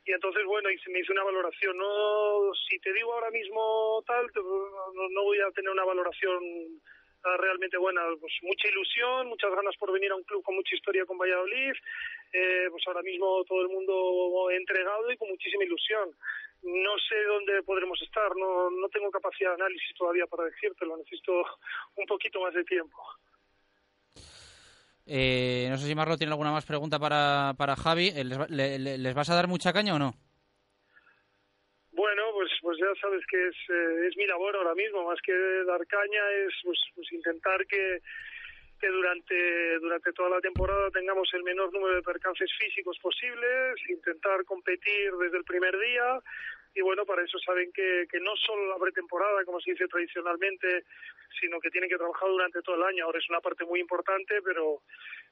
Y 0.05 0.13
entonces, 0.13 0.43
bueno, 0.45 0.69
se 0.83 0.89
me 0.89 0.99
hizo 0.99 1.11
una 1.11 1.23
valoración. 1.23 1.77
No, 1.77 2.51
si 2.69 2.79
te 2.79 2.93
digo 2.93 3.13
ahora 3.13 3.29
mismo 3.29 4.01
tal, 4.07 4.25
no, 4.33 5.23
voy 5.23 5.39
a 5.41 5.51
tener 5.51 5.69
una 5.69 5.83
valoración 5.83 6.41
ah, 7.25 7.35
realmente 7.37 7.77
buena. 7.77 8.01
Pues 8.19 8.33
mucha 8.41 8.69
ilusión, 8.69 9.27
muchas 9.27 9.51
ganas 9.53 9.75
por 9.75 9.91
venir 9.91 10.11
a 10.11 10.15
un 10.15 10.23
club 10.23 10.41
con 10.43 10.55
mucha 10.55 10.75
historia 10.75 11.05
con 11.05 11.17
Valladolid. 11.17 11.73
Eh, 12.31 12.67
pues 12.71 12.83
ahora 12.87 13.01
mismo 13.01 13.43
todo 13.43 13.61
el 13.61 13.69
mundo 13.69 14.49
entregado 14.51 15.11
y 15.11 15.17
con 15.17 15.27
muchísima 15.27 15.65
ilusión. 15.65 16.09
No 16.63 16.97
sé 17.09 17.23
dónde 17.25 17.61
podremos 17.63 18.01
estar, 18.01 18.33
no, 18.35 18.69
no 18.69 18.89
tengo 18.89 19.11
capacidad 19.11 19.51
de 19.51 19.63
análisis 19.63 19.93
todavía 19.95 20.25
para 20.25 20.45
decírtelo, 20.45 20.97
necesito 20.97 21.43
un 21.95 22.05
poquito 22.05 22.41
más 22.41 22.53
de 22.53 22.63
tiempo. 22.63 22.97
Eh, 25.07 25.67
no 25.69 25.77
sé 25.77 25.87
si 25.87 25.95
Marlo 25.95 26.17
tiene 26.17 26.33
alguna 26.33 26.51
más 26.51 26.65
pregunta 26.65 26.99
para, 26.99 27.53
para 27.57 27.75
Javi. 27.75 28.11
Eh, 28.13 28.25
¿Les, 28.25 29.13
vas 29.15 29.29
a 29.29 29.35
dar 29.35 29.47
mucha 29.47 29.71
caña 29.71 29.95
o 29.95 29.99
no? 29.99 30.13
Bueno, 31.91 32.23
pues, 32.33 32.51
pues 32.61 32.77
ya 32.77 32.93
sabes 33.01 33.23
que 33.31 33.47
es, 33.47 33.55
eh, 33.69 34.07
es 34.09 34.17
mi 34.17 34.27
labor 34.27 34.55
ahora 34.57 34.75
mismo, 34.75 35.05
más 35.05 35.19
que 35.21 35.33
dar 35.65 35.85
caña 35.87 36.21
es 36.45 36.53
pues, 36.63 36.77
pues 36.93 37.11
intentar 37.13 37.65
que, 37.65 38.01
que 38.79 38.87
durante, 38.87 39.79
durante 39.79 40.13
toda 40.13 40.29
la 40.29 40.41
temporada 40.41 40.91
tengamos 40.91 41.27
el 41.33 41.43
menor 41.43 41.73
número 41.73 41.95
de 41.95 42.03
percances 42.03 42.51
físicos 42.59 42.99
posibles, 43.01 43.75
intentar 43.89 44.43
competir 44.45 45.11
desde 45.19 45.37
el 45.37 45.43
primer 45.43 45.77
día, 45.79 46.19
y 46.73 46.81
bueno, 46.81 47.05
para 47.05 47.23
eso 47.23 47.37
saben 47.39 47.71
que, 47.73 48.05
que 48.09 48.19
no 48.19 48.35
solo 48.35 48.67
la 48.67 48.77
pretemporada, 48.77 49.43
como 49.45 49.59
se 49.59 49.71
dice 49.71 49.87
tradicionalmente, 49.87 50.85
sino 51.39 51.59
que 51.59 51.69
tienen 51.69 51.89
que 51.89 51.97
trabajar 51.97 52.29
durante 52.29 52.61
todo 52.61 52.75
el 52.75 52.83
año. 52.83 53.05
Ahora 53.05 53.19
es 53.19 53.29
una 53.29 53.41
parte 53.41 53.65
muy 53.65 53.79
importante, 53.79 54.41
pero, 54.43 54.81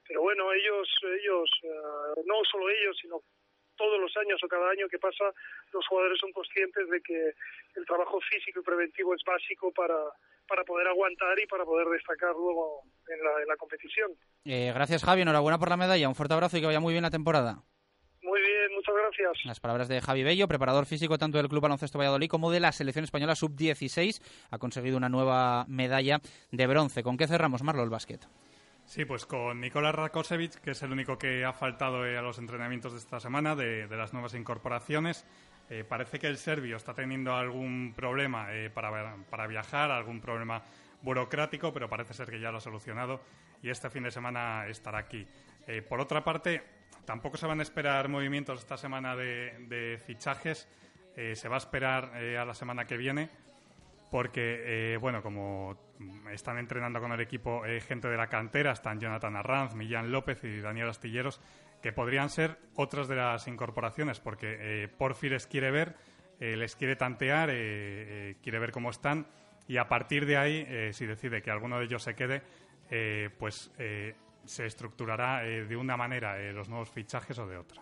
pero 0.08 0.22
bueno, 0.22 0.52
ellos, 0.54 0.88
ellos, 1.04 1.50
eh, 1.64 2.22
no 2.26 2.44
solo 2.50 2.70
ellos, 2.70 2.98
sino 3.02 3.22
todos 3.76 4.00
los 4.00 4.16
años 4.18 4.42
o 4.44 4.48
cada 4.48 4.70
año 4.70 4.88
que 4.88 5.00
pasa, 5.00 5.26
los 5.74 5.86
jugadores 5.88 6.20
son 6.20 6.32
conscientes 6.32 6.90
de 6.90 7.02
que 7.02 7.34
el 7.76 7.86
trabajo 7.86 8.20
físico 8.22 8.62
y 8.62 8.64
preventivo 8.64 9.14
es 9.14 9.22
básico 9.26 9.72
para, 9.72 9.98
para 10.48 10.64
poder 10.64 10.88
aguantar 10.88 11.38
y 11.40 11.46
para 11.46 11.66
poder 11.66 11.88
destacar 11.90 12.32
luego 12.32 12.84
en 13.08 13.24
la, 13.24 13.42
en 13.42 13.48
la 13.48 13.58
competición. 13.58 14.12
Eh, 14.46 14.72
gracias, 14.74 15.04
Javi. 15.04 15.22
Enhorabuena 15.22 15.60
por 15.60 15.70
la 15.70 15.78
medalla. 15.78 16.08
Un 16.08 16.16
fuerte 16.16 16.34
abrazo 16.34 16.58
y 16.58 16.62
que 16.62 16.68
vaya 16.68 16.80
muy 16.80 16.94
bien 16.94 17.04
la 17.04 17.12
temporada. 17.12 17.64
Muy 18.26 18.42
bien, 18.42 18.74
muchas 18.74 18.96
gracias. 18.96 19.46
Las 19.46 19.60
palabras 19.60 19.88
de 19.88 20.02
Javi 20.02 20.24
Bello, 20.24 20.48
preparador 20.48 20.88
físico 20.88 21.20
tanto 21.20 21.38
del 21.38 21.48
Club 21.48 21.62
Baloncesto 21.62 22.00
Valladolid 22.00 22.28
como 22.28 22.50
de 22.50 22.60
la 22.60 22.72
selección 22.72 23.04
española 23.06 23.36
sub-16. 23.36 24.20
Ha 24.50 24.58
conseguido 24.58 24.98
una 24.98 25.10
nueva 25.10 25.66
medalla 25.68 26.20
de 26.52 26.66
bronce. 26.66 27.04
¿Con 27.04 27.18
qué 27.18 27.28
cerramos, 27.28 27.62
Marlo, 27.62 27.84
el 27.84 27.92
básquet? 27.92 28.28
Sí, 28.86 29.06
pues 29.06 29.28
con 29.28 29.62
Nicolás 29.62 29.94
Rakosevic, 29.94 30.56
que 30.56 30.72
es 30.72 30.82
el 30.82 30.92
único 30.92 31.20
que 31.20 31.46
ha 31.46 31.54
faltado 31.54 32.04
eh, 32.04 32.18
a 32.18 32.24
los 32.24 32.40
entrenamientos 32.40 32.94
de 32.94 33.00
esta 33.00 33.20
semana, 33.20 33.56
de, 33.56 33.88
las 33.90 34.12
nuevas 34.12 34.34
incorporaciones. 34.34 35.24
Eh, 35.70 35.84
parece 35.88 36.18
que 36.18 36.28
el 36.28 36.38
serbio 36.38 36.78
está 36.78 36.96
teniendo 36.96 37.36
algún 37.36 37.94
problema 37.96 38.56
eh, 38.56 38.72
para, 38.72 39.18
para 39.30 39.46
viajar, 39.46 39.92
algún 39.92 40.20
problema 40.20 40.64
burocrático, 41.04 41.72
pero 41.74 41.88
parece 41.88 42.16
ser 42.16 42.32
que 42.32 42.40
ya 42.40 42.52
lo 42.52 42.58
ha 42.58 42.62
solucionado 42.62 43.22
y 43.62 43.70
este 43.70 43.92
fin 43.92 44.02
de 44.02 44.12
semana 44.12 44.66
estará 44.68 44.98
aquí. 44.98 45.28
por 45.90 46.00
otra 46.00 46.24
parte, 46.24 46.62
Tampoco 47.06 47.38
se 47.38 47.46
van 47.46 47.60
a 47.60 47.64
esperar 47.64 48.10
movimientos 48.10 48.60
esta 48.60 48.78
semana 48.78 49.16
de, 49.16 50.02
fichajes. 50.06 50.68
Eh, 51.16 51.36
se 51.36 51.48
va 51.48 51.56
a 51.56 51.60
esperar 51.60 52.12
eh, 52.16 52.38
a 52.38 52.46
la 52.46 52.54
semana 52.54 52.86
que 52.86 52.98
viene 52.98 53.30
porque, 54.12 54.94
eh, 54.94 54.98
bueno, 54.98 55.22
como 55.22 55.78
están 56.32 56.58
entrenando 56.58 57.00
con 57.00 57.12
el 57.12 57.20
equipo 57.22 57.64
gente 57.86 58.08
de 58.08 58.18
la 58.18 58.28
cantera, 58.28 58.72
están 58.72 59.00
Jonathan 59.00 59.36
Arranz, 59.36 59.76
Millán 59.76 60.12
López 60.12 60.44
y 60.44 60.62
Daniel 60.62 60.90
Astilleros, 60.90 61.42
que 61.82 61.92
podrían 61.92 62.30
ser 62.30 62.58
otras 62.76 63.08
de 63.08 63.16
las 63.16 63.48
incorporaciones, 63.48 64.20
porque 64.20 64.90
Porfi 64.98 65.30
les 65.30 65.48
quiere 65.48 65.72
ver, 65.72 65.96
les 66.40 66.76
quiere 66.76 66.96
tantear, 66.96 67.50
quiere 67.50 68.60
ver 68.60 68.72
cómo 68.72 68.90
están, 68.90 69.28
y 69.68 69.78
a 69.78 69.88
partir 69.88 70.26
de 70.26 70.38
ahí, 70.38 70.94
si 70.94 71.06
decide 71.06 71.42
que 71.42 71.52
alguno 71.52 71.80
de 71.80 71.86
ellos 71.86 72.04
se 72.04 72.16
quede, 72.16 72.42
pues 73.38 73.72
se 74.46 74.66
estructurará 74.66 75.46
eh, 75.46 75.66
de 75.66 75.76
una 75.76 75.98
manera 75.98 76.40
eh, 76.40 76.54
los 76.54 76.70
nuevos 76.70 76.90
fichajes 76.90 77.38
o 77.40 77.48
de 77.48 77.58
otra. 77.58 77.82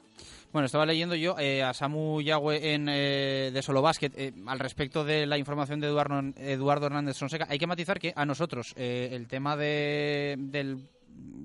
Bueno, 0.52 0.66
estaba 0.68 0.86
leyendo 0.86 1.16
yo 1.16 1.36
eh, 1.40 1.64
a 1.64 1.74
Samu 1.74 2.22
Yagüe 2.22 2.74
en, 2.74 2.86
de 2.86 3.62
Solo 3.64 3.82
Basket 3.82 4.34
al 4.46 4.60
respecto 4.60 5.04
de 5.04 5.26
la 5.26 5.38
información 5.38 5.80
de 5.80 5.88
Eduardo, 5.88 6.22
Eduardo 6.38 6.86
Hernández 6.86 7.18
Sonseca. 7.18 7.48
Hay 7.50 7.58
que 7.58 7.68
matizar 7.68 8.00
que 8.00 8.14
a 8.16 8.26
nosotros 8.26 8.74
el 8.78 9.28
tema 9.28 9.58
de, 9.58 10.36
del 10.38 10.88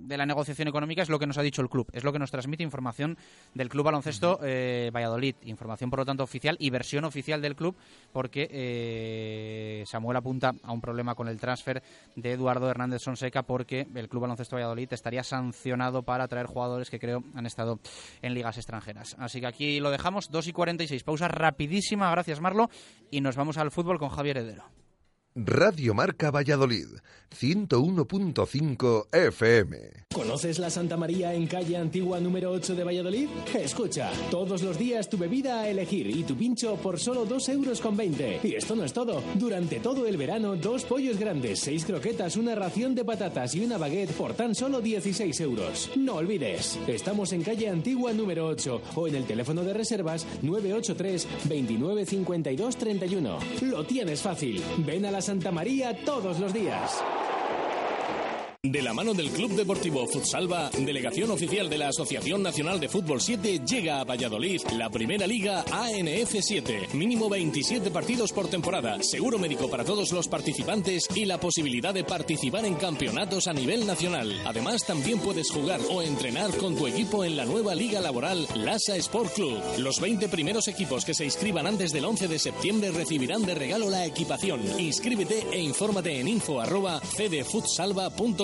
de 0.09 0.17
la 0.17 0.27
negociación 0.27 0.69
económica 0.69 1.03
es 1.03 1.09
lo 1.09 1.19
que 1.19 1.27
nos 1.27 1.39
ha 1.39 1.43
dicho 1.43 1.63
el 1.63 1.69
club, 1.69 1.89
es 1.93 2.03
lo 2.03 2.13
que 2.13 2.19
nos 2.19 2.31
transmite 2.31 2.63
información 2.63 3.17
del 3.55 3.69
Club 3.69 3.85
Baloncesto 3.85 4.41
eh, 4.43 4.91
Valladolid, 4.93 5.37
información 5.45 5.91
por 5.91 6.01
lo 6.01 6.07
tanto 6.07 6.25
oficial 6.25 6.57
y 6.59 6.71
versión 6.71 7.05
oficial 7.05 7.43
del 7.43 7.55
club, 7.55 7.77
porque 8.13 8.49
eh, 8.51 9.85
Samuel 9.87 10.17
apunta 10.17 10.55
a 10.63 10.73
un 10.73 10.81
problema 10.81 11.15
con 11.15 11.29
el 11.29 11.39
transfer 11.39 11.83
de 12.17 12.33
Eduardo 12.33 12.71
Hernández 12.71 13.03
Sonseca, 13.03 13.43
porque 13.43 13.87
el 13.95 14.09
Club 14.09 14.23
Baloncesto 14.23 14.57
Valladolid 14.57 14.93
estaría 14.93 15.23
sancionado 15.23 16.03
para 16.03 16.27
traer 16.27 16.47
jugadores 16.47 16.91
que 16.91 16.99
creo 16.99 17.23
han 17.35 17.47
estado 17.47 17.79
en 18.23 18.35
ligas 18.35 18.57
extranjeras. 18.57 19.15
Así 19.19 19.41
que 19.41 19.47
aquí 19.47 19.81
lo 19.81 19.91
dejamos, 19.91 20.31
2 20.31 20.49
y 20.49 20.53
46, 20.53 21.05
pausa 21.05 21.29
rapidísima, 21.29 22.11
gracias 22.11 22.41
Marlo, 22.41 22.71
y 23.11 23.21
nos 23.21 23.37
vamos 23.37 23.59
al 23.59 23.71
fútbol 23.71 23.99
con 23.99 24.09
Javier 24.09 24.39
Heredero. 24.39 24.88
Radio 25.45 25.95
Marca 25.95 26.33
Valladolid, 26.33 26.89
101.5 27.41 29.07
FM. 29.13 29.79
¿Conoces 30.13 30.59
la 30.59 30.69
Santa 30.69 30.97
María 30.97 31.33
en 31.33 31.47
calle 31.47 31.77
Antigua 31.77 32.19
número 32.19 32.51
8 32.51 32.75
de 32.75 32.83
Valladolid? 32.83 33.29
Escucha, 33.55 34.11
todos 34.33 34.63
los 34.63 34.77
días 34.77 35.09
tu 35.09 35.17
bebida 35.17 35.61
a 35.61 35.69
elegir 35.69 36.09
y 36.09 36.25
tu 36.25 36.37
pincho 36.37 36.75
por 36.77 36.99
solo 36.99 37.25
2 37.25 37.49
euros 37.51 37.81
con 37.81 37.97
20. 37.97 38.41
Y 38.43 38.55
esto 38.55 38.75
no 38.75 38.83
es 38.83 38.93
todo. 38.93 39.23
Durante 39.37 39.79
todo 39.79 40.09
el 40.09 40.17
verano, 40.17 40.57
dos 40.57 40.83
pollos 40.85 41.19
grandes, 41.19 41.61
seis 41.61 41.85
croquetas, 41.85 42.37
una 42.37 42.57
ración 42.57 42.97
de 42.97 43.05
patatas 43.05 43.55
y 43.55 43.65
una 43.65 43.79
baguette 43.79 44.13
por 44.15 44.35
tan 44.35 44.57
solo 44.57 44.81
16 44.81 45.41
euros. 45.41 45.91
No 45.95 46.17
olvides, 46.17 46.77
estamos 46.89 47.33
en 47.33 47.45
calle 47.45 47.69
Antigua 47.69 48.13
número 48.13 48.49
8 48.49 48.83
o 48.97 49.07
en 49.07 49.15
el 49.15 49.25
teléfono 49.25 49.63
de 49.63 49.75
reservas 49.75 50.27
983 50.43 51.29
29 51.45 52.07
31. 52.77 53.39
Lo 53.63 53.85
tienes 53.85 54.21
fácil. 54.21 54.61
Ven 54.79 55.05
a 55.05 55.13
la 55.13 55.28
Santa 55.29 55.53
María 55.53 55.95
todos 56.07 56.41
los 56.41 56.55
días. 56.55 57.05
De 58.65 58.83
la 58.83 58.93
mano 58.93 59.15
del 59.15 59.31
Club 59.31 59.53
Deportivo 59.53 60.05
Futsalva, 60.09 60.69
delegación 60.77 61.31
oficial 61.31 61.71
de 61.71 61.79
la 61.79 61.91
Asociación 61.91 62.43
Nacional 62.43 62.81
de 62.81 62.89
Fútbol 62.89 63.21
7, 63.21 63.61
llega 63.65 64.01
a 64.01 64.05
Valladolid 64.05 64.61
la 64.77 64.91
primera 64.91 65.29
liga 65.29 65.65
ANF 65.71 66.35
7. 66.41 66.89
Mínimo 66.95 67.29
27 67.29 67.93
partidos 67.93 68.33
por 68.33 68.49
temporada, 68.49 69.01
seguro 69.01 69.39
médico 69.39 69.71
para 69.71 69.85
todos 69.85 70.11
los 70.11 70.27
participantes 70.27 71.07
y 71.15 71.25
la 71.25 71.39
posibilidad 71.39 71.95
de 71.95 72.03
participar 72.03 72.65
en 72.65 72.75
campeonatos 72.75 73.47
a 73.47 73.53
nivel 73.53 73.87
nacional. 73.87 74.37
Además, 74.45 74.85
también 74.85 75.21
puedes 75.21 75.53
jugar 75.53 75.79
o 75.89 76.03
entrenar 76.03 76.51
con 76.57 76.75
tu 76.75 76.89
equipo 76.89 77.25
en 77.25 77.37
la 77.37 77.45
nueva 77.45 77.77
liga 77.77 78.01
laboral 78.01 78.49
Lasa 78.57 78.97
Sport 78.97 79.35
Club. 79.35 79.63
Los 79.79 80.01
20 80.01 80.29
primeros 80.29 80.67
equipos 80.67 81.05
que 81.05 81.15
se 81.15 81.25
inscriban 81.25 81.69
antes 81.69 81.93
del 81.93 82.05
11 82.05 82.27
de 82.27 82.41
septiembre 82.41 82.91
recibirán 82.91 83.47
de 83.47 83.55
regalo 83.55 83.89
la 83.89 84.05
equipación. 84.05 84.61
Inscríbete 84.81 85.47
e 85.53 85.61
infórmate 85.61 86.19
en 86.19 86.27
info 86.27 86.61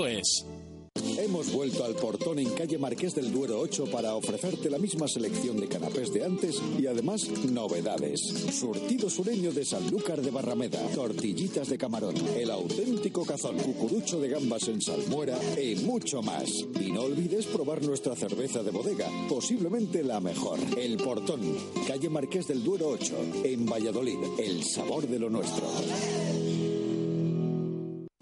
Hemos 0.06 1.50
vuelto 1.50 1.82
al 1.82 1.94
portón 1.94 2.38
en 2.38 2.50
calle 2.50 2.76
Marqués 2.76 3.14
del 3.14 3.32
Duero 3.32 3.58
8 3.58 3.86
para 3.90 4.14
ofrecerte 4.14 4.68
la 4.68 4.78
misma 4.78 5.08
selección 5.08 5.58
de 5.58 5.66
canapés 5.66 6.12
de 6.12 6.26
antes 6.26 6.60
y 6.78 6.86
además 6.86 7.26
novedades. 7.50 8.20
Surtido 8.52 9.08
sureño 9.08 9.50
de 9.50 9.64
Sanlúcar 9.64 10.20
de 10.20 10.30
Barrameda, 10.30 10.78
tortillitas 10.94 11.70
de 11.70 11.78
camarón, 11.78 12.16
el 12.36 12.50
auténtico 12.50 13.24
cazón, 13.24 13.56
cucurucho 13.56 14.20
de 14.20 14.28
gambas 14.28 14.68
en 14.68 14.82
salmuera 14.82 15.38
y 15.58 15.76
mucho 15.76 16.20
más. 16.20 16.50
Y 16.78 16.92
no 16.92 17.04
olvides 17.04 17.46
probar 17.46 17.82
nuestra 17.82 18.14
cerveza 18.14 18.62
de 18.62 18.70
bodega, 18.70 19.08
posiblemente 19.26 20.04
la 20.04 20.20
mejor. 20.20 20.58
El 20.76 20.98
portón, 20.98 21.40
calle 21.88 22.10
Marqués 22.10 22.46
del 22.48 22.62
Duero 22.62 22.88
8, 22.88 23.14
en 23.44 23.64
Valladolid, 23.64 24.18
el 24.38 24.62
sabor 24.62 25.08
de 25.08 25.18
lo 25.18 25.30
nuestro. 25.30 25.64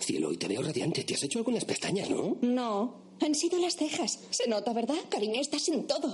Cielo, 0.02 0.28
hoy 0.28 0.36
te 0.36 0.48
veo 0.48 0.62
radiante. 0.62 1.04
¿Te 1.04 1.14
has 1.14 1.22
hecho 1.22 1.38
algo 1.38 1.50
en 1.50 1.56
las 1.56 1.64
pestañas, 1.64 2.10
no? 2.10 2.36
No, 2.42 3.16
han 3.20 3.34
sido 3.34 3.58
las 3.58 3.76
cejas. 3.76 4.18
Se 4.30 4.48
nota, 4.48 4.72
¿verdad? 4.72 4.96
Cariño, 5.08 5.40
estás 5.40 5.68
en 5.68 5.86
todo. 5.86 6.12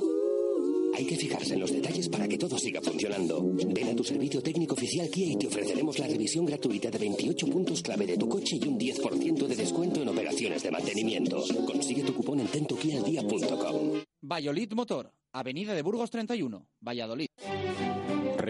Hay 0.95 1.07
que 1.07 1.16
fijarse 1.16 1.55
en 1.55 1.61
los 1.61 1.72
detalles 1.72 2.09
para 2.09 2.28
que 2.28 2.36
todo 2.36 2.59
siga 2.59 2.82
funcionando. 2.82 3.41
Ven 3.43 3.89
a 3.89 3.97
tu 3.97 4.05
servicio 4.05 4.43
técnico 4.43 4.74
oficial 4.74 5.09
Kia 5.09 5.32
y 5.32 5.36
te 5.36 5.47
ofreceremos 5.47 5.99
la 5.99 6.07
revisión 6.07 6.45
gratuita 6.45 6.91
de 6.91 6.99
28 6.99 7.47
puntos 7.47 7.82
clave 7.82 8.07
de 8.07 8.18
tu 8.18 8.28
coche 8.28 8.57
y 8.61 8.68
un 8.68 8.78
10% 8.78 9.47
de 9.47 9.57
descuento 9.57 10.03
en 10.03 10.09
operaciones 10.09 10.62
de 10.62 10.70
mantenimiento. 10.70 11.43
Consigue 11.66 12.03
tu 12.03 12.14
cupón 12.14 12.41
en 12.41 12.49
tentokialdia.com. 12.49 14.03
Valladolid 14.22 14.72
Motor, 14.72 15.12
Avenida 15.32 15.74
de 15.74 15.82
Burgos 15.82 16.11
31, 16.11 16.66
Valladolid. 16.80 17.28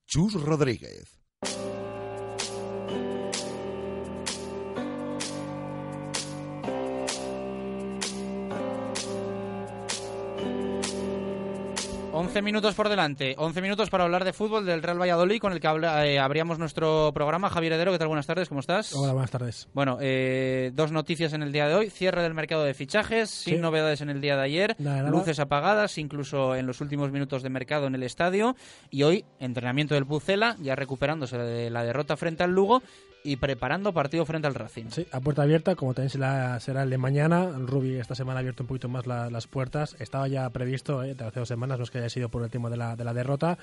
Chus 0.07 0.35
Rodríguez. 0.35 1.24
11 12.25 12.41
minutos 12.41 12.75
por 12.75 12.89
delante, 12.89 13.35
11 13.37 13.61
minutos 13.61 13.91
para 13.91 14.05
hablar 14.05 14.25
de 14.25 14.33
fútbol 14.33 14.65
del 14.65 14.83
Real 14.83 14.99
Valladolid, 14.99 15.39
con 15.41 15.53
el 15.53 15.61
que 15.61 15.69
eh, 15.69 16.19
abríamos 16.19 16.59
nuestro 16.59 17.13
programa. 17.13 17.51
Javier 17.51 17.75
Heredero, 17.75 17.93
¿qué 17.93 17.99
tal? 17.99 18.09
Buenas 18.09 18.27
tardes, 18.27 18.49
¿cómo 18.49 18.61
estás? 18.61 18.95
Hola, 18.95 19.13
buenas 19.13 19.31
tardes. 19.31 19.69
Bueno, 19.75 19.99
eh, 20.01 20.71
dos 20.73 20.91
noticias 20.91 21.35
en 21.35 21.43
el 21.43 21.53
día 21.53 21.69
de 21.69 21.75
hoy. 21.75 21.91
Cierre 21.91 22.23
del 22.23 22.33
mercado 22.33 22.65
de 22.65 22.73
fichajes, 22.73 23.29
sin 23.29 23.61
novedades 23.61 24.01
en 24.01 24.09
el 24.09 24.23
día 24.23 24.37
de 24.37 24.43
ayer. 24.43 24.77
Luces 25.11 25.39
apagadas, 25.39 25.99
incluso 25.99 26.57
en 26.57 26.67
los 26.67 26.81
últimos 26.81 27.13
minutos 27.13 27.43
de 27.43 27.51
mercado 27.51 27.89
en 27.89 27.95
el 27.95 28.03
estadio. 28.03 28.57
Y 28.89 29.03
hoy, 29.03 29.27
entrenamiento 29.39 29.95
del 29.95 30.07
Pucela, 30.07 30.57
ya 30.63 30.75
recuperándose 30.75 31.37
de 31.37 31.69
la 31.69 31.85
derrota 31.85 32.17
frente 32.17 32.43
al 32.43 32.53
Lugo 32.53 32.83
y 33.27 33.37
preparando 33.37 33.95
partido 33.95 34.27
frente 34.27 34.47
al 34.47 34.55
Racing. 34.55 34.91
Sí, 34.91 35.07
a 35.11 35.19
puerta 35.19 35.43
abierta, 35.43 35.75
como 35.75 35.95
también 35.95 36.11
será, 36.11 36.61
será 36.61 36.83
el 36.83 36.91
de 36.91 36.99
mañana. 36.99 37.51
Rubi 37.59 37.95
esta 37.95 38.15
semana 38.15 38.39
ha 38.39 38.41
abierto 38.41 38.63
un 38.63 38.67
poquito 38.67 38.91
más 38.91 39.07
las 39.07 39.47
puertas. 39.47 39.97
Estaba 39.99 40.29
ya 40.29 40.49
previsto 40.51 41.03
eh, 41.03 41.17
hace 41.19 41.41
dos 41.41 41.49
semanas, 41.49 41.79
no 41.79 41.85
es 41.85 41.91
que 41.91 41.99
haya 41.99 42.11
sido 42.11 42.29
por 42.29 42.45
el 42.45 42.51
tema 42.51 42.69
de 42.69 42.77
la, 42.77 42.97
de 42.97 43.03
la 43.03 43.15
derrota. 43.15 43.57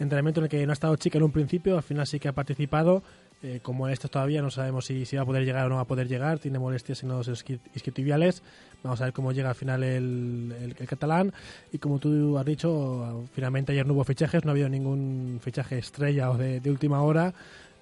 Entrenamiento 0.00 0.40
en 0.40 0.44
el 0.44 0.50
que 0.50 0.66
no 0.66 0.72
ha 0.72 0.74
estado 0.74 0.96
chica 0.96 1.18
en 1.18 1.24
un 1.24 1.30
principio, 1.30 1.76
al 1.76 1.84
final 1.84 2.08
sí 2.08 2.18
que 2.18 2.26
ha 2.26 2.32
participado. 2.32 3.04
Eh, 3.44 3.60
como 3.62 3.88
esto 3.88 4.08
todavía 4.08 4.42
no 4.42 4.50
sabemos 4.50 4.86
si, 4.86 5.04
si 5.04 5.16
va 5.16 5.22
a 5.22 5.26
poder 5.26 5.44
llegar 5.44 5.66
o 5.66 5.68
no 5.68 5.74
va 5.76 5.82
a 5.82 5.86
poder 5.86 6.08
llegar, 6.08 6.38
tiene 6.40 6.58
molestias 6.58 7.04
en 7.04 7.10
los 7.10 7.28
isquiotibiales. 7.28 8.42
Vamos 8.82 9.00
a 9.00 9.04
ver 9.04 9.12
cómo 9.12 9.32
llega 9.32 9.50
al 9.50 9.54
final 9.54 9.84
el, 9.84 10.74
el, 10.78 10.88
catalán. 10.88 11.32
Y 11.70 11.78
como 11.78 12.00
tú 12.00 12.36
has 12.36 12.44
dicho, 12.44 13.26
finalmente 13.32 13.70
ayer 13.70 13.86
no 13.86 13.94
hubo 13.94 14.02
fichajes, 14.02 14.44
no 14.44 14.50
ha 14.50 14.52
habido 14.52 14.68
ningún 14.68 15.40
fichaje 15.40 15.78
estrella 15.78 16.30
o 16.30 16.36
de, 16.36 16.58
de 16.58 16.70
última 16.70 17.02
hora. 17.02 17.32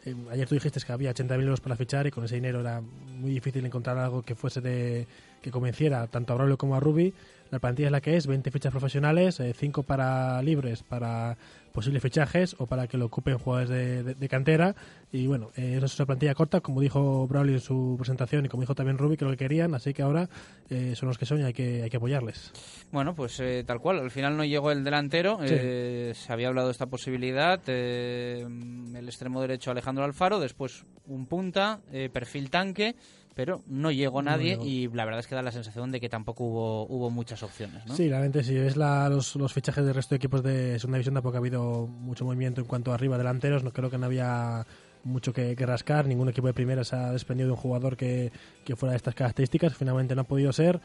Eh, 0.04 0.16
ayer 0.30 0.48
tú 0.48 0.54
dijiste 0.54 0.80
que 0.84 0.92
había 0.92 1.14
80.000 1.14 1.42
euros 1.42 1.60
para 1.60 1.76
fichar 1.76 2.06
y 2.06 2.10
con 2.10 2.24
ese 2.24 2.34
dinero 2.34 2.60
era 2.60 2.80
muy 2.80 3.30
difícil 3.30 3.64
encontrar 3.64 3.98
algo 3.98 4.22
que 4.22 4.34
fuese 4.34 4.60
de 4.60 5.06
que 5.40 5.50
convenciera 5.50 6.06
tanto 6.08 6.32
a 6.32 6.36
Braulio 6.36 6.58
como 6.58 6.74
a 6.74 6.80
Ruby. 6.80 7.14
La 7.50 7.58
plantilla 7.58 7.88
es 7.88 7.92
la 7.92 8.00
que 8.00 8.16
es, 8.16 8.26
20 8.26 8.50
fichas 8.50 8.72
profesionales, 8.72 9.40
5 9.56 9.80
eh, 9.80 9.84
para 9.84 10.42
libres, 10.42 10.82
para 10.82 11.36
posibles 11.72 12.02
fichajes 12.02 12.54
o 12.58 12.66
para 12.66 12.86
que 12.86 12.96
lo 12.96 13.06
ocupen 13.06 13.38
jugadores 13.38 14.18
de, 14.18 14.28
cantera. 14.28 14.74
Y 15.10 15.26
bueno, 15.26 15.50
eh, 15.56 15.80
es 15.82 15.98
una 15.98 16.06
plantilla 16.06 16.34
corta, 16.34 16.60
como 16.60 16.80
dijo 16.80 17.26
Braulio 17.26 17.54
en 17.54 17.60
su 17.60 17.96
presentación 17.98 18.46
y 18.46 18.48
como 18.48 18.62
dijo 18.62 18.74
también 18.74 18.98
Ruby, 18.98 19.16
que 19.16 19.24
lo 19.24 19.30
que 19.32 19.36
querían, 19.36 19.74
así 19.74 19.92
que 19.92 20.02
ahora 20.02 20.28
eh, 20.70 20.94
son 20.96 21.08
los 21.08 21.18
que 21.18 21.26
son 21.26 21.40
y 21.40 21.44
hay 21.44 21.52
que, 21.52 21.82
hay 21.82 21.90
que 21.90 21.96
apoyarles. 21.96 22.52
Bueno, 22.92 23.14
pues 23.14 23.38
eh, 23.40 23.64
tal 23.66 23.80
cual, 23.80 23.98
al 23.98 24.10
final 24.10 24.36
no 24.36 24.44
llegó 24.44 24.70
el 24.70 24.84
delantero, 24.84 25.38
se 25.46 26.14
había 26.28 26.48
hablado 26.48 26.68
de 26.68 26.72
esta 26.72 26.86
posibilidad, 26.86 27.60
el 27.68 29.04
extremo 29.04 29.40
derecho 29.40 29.70
Alejandro 29.70 30.04
Alfaro, 30.04 30.38
después 30.40 30.84
un 31.06 31.26
punta, 31.26 31.80
perfil 32.12 32.50
tanque 32.50 32.94
pero 33.34 33.62
no 33.66 33.90
llegó 33.90 34.22
nadie 34.22 34.58
y 34.62 34.88
la 34.88 35.04
verdad 35.04 35.20
es 35.20 35.26
que 35.26 35.34
da 35.34 35.42
la 35.42 35.52
sensación 35.52 35.90
de 35.90 36.00
que 36.00 36.08
tampoco 36.08 36.44
hubo, 36.44 36.86
hubo 36.86 37.10
muchas 37.10 37.42
opciones. 37.42 37.84
¿no? 37.86 37.96
Sí, 37.96 38.08
realmente 38.08 38.42
si 38.44 38.54
ves 38.54 38.76
la, 38.76 39.08
los, 39.08 39.36
los, 39.36 39.52
fichajes 39.52 39.84
del 39.84 39.94
resto 39.94 40.14
de 40.14 40.16
equipos 40.16 40.42
de 40.42 40.78
segunda 40.78 40.98
división 40.98 41.14
tampoco 41.14 41.36
ha 41.36 41.40
habido 41.40 41.86
mucho 41.86 42.24
movimiento 42.24 42.60
en 42.60 42.66
cuanto 42.66 42.92
a 42.92 42.94
arriba 42.94 43.18
delanteros, 43.18 43.64
no 43.64 43.72
creo 43.72 43.90
que 43.90 43.98
no 43.98 44.06
había 44.06 44.66
mucho 45.04 45.32
que, 45.32 45.54
rascar, 45.56 46.06
ningún 46.06 46.28
equipo 46.28 46.46
de 46.46 46.54
primera 46.54 46.84
se 46.84 46.94
ha 46.94 47.10
desprendido 47.10 47.48
de 47.48 47.52
un 47.54 47.58
jugador 47.58 47.96
que, 47.96 48.30
que 48.64 48.76
fuera 48.76 48.92
de 48.92 48.98
estas 48.98 49.14
características, 49.14 49.74
finalmente 49.74 50.14
no 50.14 50.22
ha 50.22 50.24
podido 50.24 50.52
ser 50.52 50.80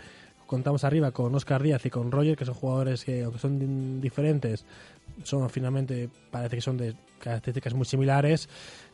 contamos 0.47 0.83
arriba 0.83 1.11
con 1.11 1.35
Oscar 1.35 1.61
Díaz 1.61 1.85
y 1.85 1.91
con 1.91 2.11
Roger, 2.11 2.35
que 2.35 2.45
son 2.45 2.55
jugadores 2.55 3.05
que, 3.05 3.23
aunque 3.23 3.37
son 3.37 4.01
diferentes, 4.01 4.65
son 5.23 5.49
finalmente, 5.49 6.09
parece 6.31 6.55
que 6.55 6.61
son 6.61 6.77
de 6.77 6.95
características 7.19 7.73
muy 7.73 7.85
similares. 7.85 8.49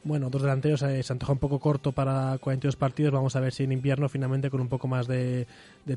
Bueno, 0.06 0.30
dos 0.30 0.42
delanteros 0.42 0.82
eh, 0.82 1.02
se 1.02 1.14
antoja 1.14 1.32
un 1.32 1.40
poco 1.40 1.60
corto 1.60 1.94
para 1.94 2.38
42 2.40 2.76
partidos. 2.76 3.14
Vamos 3.14 3.36
a 3.36 3.40
ver 3.40 3.54
si 3.54 3.64
en 3.64 3.72
invierno, 3.72 4.10
finalmente, 4.10 4.50
con 4.50 4.60
un 4.60 4.68
poco 4.68 4.88
más 4.88 5.08
de, 5.08 5.48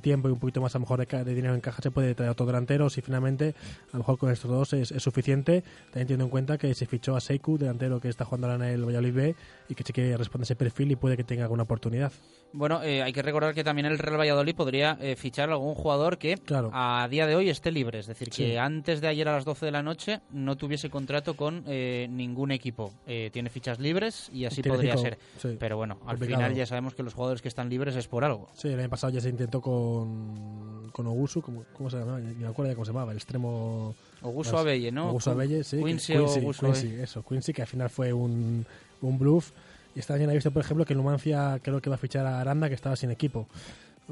tiempo 0.01 0.29
y 0.29 0.33
un 0.33 0.39
poquito 0.39 0.61
más, 0.61 0.75
a 0.75 0.79
lo 0.79 0.81
mejor, 0.81 1.05
de, 1.07 1.35
dinero 1.35 1.55
en 1.55 1.61
caja, 1.61 1.83
se 1.83 1.91
puede 1.91 2.15
traer 2.15 2.31
otro 2.31 2.47
delantero. 2.47 2.89
Si 2.89 3.01
finalmente, 3.01 3.55
a 3.89 3.93
lo 3.95 3.99
mejor 3.99 4.19
con 4.19 4.31
estos 4.31 4.51
dos 4.51 4.73
es, 4.75 4.89
suficiente. 5.03 5.63
También 5.87 6.07
teniendo 6.07 6.25
en 6.25 6.31
cuenta 6.31 6.57
que 6.57 6.73
se 6.75 6.87
fichó 6.87 7.17
a 7.17 7.21
Seiku, 7.21 7.59
delantero 7.59 8.01
que 8.01 8.09
está 8.09 8.25
jugando 8.25 8.49
ahora 8.49 8.69
en 8.69 8.75
el 8.75 8.85
Valladolid 8.85 9.15
B 9.15 9.35
y 9.69 9.75
que 9.75 9.83
sí 9.83 9.93
que 9.93 10.17
responde 10.17 10.45
ese 10.45 10.55
perfil 10.55 10.93
y 10.93 10.97
puede 10.97 11.17
que 11.17 11.25
tenga 11.25 11.43
alguna 11.43 11.65
oportunidad. 11.65 12.13
Bueno, 12.53 12.83
eh, 12.83 13.03
hay 13.03 13.13
que 13.13 13.23
recordar 13.23 13.55
que 13.55 13.65
también 13.65 13.87
el 13.87 13.99
Real 13.99 14.21
Valladolid 14.21 14.55
podría 14.55 14.97
eh, 15.01 15.17
fichar 15.17 15.51
a 15.51 15.55
algún 15.55 15.75
jugador 15.75 16.17
que 16.17 16.41
a 16.73 17.09
día 17.11 17.27
de 17.27 17.35
hoy 17.35 17.51
esté 17.51 17.73
libre. 17.73 17.99
Es 17.99 18.07
decir, 18.07 18.31
que 18.31 18.59
antes 18.59 19.01
de 19.01 19.09
ayer 19.09 19.29
a 19.29 19.33
las 19.33 19.45
12 19.45 19.67
de 19.67 19.73
la 19.73 19.83
noche 19.83 20.06
no 20.31 20.57
tuviese 20.57 20.91
contrato 20.91 21.37
con 21.37 21.65
ningún 21.67 22.51
equipo. 22.53 22.93
tiene 23.33 23.51
fichas 23.51 23.79
libres 23.79 24.31
y 24.33 24.45
así 24.45 24.63
podría 24.63 24.97
ser. 24.97 25.19
Pero 25.59 25.77
bueno, 25.77 25.99
al 26.07 26.19
final 26.19 26.55
ya 26.55 26.67
sabemos 26.67 26.95
que 26.95 27.03
los 27.03 27.15
jugadores 27.15 27.43
que 27.43 27.49
están 27.49 27.69
libres 27.69 27.97
es 27.97 28.09
por 28.09 28.25
algo. 28.25 28.49
Sí, 28.55 28.69
el 28.69 28.81
año 28.81 28.89
pasado 28.89 29.13
ya 29.13 29.21
se 29.21 29.29
intentó 29.29 29.61
con, 29.61 30.91
con 30.93 31.07
Ogusu, 31.07 31.43
¿cómo, 31.43 31.65
¿cómo 31.73 31.91
se 31.91 31.99
llamaba? 31.99 32.21
Ni 32.21 32.35
me 32.35 32.47
acuerdo 32.47 32.73
cómo 32.75 32.85
se 32.85 32.93
llamaba, 32.93 33.13
el 33.13 33.19
extremo... 33.19 33.95
Ogusu 34.23 34.57
Abelle, 34.57 34.91
¿no? 34.91 35.11
Ogusu 35.11 35.31
Abelle, 35.31 35.63
sí. 35.63 35.79
Quincy, 35.83 36.15
Quincy, 36.15 36.95
eso, 37.01 37.23
Quincy, 37.23 37.53
que 37.53 37.63
al 37.63 37.69
final 37.69 37.91
fue 37.91 38.13
un, 38.13 38.67
un 39.03 39.19
bluff. 39.19 39.53
Y 39.95 40.01
esta 40.01 40.15
mañana 40.15 40.33
he 40.33 40.37
visto, 40.37 40.51
por 40.51 40.63
ejemplo, 40.63 40.85
que 40.85 40.95
Numancia 40.95 41.59
creo 41.63 41.81
que 41.81 41.89
va 41.89 41.97
a 41.97 41.99
fichar 41.99 42.27
a 42.27 42.41
Aranda, 42.41 42.69
que 42.69 42.75
estaba 42.75 42.97
sin 42.97 43.11
equipo. 43.11 43.47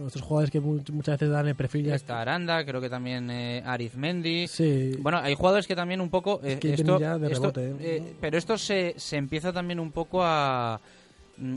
Estos 0.06 0.22
jugadores 0.22 0.50
que 0.50 0.60
muchas 0.60 1.14
veces 1.14 1.30
dan 1.30 1.46
el 1.46 1.54
perfil 1.54 1.86
ya. 1.86 1.94
Está 1.94 2.20
Aranda, 2.20 2.64
creo 2.64 2.80
que 2.80 2.90
también 2.90 3.30
eh, 3.30 3.62
Arizmendi. 3.64 4.48
Sí. 4.48 4.96
Bueno, 4.98 5.18
hay 5.18 5.34
jugadores 5.34 5.68
que 5.68 5.76
también 5.76 6.00
un 6.00 6.10
poco. 6.10 6.40
Eh, 6.42 6.58
esto, 6.62 6.98
¿eh? 7.00 7.76
Eh, 7.78 8.16
pero 8.20 8.36
esto 8.36 8.58
se, 8.58 8.94
se 8.96 9.16
empieza 9.16 9.52
también 9.52 9.78
un 9.78 9.92
poco 9.92 10.20
a 10.22 10.80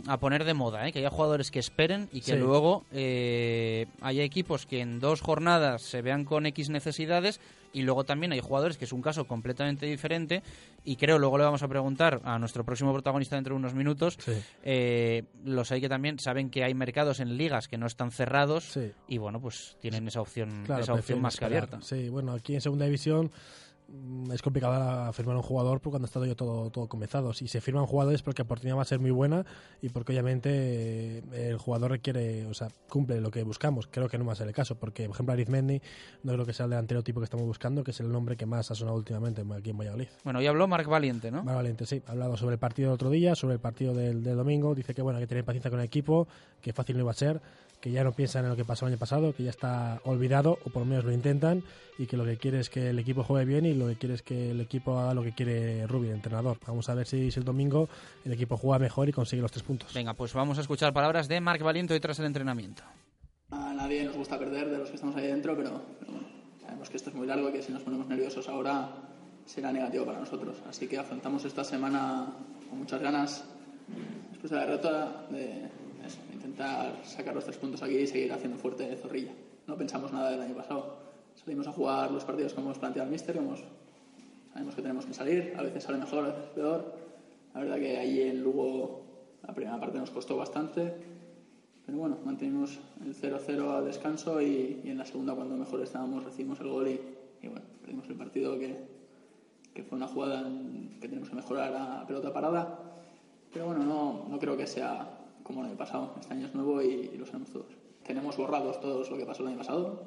a 0.08 0.18
poner 0.18 0.44
de 0.44 0.54
moda, 0.54 0.88
¿eh? 0.88 0.92
que 0.92 1.00
haya 1.00 1.10
jugadores 1.10 1.52
que 1.52 1.60
esperen 1.60 2.10
y 2.12 2.22
que 2.22 2.36
luego 2.36 2.86
eh, 2.92 3.86
haya 4.02 4.24
equipos 4.24 4.66
que 4.66 4.82
en 4.82 5.00
dos 5.00 5.22
jornadas 5.22 5.82
se 5.82 6.02
vean 6.02 6.26
con 6.26 6.46
X 6.46 6.70
necesidades 6.70 7.40
y 7.74 7.84
luego 7.84 8.04
también 8.04 8.32
hay 8.32 8.40
jugadores 8.40 8.78
que 8.78 8.86
es 8.86 8.94
un 8.94 9.02
caso 9.02 9.26
completamente 9.26 9.86
diferente 9.86 10.42
y 10.84 10.96
creo, 10.96 11.20
luego 11.20 11.38
le 11.38 11.44
vamos 11.44 11.64
a 11.64 11.68
preguntar 11.68 12.22
a 12.24 12.40
nuestro 12.40 12.64
próximo 12.64 12.92
protagonista 12.92 13.36
dentro 13.36 13.54
de 13.54 13.60
unos 13.60 13.74
minutos, 13.74 14.18
eh, 14.64 15.24
los 15.44 15.72
hay 15.72 15.82
que 15.82 15.90
también 15.90 16.18
saben 16.18 16.50
que 16.50 16.64
hay 16.64 16.74
mercados 16.74 17.20
en 17.20 17.38
ligas 17.38 17.68
que 17.68 17.78
no 17.78 17.86
están 17.86 18.12
cerrados 18.12 18.80
y 19.08 19.18
bueno, 19.18 19.40
pues 19.40 19.78
tienen 19.80 20.08
esa 20.08 20.22
opción, 20.22 20.64
esa 20.80 20.94
opción 20.94 21.22
más 21.22 21.38
que 21.38 21.46
abierta. 21.46 21.82
Sí, 21.82 22.10
bueno, 22.10 22.34
aquí 22.34 22.56
en 22.56 22.62
segunda 22.62 22.86
división 22.86 23.32
Mm, 23.32 23.67
es 24.32 24.42
complicado 24.42 25.14
firmar 25.14 25.38
un 25.38 25.42
jugador 25.42 25.80
porque 25.80 25.92
cuando 25.92 26.08
está 26.08 26.20
todo 26.20 26.36
todo, 26.36 26.70
todo 26.70 26.88
comenzado. 26.88 27.34
Si 27.34 27.48
se 27.48 27.62
firman 27.62 27.86
jugadores 27.86 28.22
porque 28.22 28.42
la 28.42 28.46
oportunidad 28.46 28.78
va 28.78 28.82
a 28.82 28.86
ser 28.86 29.00
muy 29.00 29.12
buena 29.12 29.46
y 29.82 29.90
porque 29.90 30.12
obviamente 30.12 30.50
eh, 31.20 31.24
el 31.32 31.58
jugador 31.58 31.92
requiere, 31.92 32.46
o 32.48 32.54
sea, 32.54 32.68
cumple 32.90 33.22
lo 33.22 33.32
que 33.32 33.44
buscamos. 33.44 33.88
Creo 33.88 34.10
que 34.10 34.18
no 34.18 34.26
va 34.26 34.34
a 34.34 34.36
ser 34.36 34.48
el 34.48 34.54
caso 34.54 34.76
porque, 34.76 35.06
por 35.06 35.16
ejemplo, 35.16 35.34
Arizmendi 35.34 35.82
no 36.24 36.34
creo 36.34 36.46
que 36.46 36.54
sea 36.54 36.66
el 36.66 36.72
delantero 36.72 37.04
tipo 37.04 37.22
que 37.22 37.26
estamos 37.26 37.46
buscando, 37.46 37.84
que 37.84 37.92
es 37.92 38.00
el 38.00 38.12
nombre 38.12 38.36
que 38.36 38.46
más 38.46 38.70
ha 38.72 38.76
sonado 38.76 38.98
últimamente 38.98 39.44
aquí 39.56 39.70
en 39.70 39.78
Valladolid. 39.78 40.08
Bueno, 40.24 40.42
y 40.42 40.48
habló 40.48 40.68
Marc 40.68 40.88
Valiente, 40.88 41.32
¿no? 41.32 41.44
Marc 41.44 41.58
Valiente, 41.58 41.86
sí. 41.86 42.02
Ha 42.08 42.12
hablado 42.12 42.36
sobre 42.36 42.54
el 42.56 42.60
partido 42.60 42.90
del 42.90 42.96
otro 42.96 43.10
día, 43.10 43.36
sobre 43.36 43.56
el 43.56 43.62
partido 43.62 43.94
del, 43.94 44.24
del 44.24 44.36
domingo. 44.36 44.76
Dice 44.76 44.94
que, 44.94 45.02
bueno, 45.02 45.18
hay 45.18 45.24
que 45.24 45.28
tener 45.28 45.46
paciencia 45.46 45.70
con 45.70 45.80
el 45.80 45.86
equipo, 45.86 46.28
que 46.62 46.74
fácil 46.74 46.98
no 46.98 47.04
iba 47.04 47.12
a 47.12 47.16
ser 47.16 47.42
que 47.82 47.92
ya 47.92 48.04
no 48.04 48.12
piensan 48.12 48.44
en 48.44 48.50
lo 48.50 48.56
que 48.56 48.66
pasó 48.66 48.86
el 48.86 48.94
año 48.94 49.00
pasado, 49.00 49.34
que 49.34 49.44
ya 49.44 49.50
está 49.50 50.02
olvidado, 50.04 50.58
o 50.66 50.70
por 50.70 50.82
lo 50.82 50.86
menos 50.86 51.06
lo 51.06 51.12
intentan, 51.12 51.64
y 51.98 52.06
que 52.06 52.18
lo 52.18 52.26
que 52.26 52.38
quiere 52.38 52.60
es 52.60 52.70
que 52.70 52.90
el 52.90 53.00
equipo 53.00 53.24
juegue 53.24 53.46
bien 53.46 53.66
y 53.66 53.74
lo 53.74 53.88
que 53.88 53.96
quiere 53.96 54.16
es 54.16 54.22
que 54.22 54.52
el 54.52 54.62
equipo 54.62 55.00
haga 55.00 55.14
lo 55.14 55.24
que 55.24 55.34
quiere 55.34 55.86
Rubio, 55.88 56.10
el 56.10 56.16
entrenador. 56.16 56.58
Vamos 56.66 56.90
a 56.90 56.96
ver 56.96 57.08
si, 57.08 57.28
el 57.28 57.44
domingo 57.44 57.90
el 58.26 58.34
equipo 58.34 58.58
juega 58.58 58.80
mejor 58.80 59.10
y 59.10 59.12
consigue 59.12 59.42
los 59.42 59.52
tres 59.52 59.64
puntos. 59.64 59.94
Venga, 59.94 60.14
pues 60.14 60.34
vamos 60.34 60.58
a 60.58 60.62
escuchar 60.62 60.94
palabras 60.94 61.28
de 61.28 61.40
Marc 61.42 61.62
Valiente 61.62 61.94
hoy 61.94 62.00
tras 62.00 62.20
el 62.20 62.26
entrenamiento. 62.26 62.84
A 63.52 63.74
nadie 63.74 64.04
nos 64.04 64.16
gusta 64.16 64.38
perder 64.38 64.70
de 64.70 64.78
los 64.80 64.90
que 64.90 64.96
estamos 64.96 65.16
ahí 65.16 65.28
dentro, 65.28 65.56
pero, 65.56 65.82
sabemos 66.62 66.90
que 66.90 66.98
esto 66.98 67.10
es 67.10 67.16
muy 67.16 67.28
largo 67.28 67.50
y 67.50 67.54
que 67.54 67.62
si 67.62 67.72
nos 67.72 67.84
ponemos 67.84 68.08
nerviosos 68.08 68.50
ahora 68.50 68.90
será 69.46 69.72
negativo 69.72 70.06
para 70.06 70.20
nosotros. 70.20 70.58
Así 70.68 70.88
que 70.88 70.98
afrontamos 70.98 71.46
esta 71.46 71.64
semana 71.64 72.34
con 72.70 72.80
muchas 72.80 73.02
ganas, 73.02 73.46
después 74.32 74.52
de 74.52 74.58
la 74.58 74.66
derrota, 74.66 75.26
de 75.30 75.70
intentar 76.48 76.96
sacar 77.04 77.36
los 77.36 77.44
tres 77.44 77.58
puntos 77.58 77.84
aquí 77.84 77.98
y 77.98 78.08
seguir 78.08 78.32
haciendo 78.32 78.58
fuerte 78.58 78.96
Zorrilla. 78.96 79.34
No 79.68 79.76
pensamos 79.76 80.12
nada 80.14 80.32
del 80.32 80.42
año 80.42 80.56
pasado. 80.56 80.98
Salimos 81.36 81.68
a 81.68 81.72
jugar 81.72 82.10
los 82.10 82.24
partidos 82.24 82.54
como 82.54 82.68
hemos 82.68 82.80
planteado 82.80 83.06
el 83.06 83.12
Mister, 83.12 83.36
sabemos 84.54 84.76
que 84.76 84.82
tenemos 84.82 85.06
que 85.06 85.14
salir, 85.14 85.54
a 85.58 85.62
veces 85.62 85.84
sale 85.84 85.98
mejor, 86.00 86.26
a 86.26 86.28
veces 86.30 86.50
peor. 86.56 86.94
La 87.54 87.62
verdad 87.62 87.78
que 87.78 87.98
ahí 87.98 88.22
en 88.22 88.44
Lugo 88.44 89.04
la 89.46 89.54
primera 89.54 89.80
parte 89.80 90.00
nos 90.00 90.10
costó 90.10 90.38
bastante, 90.38 90.94
pero 91.86 91.98
bueno, 91.98 92.18
mantenimos 92.26 92.80
el 93.06 93.14
0-0 93.14 93.78
al 93.78 93.86
descanso 93.86 94.42
y, 94.42 94.82
en 94.86 94.98
la 94.98 95.06
segunda 95.06 95.36
cuando 95.36 95.56
mejor 95.56 95.82
estábamos 95.82 96.24
recibimos 96.24 96.60
el 96.62 96.70
gol 96.70 96.88
y, 96.88 97.48
bueno, 97.48 97.62
perdimos 97.82 98.08
el 98.10 98.16
partido 98.16 98.58
que, 98.58 98.78
que 99.74 99.84
fue 99.84 99.98
una 99.98 100.08
jugada 100.08 100.50
que 101.00 101.08
tenemos 101.08 101.30
que 101.30 101.36
mejorar 101.36 101.74
a 101.76 102.08
pelota 102.08 102.34
parada. 102.34 102.80
Pero 103.54 103.68
bueno, 103.68 103.84
no, 103.84 104.26
no 104.30 104.40
creo 104.40 104.58
que 104.58 104.68
sea 104.68 105.17
como 105.48 105.62
el 105.62 105.68
año 105.68 105.78
pasado. 105.78 106.14
Este 106.20 106.34
año 106.34 106.46
es 106.46 106.54
nuevo 106.54 106.82
y, 106.82 107.18
lo 107.18 107.26
sabemos 107.26 107.50
todos. 107.50 107.78
Tenemos 108.06 108.38
borrados 108.38 108.80
todos 108.82 109.10
lo 109.10 109.18
que 109.18 109.26
pasó 109.26 109.44
el 109.44 109.50
año 109.50 109.58
pasado 109.58 110.04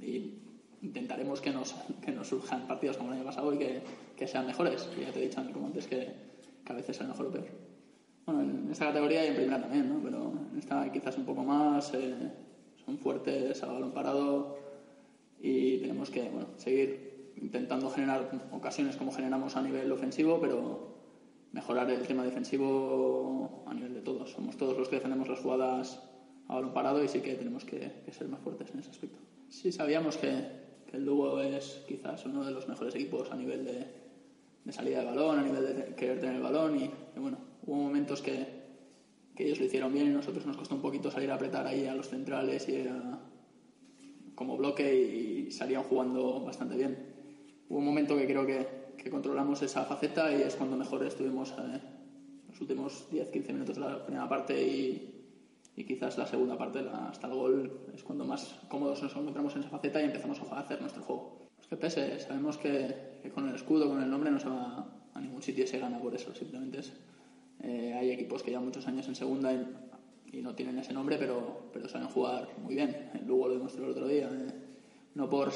y 0.00 0.32
intentaremos 0.82 1.40
que 1.40 1.50
nos, 1.50 1.74
que 2.04 2.10
nos 2.10 2.28
surjan 2.28 2.66
partidos 2.66 2.96
como 2.96 3.10
el 3.10 3.18
año 3.18 3.24
pasado 3.24 3.52
y 3.54 3.58
que, 3.58 3.82
que 4.16 4.26
sean 4.26 4.46
mejores. 4.46 4.88
ya 4.98 5.12
te 5.12 5.20
he 5.20 5.28
dicho 5.28 5.42
como 5.52 5.66
antes 5.66 5.86
que, 5.86 6.08
que 6.64 6.72
a 6.72 6.74
veces 6.74 6.98
es 7.00 7.06
mejor 7.06 7.26
o 7.26 7.30
peor. 7.30 7.46
Bueno, 8.26 8.40
en 8.40 8.70
esta 8.72 8.86
categoría 8.86 9.24
y 9.24 9.28
en 9.28 9.34
primera 9.34 9.60
también, 9.60 9.88
¿no? 9.88 10.00
pero 10.02 10.32
en 10.50 10.58
esta 10.58 10.90
quizás 10.90 11.16
un 11.18 11.26
poco 11.26 11.44
más. 11.44 11.92
Eh, 11.94 12.14
son 12.84 12.98
fuertes 12.98 13.62
a 13.62 13.66
balón 13.66 13.92
parado 13.92 14.58
y 15.40 15.78
tenemos 15.78 16.10
que 16.10 16.28
bueno, 16.28 16.48
seguir 16.56 17.32
intentando 17.36 17.88
generar 17.90 18.30
ocasiones 18.52 18.96
como 18.96 19.12
generamos 19.12 19.56
a 19.56 19.62
nivel 19.62 19.90
ofensivo, 19.90 20.38
pero 20.40 20.93
mejorar 21.54 21.88
el 21.88 22.04
tema 22.04 22.24
defensivo 22.24 23.62
a 23.66 23.72
nivel 23.72 23.94
de 23.94 24.00
todos. 24.00 24.32
Somos 24.32 24.56
todos 24.56 24.76
los 24.76 24.88
que 24.88 24.96
defendemos 24.96 25.28
las 25.28 25.38
jugadas 25.38 26.02
a 26.48 26.56
balón 26.56 26.74
parado 26.74 27.02
y 27.02 27.08
sí 27.08 27.20
que 27.20 27.34
tenemos 27.34 27.64
que, 27.64 27.92
ser 28.10 28.26
más 28.28 28.40
fuertes 28.40 28.70
en 28.74 28.80
ese 28.80 28.90
aspecto. 28.90 29.20
Sí 29.48 29.70
sabíamos 29.70 30.16
que, 30.16 30.64
el 30.92 31.04
Lugo 31.04 31.40
es 31.40 31.82
quizás 31.88 32.24
uno 32.24 32.44
de 32.44 32.52
los 32.52 32.68
mejores 32.68 32.94
equipos 32.94 33.28
a 33.32 33.36
nivel 33.36 33.64
de, 33.64 34.72
salida 34.72 35.00
de 35.00 35.06
balón, 35.06 35.40
a 35.40 35.42
nivel 35.42 35.64
de 35.64 35.94
querer 35.96 36.20
tener 36.20 36.36
el 36.36 36.42
balón 36.42 36.78
y, 36.80 36.90
bueno, 37.18 37.38
hubo 37.66 37.76
momentos 37.76 38.22
que, 38.22 38.46
que 39.34 39.44
ellos 39.44 39.58
lo 39.58 39.66
hicieron 39.66 39.92
bien 39.92 40.06
y 40.06 40.10
nosotros 40.10 40.46
nos 40.46 40.56
costó 40.56 40.76
un 40.76 40.82
poquito 40.82 41.10
salir 41.10 41.32
a 41.32 41.34
apretar 41.34 41.66
ahí 41.66 41.86
a 41.86 41.94
los 41.96 42.08
centrales 42.08 42.68
y 42.68 42.84
como 44.36 44.56
bloque 44.56 44.94
y 44.94 45.50
salían 45.50 45.82
jugando 45.82 46.44
bastante 46.44 46.76
bien. 46.76 46.96
Hubo 47.68 47.78
un 47.78 47.84
momento 47.84 48.16
que 48.16 48.26
creo 48.26 48.46
que, 48.46 48.83
que 48.96 49.10
controlamos 49.10 49.62
esa 49.62 49.84
faceta 49.84 50.32
y 50.32 50.42
es 50.42 50.56
cuando 50.56 50.76
mejor 50.76 51.04
estuvimos 51.04 51.52
eh, 51.52 51.80
los 52.48 52.60
últimos 52.60 53.08
10-15 53.12 53.52
minutos 53.52 53.76
de 53.76 53.80
la 53.80 54.04
primera 54.04 54.28
parte 54.28 54.60
y, 54.62 55.14
y 55.76 55.84
quizás 55.84 56.16
la 56.18 56.26
segunda 56.26 56.56
parte 56.56 56.80
hasta 57.08 57.26
el 57.26 57.34
gol 57.34 57.80
es 57.94 58.02
cuando 58.02 58.24
más 58.24 58.60
cómodos 58.68 59.02
nos 59.02 59.16
encontramos 59.16 59.54
en 59.54 59.60
esa 59.60 59.70
faceta 59.70 60.00
y 60.00 60.04
empezamos 60.04 60.40
a 60.40 60.60
hacer 60.60 60.80
nuestro 60.80 61.02
juego. 61.02 61.48
Es 61.60 61.66
que 61.66 61.76
pese, 61.76 62.20
sabemos 62.20 62.58
que, 62.58 63.18
que, 63.22 63.30
con 63.30 63.48
el 63.48 63.54
escudo, 63.54 63.88
con 63.88 64.02
el 64.02 64.10
nombre 64.10 64.30
no 64.30 64.38
se 64.38 64.48
va 64.48 64.86
a 65.14 65.20
ningún 65.20 65.42
sitio 65.42 65.64
y 65.64 65.66
se 65.66 65.78
gana 65.78 65.98
por 65.98 66.14
eso, 66.14 66.34
simplemente 66.34 66.80
es, 66.80 66.92
eh, 67.62 67.94
hay 67.94 68.10
equipos 68.10 68.42
que 68.42 68.50
llevan 68.50 68.66
muchos 68.66 68.86
años 68.86 69.08
en 69.08 69.14
segunda 69.14 69.52
y, 69.52 69.66
y, 70.32 70.42
no 70.42 70.54
tienen 70.54 70.78
ese 70.78 70.92
nombre, 70.92 71.16
pero, 71.18 71.70
pero 71.72 71.88
saben 71.88 72.08
jugar 72.08 72.48
muy 72.58 72.74
bien. 72.74 73.10
El 73.14 73.26
Lugo 73.26 73.48
lo 73.48 73.54
demostró 73.54 73.84
el 73.84 73.90
otro 73.92 74.06
día. 74.06 74.28
Eh, 74.30 74.63
no 75.14 75.30
por, 75.30 75.52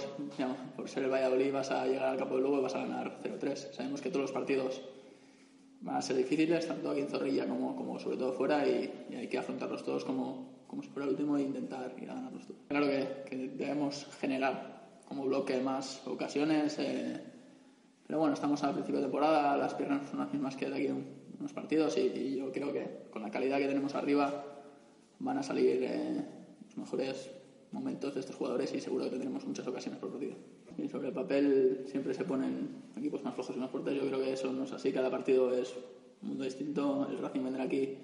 por 0.77 0.89
ser 0.89 1.05
el 1.05 1.11
Valladolid 1.11 1.53
vas 1.53 1.71
a 1.71 1.87
llegar 1.87 2.11
al 2.11 2.17
campo 2.17 2.37
de 2.37 2.43
Lugo 2.43 2.59
y 2.59 2.63
vas 2.63 2.75
a 2.75 2.81
ganar 2.81 3.21
0-3. 3.23 3.73
Sabemos 3.73 4.01
que 4.01 4.11
todos 4.11 4.23
los 4.23 4.33
partidos 4.33 4.81
van 5.81 5.97
a 5.97 6.03
ser 6.03 6.17
difíciles, 6.17 6.67
tanto 6.67 6.91
aquí 6.91 7.01
en 7.01 7.09
Zorrilla 7.09 7.47
como, 7.47 7.75
como 7.77 7.99
sobre 7.99 8.17
todo 8.17 8.33
fuera, 8.33 8.67
y, 8.67 8.91
hay 9.17 9.29
que 9.29 9.39
afrontarlos 9.39 9.85
todos 9.85 10.05
como, 10.05 10.65
como 10.67 10.83
si 10.83 10.89
fuera 10.89 11.07
el 11.07 11.11
último 11.11 11.37
e 11.37 11.43
intentar 11.43 11.95
ir 12.01 12.11
a 12.11 12.15
ganarlos 12.15 12.47
todos. 12.47 12.61
Claro 12.69 12.87
que, 12.87 13.25
que 13.29 13.37
debemos 13.49 14.07
generar 14.21 14.79
como 15.07 15.25
bloque 15.25 15.61
más 15.61 16.07
ocasiones, 16.07 16.79
eh, 16.79 17.21
pero 18.07 18.21
bueno, 18.21 18.35
estamos 18.35 18.63
al 18.63 18.75
principio 18.75 19.01
de 19.01 19.07
temporada, 19.07 19.57
las 19.57 19.75
piernas 19.75 20.09
son 20.09 20.21
las 20.21 20.33
mismas 20.33 20.57
que 20.57 20.69
de 20.69 20.77
aquí 20.77 20.87
a 20.89 20.95
unos 21.39 21.53
partidos, 21.53 21.97
y, 21.97 22.01
y 22.01 22.37
yo 22.37 22.53
creo 22.53 22.73
que 22.73 23.09
con 23.11 23.23
la 23.23 23.31
calidad 23.31 23.59
que 23.59 23.67
tenemos 23.67 23.95
arriba 23.95 24.45
van 25.19 25.39
a 25.39 25.43
salir 25.43 25.83
eh, 25.83 26.25
los 26.67 26.77
mejores 26.77 27.31
momentos 27.73 28.15
de 28.15 28.21
estos 28.21 28.37
jugadores 28.37 28.73
y 28.75 28.81
seguro 28.81 29.05
que 29.05 29.11
tendremos 29.11 29.45
muchas 29.45 29.67
ocasiones 29.67 30.01
por 30.01 30.11
partido. 30.11 30.35
Y 30.77 30.89
sobre 30.89 31.09
el 31.09 31.15
papel 31.15 31.85
siempre 31.87 32.15
se 32.15 32.25
ponen 32.25 32.85
equipos 32.97 33.23
más 33.25 33.35
flojos 33.35 33.57
y 33.57 33.59
más 33.59 33.71
fuertes. 33.71 33.95
Yo 33.95 34.07
creo 34.07 34.21
que 34.21 34.33
eso 34.33 34.53
no 34.53 34.65
es 34.65 34.73
así. 34.73 34.93
Cada 34.93 35.11
partido 35.11 35.53
es 35.53 35.75
un 36.23 36.29
mundo 36.29 36.45
distinto. 36.45 37.09
El 37.11 37.19
Racing 37.19 37.43
vendrá 37.43 37.65
aquí 37.65 37.97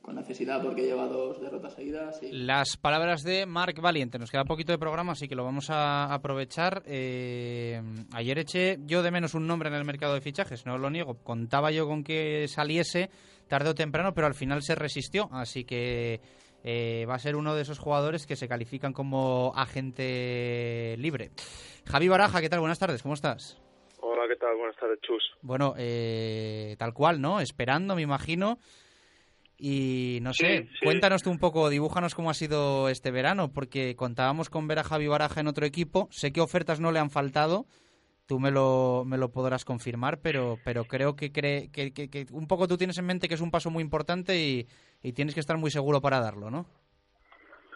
con 0.00 0.14
necesidad 0.14 0.62
porque 0.62 0.82
lleva 0.82 1.06
dos 1.06 1.40
derrotas 1.40 1.74
seguidas. 1.74 2.22
Y... 2.22 2.32
Las 2.32 2.76
palabras 2.76 3.22
de 3.22 3.44
Marc 3.44 3.80
Valiente. 3.80 4.18
Nos 4.18 4.30
queda 4.30 4.44
poquito 4.44 4.72
de 4.72 4.78
programa, 4.78 5.12
así 5.12 5.28
que 5.28 5.34
lo 5.34 5.44
vamos 5.44 5.68
a 5.68 6.12
aprovechar. 6.12 6.82
Eh, 6.86 7.82
ayer 8.12 8.38
eché 8.38 8.78
yo 8.86 9.02
de 9.02 9.10
menos 9.10 9.34
un 9.34 9.46
nombre 9.46 9.68
en 9.68 9.74
el 9.74 9.84
mercado 9.84 10.14
de 10.14 10.20
fichajes, 10.20 10.64
no 10.64 10.78
lo 10.78 10.90
niego. 10.90 11.14
Contaba 11.22 11.70
yo 11.70 11.86
con 11.86 12.02
que 12.02 12.46
saliese 12.48 13.10
tarde 13.48 13.70
o 13.70 13.74
temprano, 13.74 14.14
pero 14.14 14.26
al 14.26 14.34
final 14.34 14.62
se 14.62 14.74
resistió. 14.74 15.28
Así 15.32 15.64
que 15.64 16.20
eh, 16.64 17.06
va 17.08 17.14
a 17.14 17.18
ser 17.18 17.36
uno 17.36 17.54
de 17.54 17.62
esos 17.62 17.78
jugadores 17.78 18.26
que 18.26 18.36
se 18.36 18.48
califican 18.48 18.92
como 18.92 19.52
agente 19.56 20.94
libre. 20.98 21.30
Javi 21.86 22.08
Baraja, 22.08 22.40
¿qué 22.40 22.48
tal? 22.48 22.60
Buenas 22.60 22.78
tardes, 22.78 23.02
¿cómo 23.02 23.14
estás? 23.14 23.58
Hola, 24.00 24.22
¿qué 24.28 24.36
tal? 24.36 24.56
Buenas 24.56 24.76
tardes, 24.76 24.98
Chus. 25.02 25.22
Bueno, 25.42 25.74
eh, 25.76 26.76
tal 26.78 26.92
cual, 26.94 27.20
¿no? 27.20 27.40
Esperando, 27.40 27.94
me 27.94 28.02
imagino. 28.02 28.58
Y 29.62 30.20
no 30.22 30.32
sé, 30.32 30.62
Sí, 30.62 30.68
sí. 30.80 30.84
cuéntanos 30.86 31.22
tú 31.22 31.30
un 31.30 31.38
poco, 31.38 31.68
dibújanos 31.68 32.14
cómo 32.14 32.30
ha 32.30 32.34
sido 32.34 32.88
este 32.88 33.10
verano, 33.10 33.52
porque 33.52 33.94
contábamos 33.94 34.48
con 34.48 34.66
ver 34.66 34.78
a 34.78 34.84
Javi 34.84 35.06
Baraja 35.06 35.40
en 35.40 35.48
otro 35.48 35.66
equipo. 35.66 36.08
Sé 36.10 36.32
que 36.32 36.40
ofertas 36.40 36.80
no 36.80 36.92
le 36.92 36.98
han 36.98 37.10
faltado, 37.10 37.66
tú 38.24 38.40
me 38.40 38.50
lo, 38.50 39.02
me 39.06 39.18
lo 39.18 39.32
podrás 39.32 39.66
confirmar, 39.66 40.20
pero, 40.20 40.58
pero 40.64 40.86
creo 40.86 41.14
que, 41.14 41.30
cree, 41.30 41.70
que, 41.70 41.92
que- 41.92 42.08
que 42.08 42.26
un 42.30 42.46
poco 42.46 42.68
tú 42.68 42.78
tienes 42.78 42.96
en 42.96 43.04
mente 43.04 43.28
que 43.28 43.34
es 43.34 43.40
un 43.42 43.50
paso 43.50 43.70
muy 43.70 43.82
importante 43.82 44.38
y, 44.42 44.66
y 45.02 45.12
tienes 45.12 45.34
que 45.34 45.40
estar 45.40 45.56
muy 45.56 45.70
seguro 45.70 46.00
para 46.00 46.20
darlo, 46.20 46.50
¿no? 46.50 46.66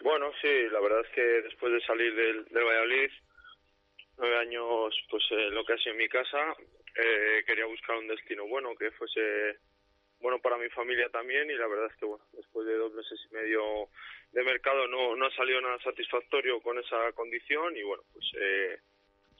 Bueno, 0.03 0.31
sí, 0.41 0.69
la 0.71 0.79
verdad 0.79 1.01
es 1.01 1.11
que 1.15 1.21
después 1.21 1.73
de 1.73 1.81
salir 1.81 2.13
del, 2.13 2.45
del 2.45 2.63
Valladolid, 2.63 3.09
nueve 4.17 4.37
años, 4.37 4.95
pues 5.09 5.23
eh, 5.31 5.49
lo 5.49 5.65
que 5.65 5.73
ha 5.73 5.77
sido 5.77 5.93
en 5.93 5.97
mi 5.97 6.07
casa, 6.07 6.55
eh, 6.95 7.43
quería 7.45 7.65
buscar 7.65 7.97
un 7.97 8.07
destino 8.07 8.47
bueno, 8.47 8.75
que 8.75 8.91
fuese 8.91 9.57
bueno 10.19 10.39
para 10.39 10.57
mi 10.57 10.69
familia 10.69 11.09
también 11.09 11.49
y 11.51 11.55
la 11.55 11.67
verdad 11.67 11.87
es 11.91 11.97
que 11.97 12.05
bueno, 12.05 12.23
después 12.33 12.65
de 12.65 12.75
dos 12.75 12.93
meses 12.93 13.19
y 13.29 13.33
medio 13.33 13.89
de 14.31 14.43
mercado 14.43 14.87
no, 14.87 15.15
no 15.15 15.25
ha 15.25 15.31
salido 15.35 15.59
nada 15.61 15.77
satisfactorio 15.79 16.61
con 16.61 16.79
esa 16.79 17.11
condición 17.13 17.75
y 17.75 17.83
bueno, 17.83 18.03
pues 18.13 18.25
eh, 18.39 18.79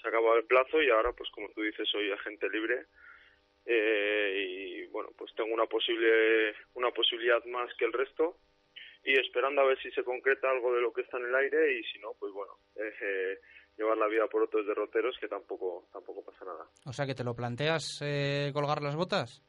se 0.01 0.07
acabado 0.07 0.37
el 0.37 0.45
plazo 0.45 0.81
y 0.81 0.89
ahora 0.89 1.13
pues 1.13 1.29
como 1.31 1.49
tú 1.49 1.61
dices 1.61 1.87
soy 1.89 2.11
agente 2.11 2.49
libre 2.49 2.85
eh, 3.65 4.45
y 4.47 4.85
bueno 4.87 5.09
pues 5.17 5.33
tengo 5.35 5.53
una 5.53 5.65
posible 5.65 6.53
una 6.75 6.91
posibilidad 6.91 7.43
más 7.45 7.73
que 7.75 7.85
el 7.85 7.93
resto 7.93 8.37
y 9.03 9.19
esperando 9.19 9.61
a 9.61 9.65
ver 9.65 9.81
si 9.81 9.91
se 9.91 10.03
concreta 10.03 10.49
algo 10.49 10.73
de 10.73 10.81
lo 10.81 10.93
que 10.93 11.01
está 11.01 11.17
en 11.17 11.25
el 11.25 11.35
aire 11.35 11.79
y 11.79 11.83
si 11.83 11.99
no 11.99 12.13
pues 12.19 12.31
bueno 12.33 12.53
eh, 12.75 13.39
llevar 13.77 13.97
la 13.97 14.07
vida 14.07 14.27
por 14.27 14.43
otros 14.43 14.65
derroteros 14.65 15.17
que 15.19 15.27
tampoco 15.27 15.87
tampoco 15.91 16.23
pasa 16.23 16.45
nada 16.45 16.65
O 16.85 16.93
sea, 16.93 17.05
que 17.05 17.15
te 17.15 17.23
lo 17.23 17.35
planteas 17.35 18.01
eh, 18.03 18.51
colgar 18.53 18.81
las 18.81 18.95
botas. 18.95 19.41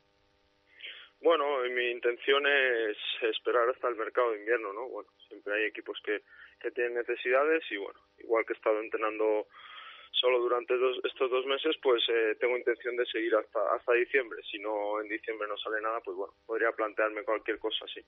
Bueno, 1.20 1.60
mi 1.70 1.90
intención 1.90 2.46
es 2.46 2.96
esperar 3.22 3.68
hasta 3.70 3.88
el 3.88 3.96
mercado 3.96 4.32
de 4.32 4.38
invierno, 4.38 4.72
¿no? 4.72 4.88
Bueno, 4.88 5.08
siempre 5.28 5.54
hay 5.54 5.64
equipos 5.64 5.98
que, 6.04 6.22
que 6.60 6.70
tienen 6.70 6.94
necesidades 6.94 7.64
y 7.70 7.78
bueno, 7.78 7.98
igual 8.18 8.44
que 8.44 8.52
he 8.52 8.56
estado 8.56 8.80
entrenando 8.80 9.46
solo 10.20 10.38
durante 10.40 10.76
dos- 10.76 10.98
estos 11.04 11.30
dos 11.30 11.44
meses, 11.46 11.76
pues 11.82 12.02
eh, 12.08 12.36
tengo 12.40 12.56
intención 12.56 12.96
de 12.96 13.06
seguir 13.06 13.34
hasta 13.34 13.58
hasta 13.74 13.92
diciembre. 13.92 14.40
Si 14.50 14.58
no 14.58 15.00
en 15.00 15.08
diciembre 15.08 15.46
no 15.48 15.56
sale 15.58 15.80
nada, 15.80 16.00
pues 16.00 16.16
bueno, 16.16 16.34
podría 16.46 16.72
plantearme 16.72 17.22
cualquier 17.24 17.58
cosa 17.58 17.84
así. 17.84 18.00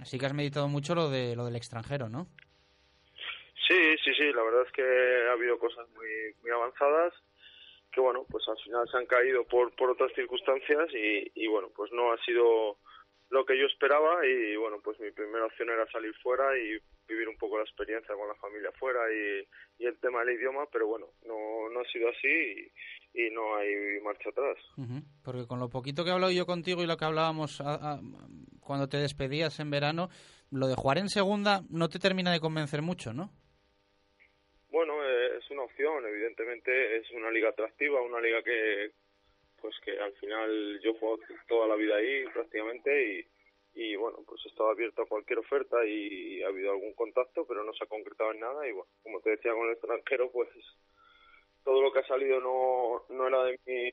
Así 0.00 0.18
que 0.18 0.26
has 0.26 0.34
meditado 0.34 0.68
mucho 0.68 0.94
lo 0.94 1.08
de 1.10 1.36
lo 1.36 1.44
del 1.44 1.56
extranjero, 1.56 2.08
¿no? 2.08 2.26
Sí, 3.66 3.96
sí, 4.04 4.12
sí, 4.14 4.32
la 4.32 4.42
verdad 4.42 4.62
es 4.66 4.72
que 4.72 4.82
ha 5.28 5.32
habido 5.32 5.58
cosas 5.58 5.88
muy, 5.90 6.34
muy 6.42 6.50
avanzadas 6.50 7.14
que, 7.90 8.00
bueno, 8.00 8.26
pues 8.28 8.46
al 8.48 8.58
final 8.58 8.88
se 8.90 8.96
han 8.98 9.06
caído 9.06 9.44
por, 9.46 9.74
por 9.76 9.88
otras 9.90 10.12
circunstancias 10.14 10.88
y, 10.92 11.30
y, 11.34 11.46
bueno, 11.46 11.70
pues 11.74 11.92
no 11.92 12.12
ha 12.12 12.18
sido 12.24 12.78
lo 13.34 13.44
que 13.44 13.58
yo 13.58 13.66
esperaba 13.66 14.24
y, 14.26 14.54
bueno, 14.56 14.78
pues 14.82 14.98
mi 15.00 15.10
primera 15.10 15.44
opción 15.46 15.68
era 15.68 15.84
salir 15.90 16.14
fuera 16.22 16.56
y 16.56 16.78
vivir 17.08 17.28
un 17.28 17.36
poco 17.36 17.58
la 17.58 17.64
experiencia 17.64 18.14
con 18.14 18.28
la 18.28 18.34
familia 18.36 18.70
fuera 18.78 19.00
y, 19.12 19.46
y 19.82 19.86
el 19.86 19.98
tema 19.98 20.24
del 20.24 20.36
idioma, 20.36 20.66
pero 20.72 20.86
bueno, 20.86 21.06
no, 21.26 21.68
no 21.68 21.80
ha 21.80 21.84
sido 21.92 22.08
así 22.08 22.70
y, 23.12 23.26
y 23.26 23.30
no 23.30 23.56
hay 23.56 24.00
marcha 24.02 24.30
atrás. 24.30 24.56
Porque 25.24 25.46
con 25.48 25.58
lo 25.58 25.68
poquito 25.68 26.04
que 26.04 26.10
he 26.10 26.12
hablado 26.12 26.32
yo 26.32 26.46
contigo 26.46 26.82
y 26.82 26.86
lo 26.86 26.96
que 26.96 27.04
hablábamos 27.04 27.60
a- 27.60 27.74
a- 27.94 28.00
cuando 28.60 28.88
te 28.88 28.98
despedías 28.98 29.58
en 29.58 29.70
verano, 29.70 30.08
lo 30.52 30.68
de 30.68 30.76
jugar 30.76 30.98
en 30.98 31.08
segunda 31.08 31.62
no 31.70 31.88
te 31.88 31.98
termina 31.98 32.32
de 32.32 32.38
convencer 32.40 32.82
mucho, 32.82 33.12
¿no? 33.12 33.30
Bueno, 34.70 34.94
eh, 35.04 35.38
es 35.38 35.50
una 35.50 35.62
opción, 35.62 36.06
evidentemente 36.06 36.96
es 36.98 37.10
una 37.12 37.30
liga 37.30 37.48
atractiva, 37.50 38.00
una 38.00 38.20
liga 38.20 38.42
que 38.42 38.92
pues 39.64 39.80
que 39.82 39.98
al 39.98 40.12
final 40.16 40.78
yo 40.82 40.90
he 40.90 40.98
jugado 40.98 41.20
toda 41.48 41.66
la 41.66 41.74
vida 41.74 41.96
ahí 41.96 42.26
prácticamente 42.34 43.24
y, 43.72 43.82
y 43.82 43.96
bueno, 43.96 44.18
pues 44.26 44.42
he 44.44 44.48
estado 44.50 44.68
abierto 44.68 45.00
a 45.00 45.06
cualquier 45.06 45.38
oferta 45.38 45.86
y 45.86 46.42
ha 46.42 46.48
habido 46.48 46.72
algún 46.72 46.92
contacto, 46.92 47.46
pero 47.46 47.64
no 47.64 47.72
se 47.72 47.82
ha 47.82 47.86
concretado 47.86 48.32
en 48.32 48.40
nada 48.40 48.68
y 48.68 48.72
bueno, 48.72 48.90
como 49.02 49.20
te 49.20 49.30
decía 49.30 49.54
con 49.54 49.66
el 49.66 49.72
extranjero, 49.72 50.30
pues 50.30 50.50
todo 51.64 51.80
lo 51.80 51.90
que 51.90 52.00
ha 52.00 52.06
salido 52.06 52.40
no, 52.40 53.04
no 53.08 53.26
era 53.26 53.42
de 53.44 53.58
mi, 53.64 53.90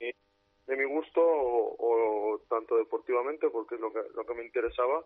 de 0.67 0.75
mi 0.75 0.83
gusto 0.83 1.21
o, 1.21 2.33
o 2.33 2.39
tanto 2.49 2.75
deportivamente 2.75 3.49
porque 3.49 3.75
es 3.75 3.81
lo 3.81 3.93
que, 3.93 4.01
lo 4.13 4.25
que 4.25 4.33
me 4.33 4.43
interesaba 4.43 5.05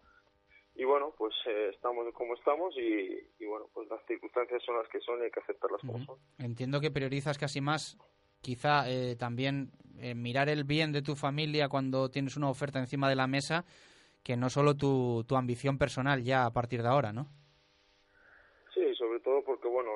y 0.73 0.83
bueno, 0.83 1.13
pues 1.15 1.35
eh, 1.45 1.73
estamos 1.75 2.11
como 2.15 2.33
estamos 2.33 2.73
y, 2.75 3.19
y 3.37 3.45
bueno, 3.45 3.69
pues 3.71 3.87
las 3.87 4.03
circunstancias 4.07 4.63
son 4.65 4.77
las 4.77 4.89
que 4.89 4.99
son 5.01 5.19
y 5.19 5.25
hay 5.25 5.31
que 5.31 5.41
aceptarlas 5.41 5.81
como 5.81 6.03
son. 6.03 6.17
Entiendo 6.39 6.81
que 6.81 6.89
priorizas 6.89 7.37
casi 7.37 7.61
más, 7.61 7.99
quizá 8.41 8.89
eh, 8.89 9.15
también 9.15 9.69
eh, 9.99 10.15
mirar 10.15 10.49
el 10.49 10.63
bien 10.63 10.91
de 10.91 11.01
tu 11.01 11.15
familia 11.15 11.69
cuando 11.69 12.09
tienes 12.09 12.37
una 12.37 12.49
oferta 12.49 12.79
encima 12.79 13.09
de 13.09 13.15
la 13.15 13.27
mesa, 13.27 13.65
que 14.23 14.35
no 14.35 14.49
solo 14.49 14.75
tu, 14.75 15.23
tu 15.27 15.35
ambición 15.35 15.77
personal 15.77 16.23
ya 16.23 16.45
a 16.45 16.51
partir 16.51 16.81
de 16.81 16.89
ahora, 16.89 17.13
¿no? 17.13 17.27
Sí, 18.73 18.93
sobre 18.95 19.19
todo 19.19 19.43
porque, 19.43 19.67
bueno, 19.67 19.91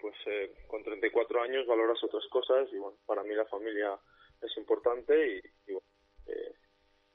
pues 0.00 0.14
eh, 0.26 0.52
con 0.66 0.82
34 0.82 1.42
años 1.42 1.66
valoras 1.66 2.02
otras 2.02 2.24
cosas 2.30 2.68
y, 2.72 2.78
bueno, 2.78 2.96
para 3.06 3.22
mí 3.22 3.34
la 3.34 3.46
familia 3.46 3.98
es 4.40 4.56
importante 4.56 5.14
y, 5.14 5.70
y, 5.70 5.72
bueno, 5.72 5.88
eh, 6.26 6.54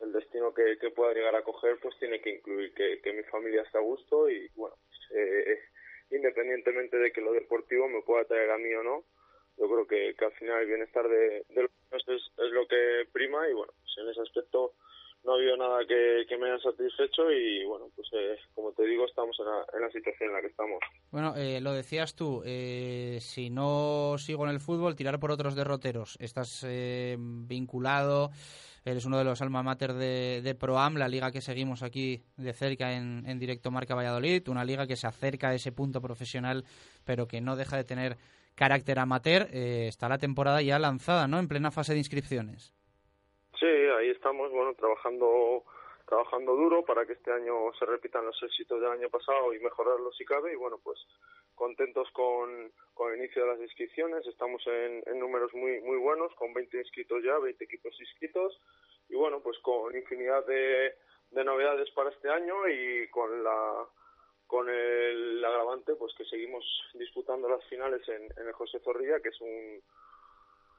el 0.02 0.14
destino 0.14 0.54
que, 0.54 0.78
que 0.80 0.92
pueda 0.92 1.14
llegar 1.14 1.36
a 1.36 1.44
coger 1.44 1.78
pues 1.82 1.98
tiene 2.00 2.22
que 2.22 2.36
incluir 2.36 2.74
que, 2.74 3.02
que 3.02 3.14
mi 3.14 3.24
familia 3.24 3.64
esté 3.64 3.78
a 3.78 3.82
gusto 3.82 4.30
y, 4.30 4.48
bueno, 4.56 4.76
pues, 4.88 5.00
eh, 5.20 5.60
independientemente 6.12 6.98
de 6.98 7.12
que 7.12 7.22
lo 7.22 7.34
deportivo 7.34 7.88
me 7.88 8.02
pueda 8.02 8.26
traer 8.26 8.52
a 8.52 8.58
mí 8.58 8.74
o 8.74 8.84
no, 8.84 9.04
yo 9.60 9.68
creo 9.68 9.86
que, 9.86 10.16
que 10.18 10.26
al 10.26 10.32
final 10.34 10.62
el 10.62 10.68
bienestar 10.68 11.07
de, 11.07 11.45
los 11.49 11.70
niños 11.91 12.32
es, 12.38 12.51
lo 12.51 12.66
que 12.68 13.07
prima 13.12 13.47
y, 13.49 13.53
bueno, 13.53 13.74
pues 13.82 13.93
en 13.97 14.10
ese 14.10 14.22
aspecto 14.22 14.74
no 15.24 15.34
ha 15.34 15.36
habido 15.36 15.57
nada 15.57 15.86
que, 15.86 16.26
que 16.30 16.38
me 16.38 16.49
haya 16.49 16.64
satisfecho 16.64 17.30
y 17.30 17.66
bueno, 17.66 17.89
pues 17.93 18.07
eh, 18.14 18.38
como 18.55 18.72
te 18.72 18.86
digo, 18.86 19.05
estamos 19.05 19.38
en 19.39 19.45
la, 19.45 19.66
en 19.74 19.82
la 19.82 19.91
situación 19.91 20.30
en 20.30 20.36
la 20.36 20.41
que 20.41 20.47
estamos. 20.47 20.80
Bueno, 21.12 21.36
eh, 21.36 21.60
lo 21.60 21.74
decías 21.74 22.16
tú, 22.16 22.41
eh, 22.45 23.18
si 23.20 23.49
no 23.49 24.16
sigo 24.18 24.45
en 24.45 24.51
el 24.51 24.62
fútbol, 24.62 24.95
tirar 24.95 25.20
por 25.20 25.32
otros 25.32 25.55
derroteros. 25.55 26.16
Estás 26.22 26.64
eh, 26.66 27.18
vinculado, 27.20 28.32
eres 28.86 29.03
uno 29.03 29.18
de 29.18 29.26
los 29.26 29.41
alma 29.41 29.62
mater 29.62 29.91
de, 29.91 30.41
de 30.41 30.55
Proam, 30.55 30.95
la 30.95 31.10
liga 31.10 31.32
que 31.32 31.41
seguimos 31.41 31.84
aquí 31.84 32.24
de 32.38 32.53
cerca 32.53 32.93
en, 32.93 33.26
en 33.28 33.39
directo 33.39 33.72
Marca 33.72 33.95
Valladolid, 33.95 34.47
una 34.47 34.64
liga 34.64 34.88
que 34.88 34.95
se 34.95 35.07
acerca 35.07 35.49
a 35.49 35.53
ese 35.53 35.74
punto 35.74 35.99
profesional, 35.99 36.64
pero 37.03 37.28
que 37.28 37.41
no 37.41 37.57
deja 37.57 37.76
de 37.76 37.84
tener 37.84 38.18
carácter 38.60 38.99
amateur. 38.99 39.47
Eh, 39.53 39.88
está 39.88 40.10
la 40.10 40.18
temporada 40.18 40.62
ya 40.62 40.78
lanzada, 40.78 41.28
¿no? 41.30 41.39
En 41.39 41.47
plena 41.47 41.72
fase 41.72 41.93
de 41.93 41.99
inscripciones. 41.99 42.74
Sí, 43.57 43.66
ahí 43.66 44.10
estamos, 44.10 44.51
bueno, 44.51 44.74
trabajando 44.74 45.64
trabajando 46.05 46.55
duro 46.55 46.84
para 46.84 47.05
que 47.05 47.14
este 47.14 47.32
año 47.32 47.72
se 47.78 47.86
repitan 47.86 48.26
los 48.26 48.41
éxitos 48.41 48.82
del 48.82 48.89
año 48.89 49.10
pasado 49.10 49.53
y 49.53 49.60
mejorarlos 49.60 50.18
si 50.18 50.26
cabe 50.26 50.51
y 50.51 50.55
bueno, 50.55 50.80
pues 50.84 50.97
contentos 51.53 52.10
con, 52.14 52.72
con 52.95 53.14
el 53.14 53.20
inicio 53.20 53.43
de 53.43 53.51
las 53.51 53.62
inscripciones, 53.62 54.26
estamos 54.26 54.66
en, 54.66 55.03
en 55.05 55.20
números 55.20 55.53
muy 55.53 55.80
muy 55.82 55.97
buenos, 55.97 56.34
con 56.34 56.51
20 56.51 56.80
inscritos 56.80 57.24
ya, 57.24 57.38
20 57.38 57.64
equipos 57.64 57.93
inscritos 58.01 58.60
y 59.07 59.16
bueno, 59.16 59.39
pues 59.39 59.60
con 59.60 59.95
infinidad 59.95 60.43
de, 60.47 60.95
de 61.30 61.43
novedades 61.43 61.91
para 61.91 62.10
este 62.10 62.28
año 62.28 62.68
y 62.68 63.07
con 63.10 63.43
la 63.43 63.86
con 64.50 64.68
el 64.68 65.45
agravante 65.45 65.93
pues 65.93 66.12
que 66.16 66.26
seguimos 66.26 66.66
disputando 66.95 67.47
las 67.47 67.64
finales 67.66 68.02
en, 68.10 68.24
en 68.36 68.47
el 68.47 68.54
José 68.54 68.80
Zorrilla, 68.80 69.20
que 69.20 69.30
es 69.30 69.39
un 69.41 69.80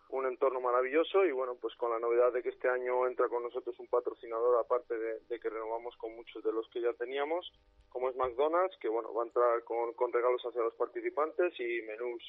un 0.08 0.26
entorno 0.26 0.60
maravilloso 0.60 1.24
y 1.24 1.30
bueno, 1.30 1.56
pues 1.60 1.72
con 1.76 1.92
la 1.92 2.00
novedad 2.00 2.32
de 2.32 2.42
que 2.42 2.48
este 2.48 2.68
año 2.68 3.06
entra 3.06 3.28
con 3.28 3.44
nosotros 3.44 3.78
un 3.78 3.86
patrocinador 3.86 4.58
aparte 4.58 4.98
de, 4.98 5.20
de, 5.28 5.38
que 5.38 5.48
renovamos 5.48 5.96
con 5.98 6.16
muchos 6.16 6.42
de 6.42 6.52
los 6.52 6.68
que 6.70 6.80
ya 6.80 6.92
teníamos, 6.94 7.52
como 7.90 8.10
es 8.10 8.16
McDonald's, 8.16 8.76
que 8.78 8.88
bueno, 8.88 9.14
va 9.14 9.22
a 9.22 9.26
entrar 9.26 9.62
con, 9.62 9.92
con 9.94 10.12
regalos 10.12 10.42
hacia 10.42 10.62
los 10.62 10.74
participantes 10.74 11.54
y 11.60 11.82
menús 11.82 12.22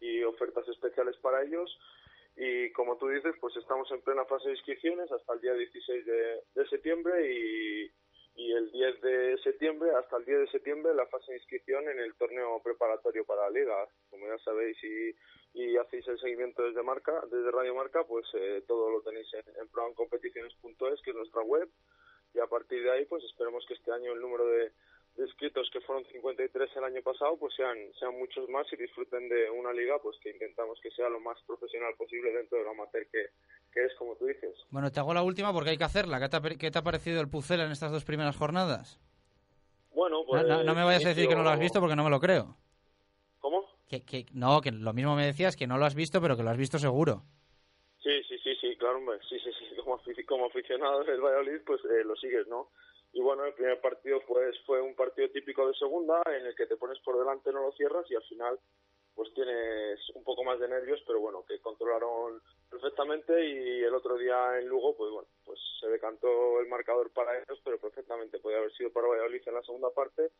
y 0.00 0.22
ofertas 0.24 0.66
especiales 0.68 1.18
para 1.18 1.42
ellos. 1.42 1.78
Y 2.34 2.72
como 2.72 2.96
tú 2.96 3.08
dices, 3.08 3.34
pues 3.42 3.54
estamos 3.56 3.90
en 3.90 4.00
plena 4.00 4.24
fase 4.24 4.48
de 4.48 4.54
inscripciones 4.54 5.12
hasta 5.12 5.34
el 5.34 5.40
día 5.42 5.52
16 5.52 6.06
de, 6.06 6.40
de 6.54 6.68
septiembre 6.68 7.30
y, 7.30 7.90
y 8.38 8.52
el 8.52 8.70
10 8.70 9.00
de 9.00 9.38
septiembre, 9.42 9.90
hasta 9.98 10.16
el 10.16 10.24
10 10.24 10.38
de 10.38 10.46
septiembre, 10.46 10.94
la 10.94 11.06
fase 11.06 11.32
de 11.32 11.38
inscripción 11.38 11.88
en 11.88 11.98
el 11.98 12.14
torneo 12.14 12.62
preparatorio 12.62 13.24
para 13.24 13.42
la 13.42 13.50
liga. 13.50 13.88
Como 14.10 14.28
ya 14.28 14.38
sabéis 14.38 14.78
y, 14.84 15.12
y 15.54 15.76
hacéis 15.76 16.06
el 16.06 16.20
seguimiento 16.20 16.62
desde 16.62 16.84
marca, 16.84 17.20
desde 17.32 17.50
Radio 17.50 17.74
Marca, 17.74 18.04
pues 18.04 18.26
eh, 18.34 18.62
todo 18.68 18.92
lo 18.92 19.02
tenéis 19.02 19.26
en, 19.34 19.42
en 19.60 19.68
programcompeticiones.es, 19.68 21.02
que 21.02 21.10
es 21.10 21.16
nuestra 21.16 21.42
web, 21.42 21.68
y 22.32 22.38
a 22.38 22.46
partir 22.46 22.80
de 22.84 22.92
ahí, 22.92 23.04
pues 23.06 23.24
esperemos 23.24 23.66
que 23.66 23.74
este 23.74 23.90
año 23.90 24.12
el 24.12 24.20
número 24.20 24.46
de, 24.46 24.70
de 25.18 25.24
inscritos 25.24 25.68
que 25.72 25.80
fueron 25.80 26.04
53 26.06 26.70
el 26.76 26.84
año 26.84 27.02
pasado, 27.02 27.36
pues 27.36 27.52
sean, 27.54 27.76
sean 27.98 28.16
muchos 28.16 28.48
más 28.48 28.72
y 28.72 28.76
disfruten 28.76 29.28
de 29.28 29.50
una 29.50 29.72
liga, 29.72 29.98
pues 30.00 30.16
que 30.22 30.30
intentamos 30.30 30.78
que 30.80 30.92
sea 30.92 31.08
lo 31.08 31.18
más 31.18 31.36
profesional 31.44 31.92
posible 31.98 32.32
dentro 32.32 32.58
de 32.58 32.64
lo 32.64 32.70
amateur 32.70 33.04
que, 33.10 33.26
que 33.72 33.84
es, 33.84 33.92
como 33.98 34.14
tú 34.14 34.26
dices. 34.26 34.54
Bueno, 34.70 34.92
te 34.92 35.00
hago 35.00 35.12
la 35.12 35.24
última 35.24 35.52
porque 35.52 35.70
hay 35.70 35.76
que 35.76 35.84
hacerla. 35.84 36.20
¿Qué 36.20 36.28
te 36.28 36.36
ha, 36.36 36.40
qué 36.56 36.70
te 36.70 36.78
ha 36.78 36.82
parecido 36.82 37.20
el 37.20 37.28
Pucela 37.28 37.64
en 37.64 37.72
estas 37.72 37.90
dos 37.90 38.04
primeras 38.04 38.36
jornadas? 38.36 39.00
Bueno, 39.92 40.24
pues... 40.24 40.46
No, 40.46 40.58
no, 40.58 40.62
no 40.62 40.74
me 40.76 40.84
vayas 40.84 41.04
a 41.04 41.08
decir 41.08 41.26
que 41.26 41.34
no 41.34 41.42
lo 41.42 41.50
has 41.50 41.58
visto 41.58 41.80
porque 41.80 41.96
no 41.96 42.04
me 42.04 42.10
lo 42.10 42.20
creo. 42.20 42.56
¿Cómo? 43.40 43.64
Que, 43.88 44.04
que, 44.04 44.24
no, 44.32 44.60
que 44.60 44.70
lo 44.70 44.92
mismo 44.92 45.16
me 45.16 45.26
decías 45.26 45.56
que 45.56 45.66
no 45.66 45.78
lo 45.78 45.84
has 45.84 45.96
visto, 45.96 46.20
pero 46.20 46.36
que 46.36 46.44
lo 46.44 46.50
has 46.50 46.56
visto 46.56 46.78
seguro. 46.78 47.24
Sí, 48.00 48.22
sí, 48.28 48.38
sí, 48.38 48.54
sí, 48.60 48.76
claro, 48.76 48.98
hombre. 48.98 49.18
Sí, 49.28 49.36
sí, 49.40 49.50
sí. 49.58 49.74
Como, 49.82 50.00
como 50.28 50.46
aficionado 50.46 51.02
del 51.02 51.20
Valladolid, 51.20 51.60
pues 51.66 51.80
eh, 51.86 52.04
lo 52.04 52.14
sigues, 52.14 52.46
¿no? 52.46 52.68
Y 53.12 53.20
bueno, 53.20 53.44
el 53.44 53.54
primer 53.54 53.80
partido 53.80 54.20
pues 54.26 54.56
fue 54.66 54.80
un 54.80 54.94
partido 54.94 55.28
típico 55.30 55.66
de 55.66 55.74
segunda 55.74 56.22
en 56.26 56.46
el 56.46 56.54
que 56.54 56.66
te 56.66 56.76
pones 56.76 56.98
por 57.00 57.18
delante, 57.18 57.52
no 57.52 57.62
lo 57.62 57.72
cierras 57.72 58.04
y 58.10 58.14
al 58.14 58.22
final 58.24 58.58
pues 59.18 59.34
tienes 59.34 59.98
un 60.14 60.22
poco 60.22 60.44
más 60.44 60.60
de 60.60 60.68
nervios, 60.68 61.02
pero 61.04 61.18
bueno, 61.18 61.44
que 61.44 61.58
controlaron 61.58 62.40
perfectamente 62.70 63.32
y 63.44 63.82
el 63.82 63.92
otro 63.92 64.16
día 64.16 64.60
en 64.60 64.68
Lugo, 64.68 64.94
pues 64.96 65.10
bueno, 65.10 65.28
pues 65.44 65.58
se 65.80 65.88
decantó 65.88 66.60
el 66.60 66.68
marcador 66.68 67.10
para 67.10 67.36
ellos, 67.36 67.60
pero 67.64 67.78
perfectamente 67.78 68.38
podía 68.38 68.58
haber 68.58 68.72
sido 68.74 68.92
para 68.92 69.08
Valladolid 69.08 69.42
en 69.44 69.54
la 69.54 69.62
segunda 69.62 69.90
parte. 69.90 70.30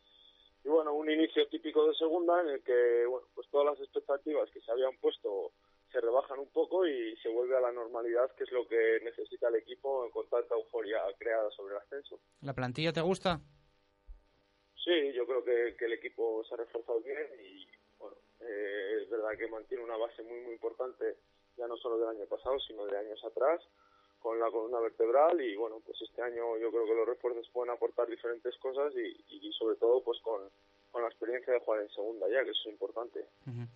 Y 0.64 0.68
bueno, 0.68 0.92
un 0.92 1.10
inicio 1.10 1.48
típico 1.48 1.88
de 1.88 1.94
segunda 1.94 2.40
en 2.40 2.50
el 2.50 2.62
que, 2.62 3.04
bueno, 3.06 3.26
pues 3.34 3.48
todas 3.50 3.66
las 3.66 3.80
expectativas 3.80 4.48
que 4.50 4.60
se 4.60 4.70
habían 4.70 4.96
puesto 4.98 5.50
se 5.90 6.00
rebajan 6.00 6.38
un 6.38 6.48
poco 6.48 6.86
y 6.86 7.16
se 7.16 7.28
vuelve 7.28 7.56
a 7.56 7.60
la 7.60 7.72
normalidad, 7.72 8.30
que 8.36 8.44
es 8.44 8.52
lo 8.52 8.66
que 8.66 9.00
necesita 9.02 9.48
el 9.48 9.56
equipo 9.56 10.10
con 10.10 10.28
tanta 10.28 10.54
euforia 10.54 11.00
creada 11.18 11.50
sobre 11.50 11.74
el 11.74 11.80
ascenso. 11.80 12.20
¿La 12.42 12.52
plantilla 12.52 12.92
te 12.92 13.00
gusta? 13.00 13.40
Sí, 14.84 15.12
yo 15.14 15.26
creo 15.26 15.44
que, 15.44 15.76
que 15.76 15.86
el 15.86 15.94
equipo 15.94 16.44
se 16.44 16.54
ha 16.54 16.58
reforzado 16.58 17.00
bien 17.00 17.26
y 17.42 17.66
bueno, 17.98 18.16
eh, 18.40 19.00
es 19.02 19.10
verdad 19.10 19.36
que 19.38 19.48
mantiene 19.48 19.84
una 19.84 19.96
base 19.96 20.22
muy 20.22 20.40
muy 20.40 20.52
importante 20.52 21.16
ya 21.56 21.66
no 21.66 21.76
solo 21.76 21.98
del 21.98 22.16
año 22.16 22.26
pasado, 22.26 22.58
sino 22.60 22.86
de 22.86 22.96
años 22.96 23.22
atrás 23.24 23.60
con 24.20 24.38
la 24.38 24.50
columna 24.50 24.80
vertebral 24.80 25.40
y 25.40 25.56
bueno, 25.56 25.80
pues 25.84 26.00
este 26.02 26.22
año 26.22 26.56
yo 26.58 26.70
creo 26.70 26.86
que 26.86 26.94
los 26.94 27.06
refuerzos 27.06 27.48
pueden 27.50 27.72
aportar 27.72 28.08
diferentes 28.08 28.56
cosas 28.58 28.92
y, 28.94 29.24
y 29.28 29.52
sobre 29.52 29.76
todo 29.76 30.02
pues 30.02 30.20
con, 30.20 30.50
con 30.90 31.02
la 31.02 31.08
experiencia 31.08 31.52
de 31.52 31.60
jugar 31.60 31.82
en 31.82 31.88
segunda 31.90 32.26
ya, 32.28 32.44
que 32.44 32.50
eso 32.50 32.60
es 32.66 32.72
importante. 32.72 33.20
Uh 33.46 33.50
-huh. 33.50 33.68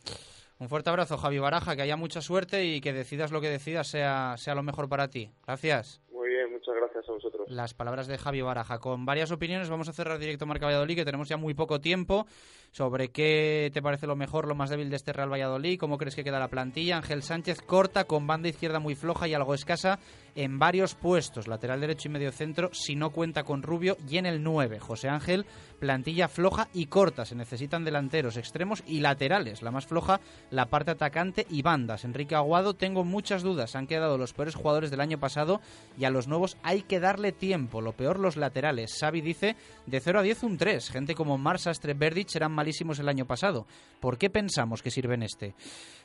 Un 0.58 0.68
fuerte 0.68 0.90
abrazo, 0.90 1.16
Javi 1.16 1.38
Baraja, 1.38 1.74
que 1.74 1.82
haya 1.82 1.96
mucha 1.96 2.20
suerte 2.20 2.64
y 2.64 2.80
que 2.80 2.92
decidas 2.92 3.32
lo 3.32 3.40
que 3.40 3.48
decidas 3.48 3.88
sea, 3.88 4.36
sea 4.36 4.54
lo 4.54 4.62
mejor 4.62 4.88
para 4.88 5.08
ti. 5.08 5.30
Gracias. 5.44 6.00
Muy 6.12 6.28
bien, 6.28 6.52
muchas 6.52 6.74
gracias 6.74 6.91
a 7.08 7.12
vosotros. 7.12 7.50
Las 7.50 7.74
palabras 7.74 8.06
de 8.06 8.18
Javi 8.18 8.40
Baraja. 8.42 8.78
Con 8.78 9.04
varias 9.04 9.30
opiniones 9.30 9.68
vamos 9.68 9.88
a 9.88 9.92
cerrar 9.92 10.18
directo 10.18 10.46
Marca 10.46 10.66
Valladolid, 10.66 10.96
que 10.96 11.04
tenemos 11.04 11.28
ya 11.28 11.36
muy 11.36 11.54
poco 11.54 11.80
tiempo, 11.80 12.26
sobre 12.70 13.10
qué 13.10 13.70
te 13.72 13.82
parece 13.82 14.06
lo 14.06 14.16
mejor, 14.16 14.48
lo 14.48 14.54
más 14.54 14.70
débil 14.70 14.90
de 14.90 14.96
este 14.96 15.12
Real 15.12 15.32
Valladolid, 15.32 15.78
cómo 15.78 15.98
crees 15.98 16.14
que 16.14 16.24
queda 16.24 16.38
la 16.38 16.48
plantilla. 16.48 16.96
Ángel 16.96 17.22
Sánchez 17.22 17.62
corta, 17.62 18.04
con 18.04 18.26
banda 18.26 18.48
izquierda 18.48 18.78
muy 18.78 18.94
floja 18.94 19.28
y 19.28 19.34
algo 19.34 19.54
escasa 19.54 19.98
en 20.34 20.58
varios 20.58 20.94
puestos, 20.94 21.48
lateral 21.48 21.80
derecho 21.80 22.08
y 22.08 22.12
medio 22.12 22.32
centro, 22.32 22.70
si 22.72 22.96
no 22.96 23.10
cuenta 23.10 23.44
con 23.44 23.62
Rubio, 23.62 23.96
y 24.08 24.16
en 24.16 24.26
el 24.26 24.42
9, 24.42 24.78
José 24.78 25.08
Ángel, 25.08 25.44
plantilla 25.78 26.28
floja 26.28 26.68
y 26.72 26.86
corta, 26.86 27.24
se 27.24 27.34
necesitan 27.34 27.84
delanteros, 27.84 28.36
extremos 28.36 28.82
y 28.86 29.00
laterales, 29.00 29.62
la 29.62 29.70
más 29.70 29.86
floja, 29.86 30.20
la 30.50 30.66
parte 30.66 30.92
atacante 30.92 31.46
y 31.50 31.62
bandas. 31.62 32.04
Enrique 32.04 32.34
Aguado, 32.34 32.74
tengo 32.74 33.04
muchas 33.04 33.42
dudas, 33.42 33.76
han 33.76 33.86
quedado 33.86 34.16
los 34.16 34.32
peores 34.32 34.54
jugadores 34.54 34.90
del 34.90 35.00
año 35.00 35.18
pasado 35.18 35.60
y 35.98 36.04
a 36.04 36.10
los 36.10 36.28
nuevos 36.28 36.56
hay 36.62 36.82
que 36.82 36.91
darle 37.00 37.32
tiempo, 37.32 37.80
lo 37.80 37.92
peor 37.92 38.18
los 38.18 38.36
laterales. 38.36 38.96
Xavi 38.98 39.20
dice, 39.20 39.56
de 39.86 40.00
0 40.00 40.20
a 40.20 40.22
10 40.22 40.42
un 40.44 40.58
3, 40.58 40.90
gente 40.90 41.14
como 41.14 41.38
Marsa, 41.38 41.72
Verdic 41.94 42.34
eran 42.36 42.52
malísimos 42.52 42.98
el 42.98 43.08
año 43.08 43.26
pasado, 43.26 43.66
¿por 44.00 44.18
qué 44.18 44.30
pensamos 44.30 44.82
que 44.82 44.90
sirven 44.90 45.22
este? 45.22 45.54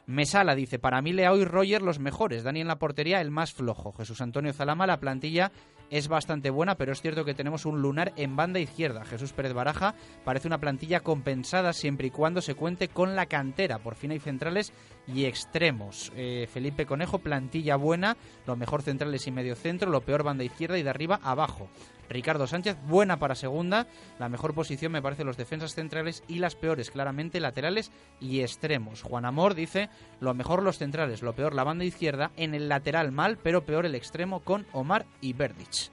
Mesala 0.08 0.56
dice, 0.56 0.80
para 0.80 1.02
mí 1.02 1.12
Leao 1.12 1.38
y 1.38 1.44
Roger 1.44 1.82
los 1.82 2.00
mejores, 2.00 2.44
Dani 2.44 2.62
en 2.62 2.68
la 2.68 2.80
portería 2.80 3.20
el 3.20 3.30
más 3.30 3.52
flojo, 3.52 3.92
Jesús 3.92 4.22
Antonio 4.22 4.54
Zalama, 4.54 4.88
la 4.88 5.02
plantilla 5.02 5.52
es 5.90 6.08
bastante 6.08 6.50
buena, 6.50 6.76
pero 6.76 6.94
es 6.94 7.02
cierto 7.02 7.26
que 7.26 7.34
tenemos 7.34 7.66
un 7.66 7.82
lunar 7.82 8.14
en 8.16 8.36
banda 8.36 8.60
izquierda. 8.60 9.06
Jesús 9.06 9.34
Pérez 9.34 9.54
Baraja 9.54 9.96
parece 10.24 10.48
una 10.48 10.60
plantilla 10.60 11.02
compensada 11.02 11.74
siempre 11.74 12.08
y 12.08 12.12
cuando 12.12 12.42
se 12.42 12.56
cuente 12.56 12.88
con 12.88 13.16
la 13.16 13.26
cantera. 13.26 13.80
Por 13.80 13.96
fin 13.96 14.12
hay 14.12 14.20
centrales 14.20 14.74
y 15.08 15.26
extremos. 15.26 16.12
Eh, 16.16 16.48
Felipe 16.52 16.86
Conejo, 16.86 17.20
plantilla 17.20 17.76
buena, 17.76 18.18
lo 18.46 18.56
mejor 18.56 18.82
centrales 18.82 19.28
y 19.28 19.32
medio 19.32 19.56
centro, 19.56 19.90
lo 19.90 20.02
peor 20.02 20.24
banda 20.24 20.44
izquierda 20.44 20.78
y 20.78 20.84
de 20.84 20.90
arriba 20.90 21.20
abajo. 21.24 21.70
Ricardo 22.10 22.48
Sánchez, 22.48 22.78
buena 22.88 23.18
para 23.20 23.36
segunda. 23.36 23.88
La 24.20 24.30
mejor 24.30 24.54
posición 24.54 24.92
me 24.92 25.02
parece 25.02 25.24
los 25.24 25.38
defensas 25.38 25.74
centrales 25.74 26.24
y 26.28 26.40
las 26.40 26.56
peores, 26.56 26.92
claramente, 26.92 27.40
laterales 27.40 27.92
y 28.20 28.42
extremos. 28.42 29.02
Juan 29.02 29.26
Amor 29.26 29.56
dice, 29.56 29.90
lo 30.20 30.34
mejor 30.34 30.64
los 30.64 30.78
centrales, 30.78 31.22
lo 31.22 31.34
peor 31.34 31.54
la 31.54 31.64
banda 31.64 31.86
izquierda, 31.86 32.32
en 32.38 32.54
el 32.54 32.70
lateral 32.70 33.12
mal, 33.12 33.38
pero 33.38 33.66
peor 33.66 33.86
el 33.86 33.96
extremo 33.96 34.42
con 34.42 34.66
Omar 34.72 35.06
y 35.22 35.34
Verdic. 35.34 35.92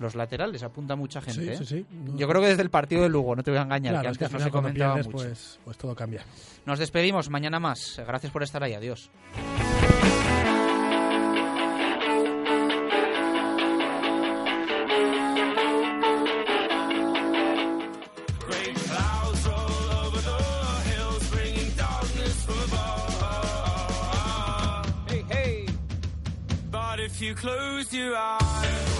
Los 0.00 0.14
laterales 0.14 0.62
apunta 0.62 0.96
mucha 0.96 1.20
gente. 1.20 1.56
Sí, 1.56 1.62
¿eh? 1.62 1.66
sí, 1.66 1.66
sí. 1.66 1.86
No, 1.90 2.16
Yo 2.16 2.26
creo 2.26 2.40
que 2.42 2.48
desde 2.48 2.62
el 2.62 2.70
partido 2.70 3.02
de 3.02 3.08
Lugo, 3.08 3.36
no 3.36 3.42
te 3.42 3.50
voy 3.50 3.58
a 3.58 3.62
engañar, 3.62 3.92
claro, 3.92 4.08
que 4.08 4.12
es 4.12 4.18
que 4.18 4.24
antes 4.24 4.40
no 4.40 4.44
se 4.44 4.50
comentaba 4.50 4.94
pierdes, 4.94 5.12
mucho. 5.12 5.28
Pues, 5.28 5.60
pues 5.64 5.78
todo 5.78 5.94
cambia. 5.94 6.24
Nos 6.66 6.78
despedimos, 6.78 7.30
mañana 7.30 7.60
más. 7.60 8.00
Gracias 8.04 8.32
por 8.32 8.42
estar 8.42 8.62
ahí, 8.62 8.74
adiós. 8.74 9.10
lose 27.84 27.92
you 27.92 28.14
on. 28.16 28.93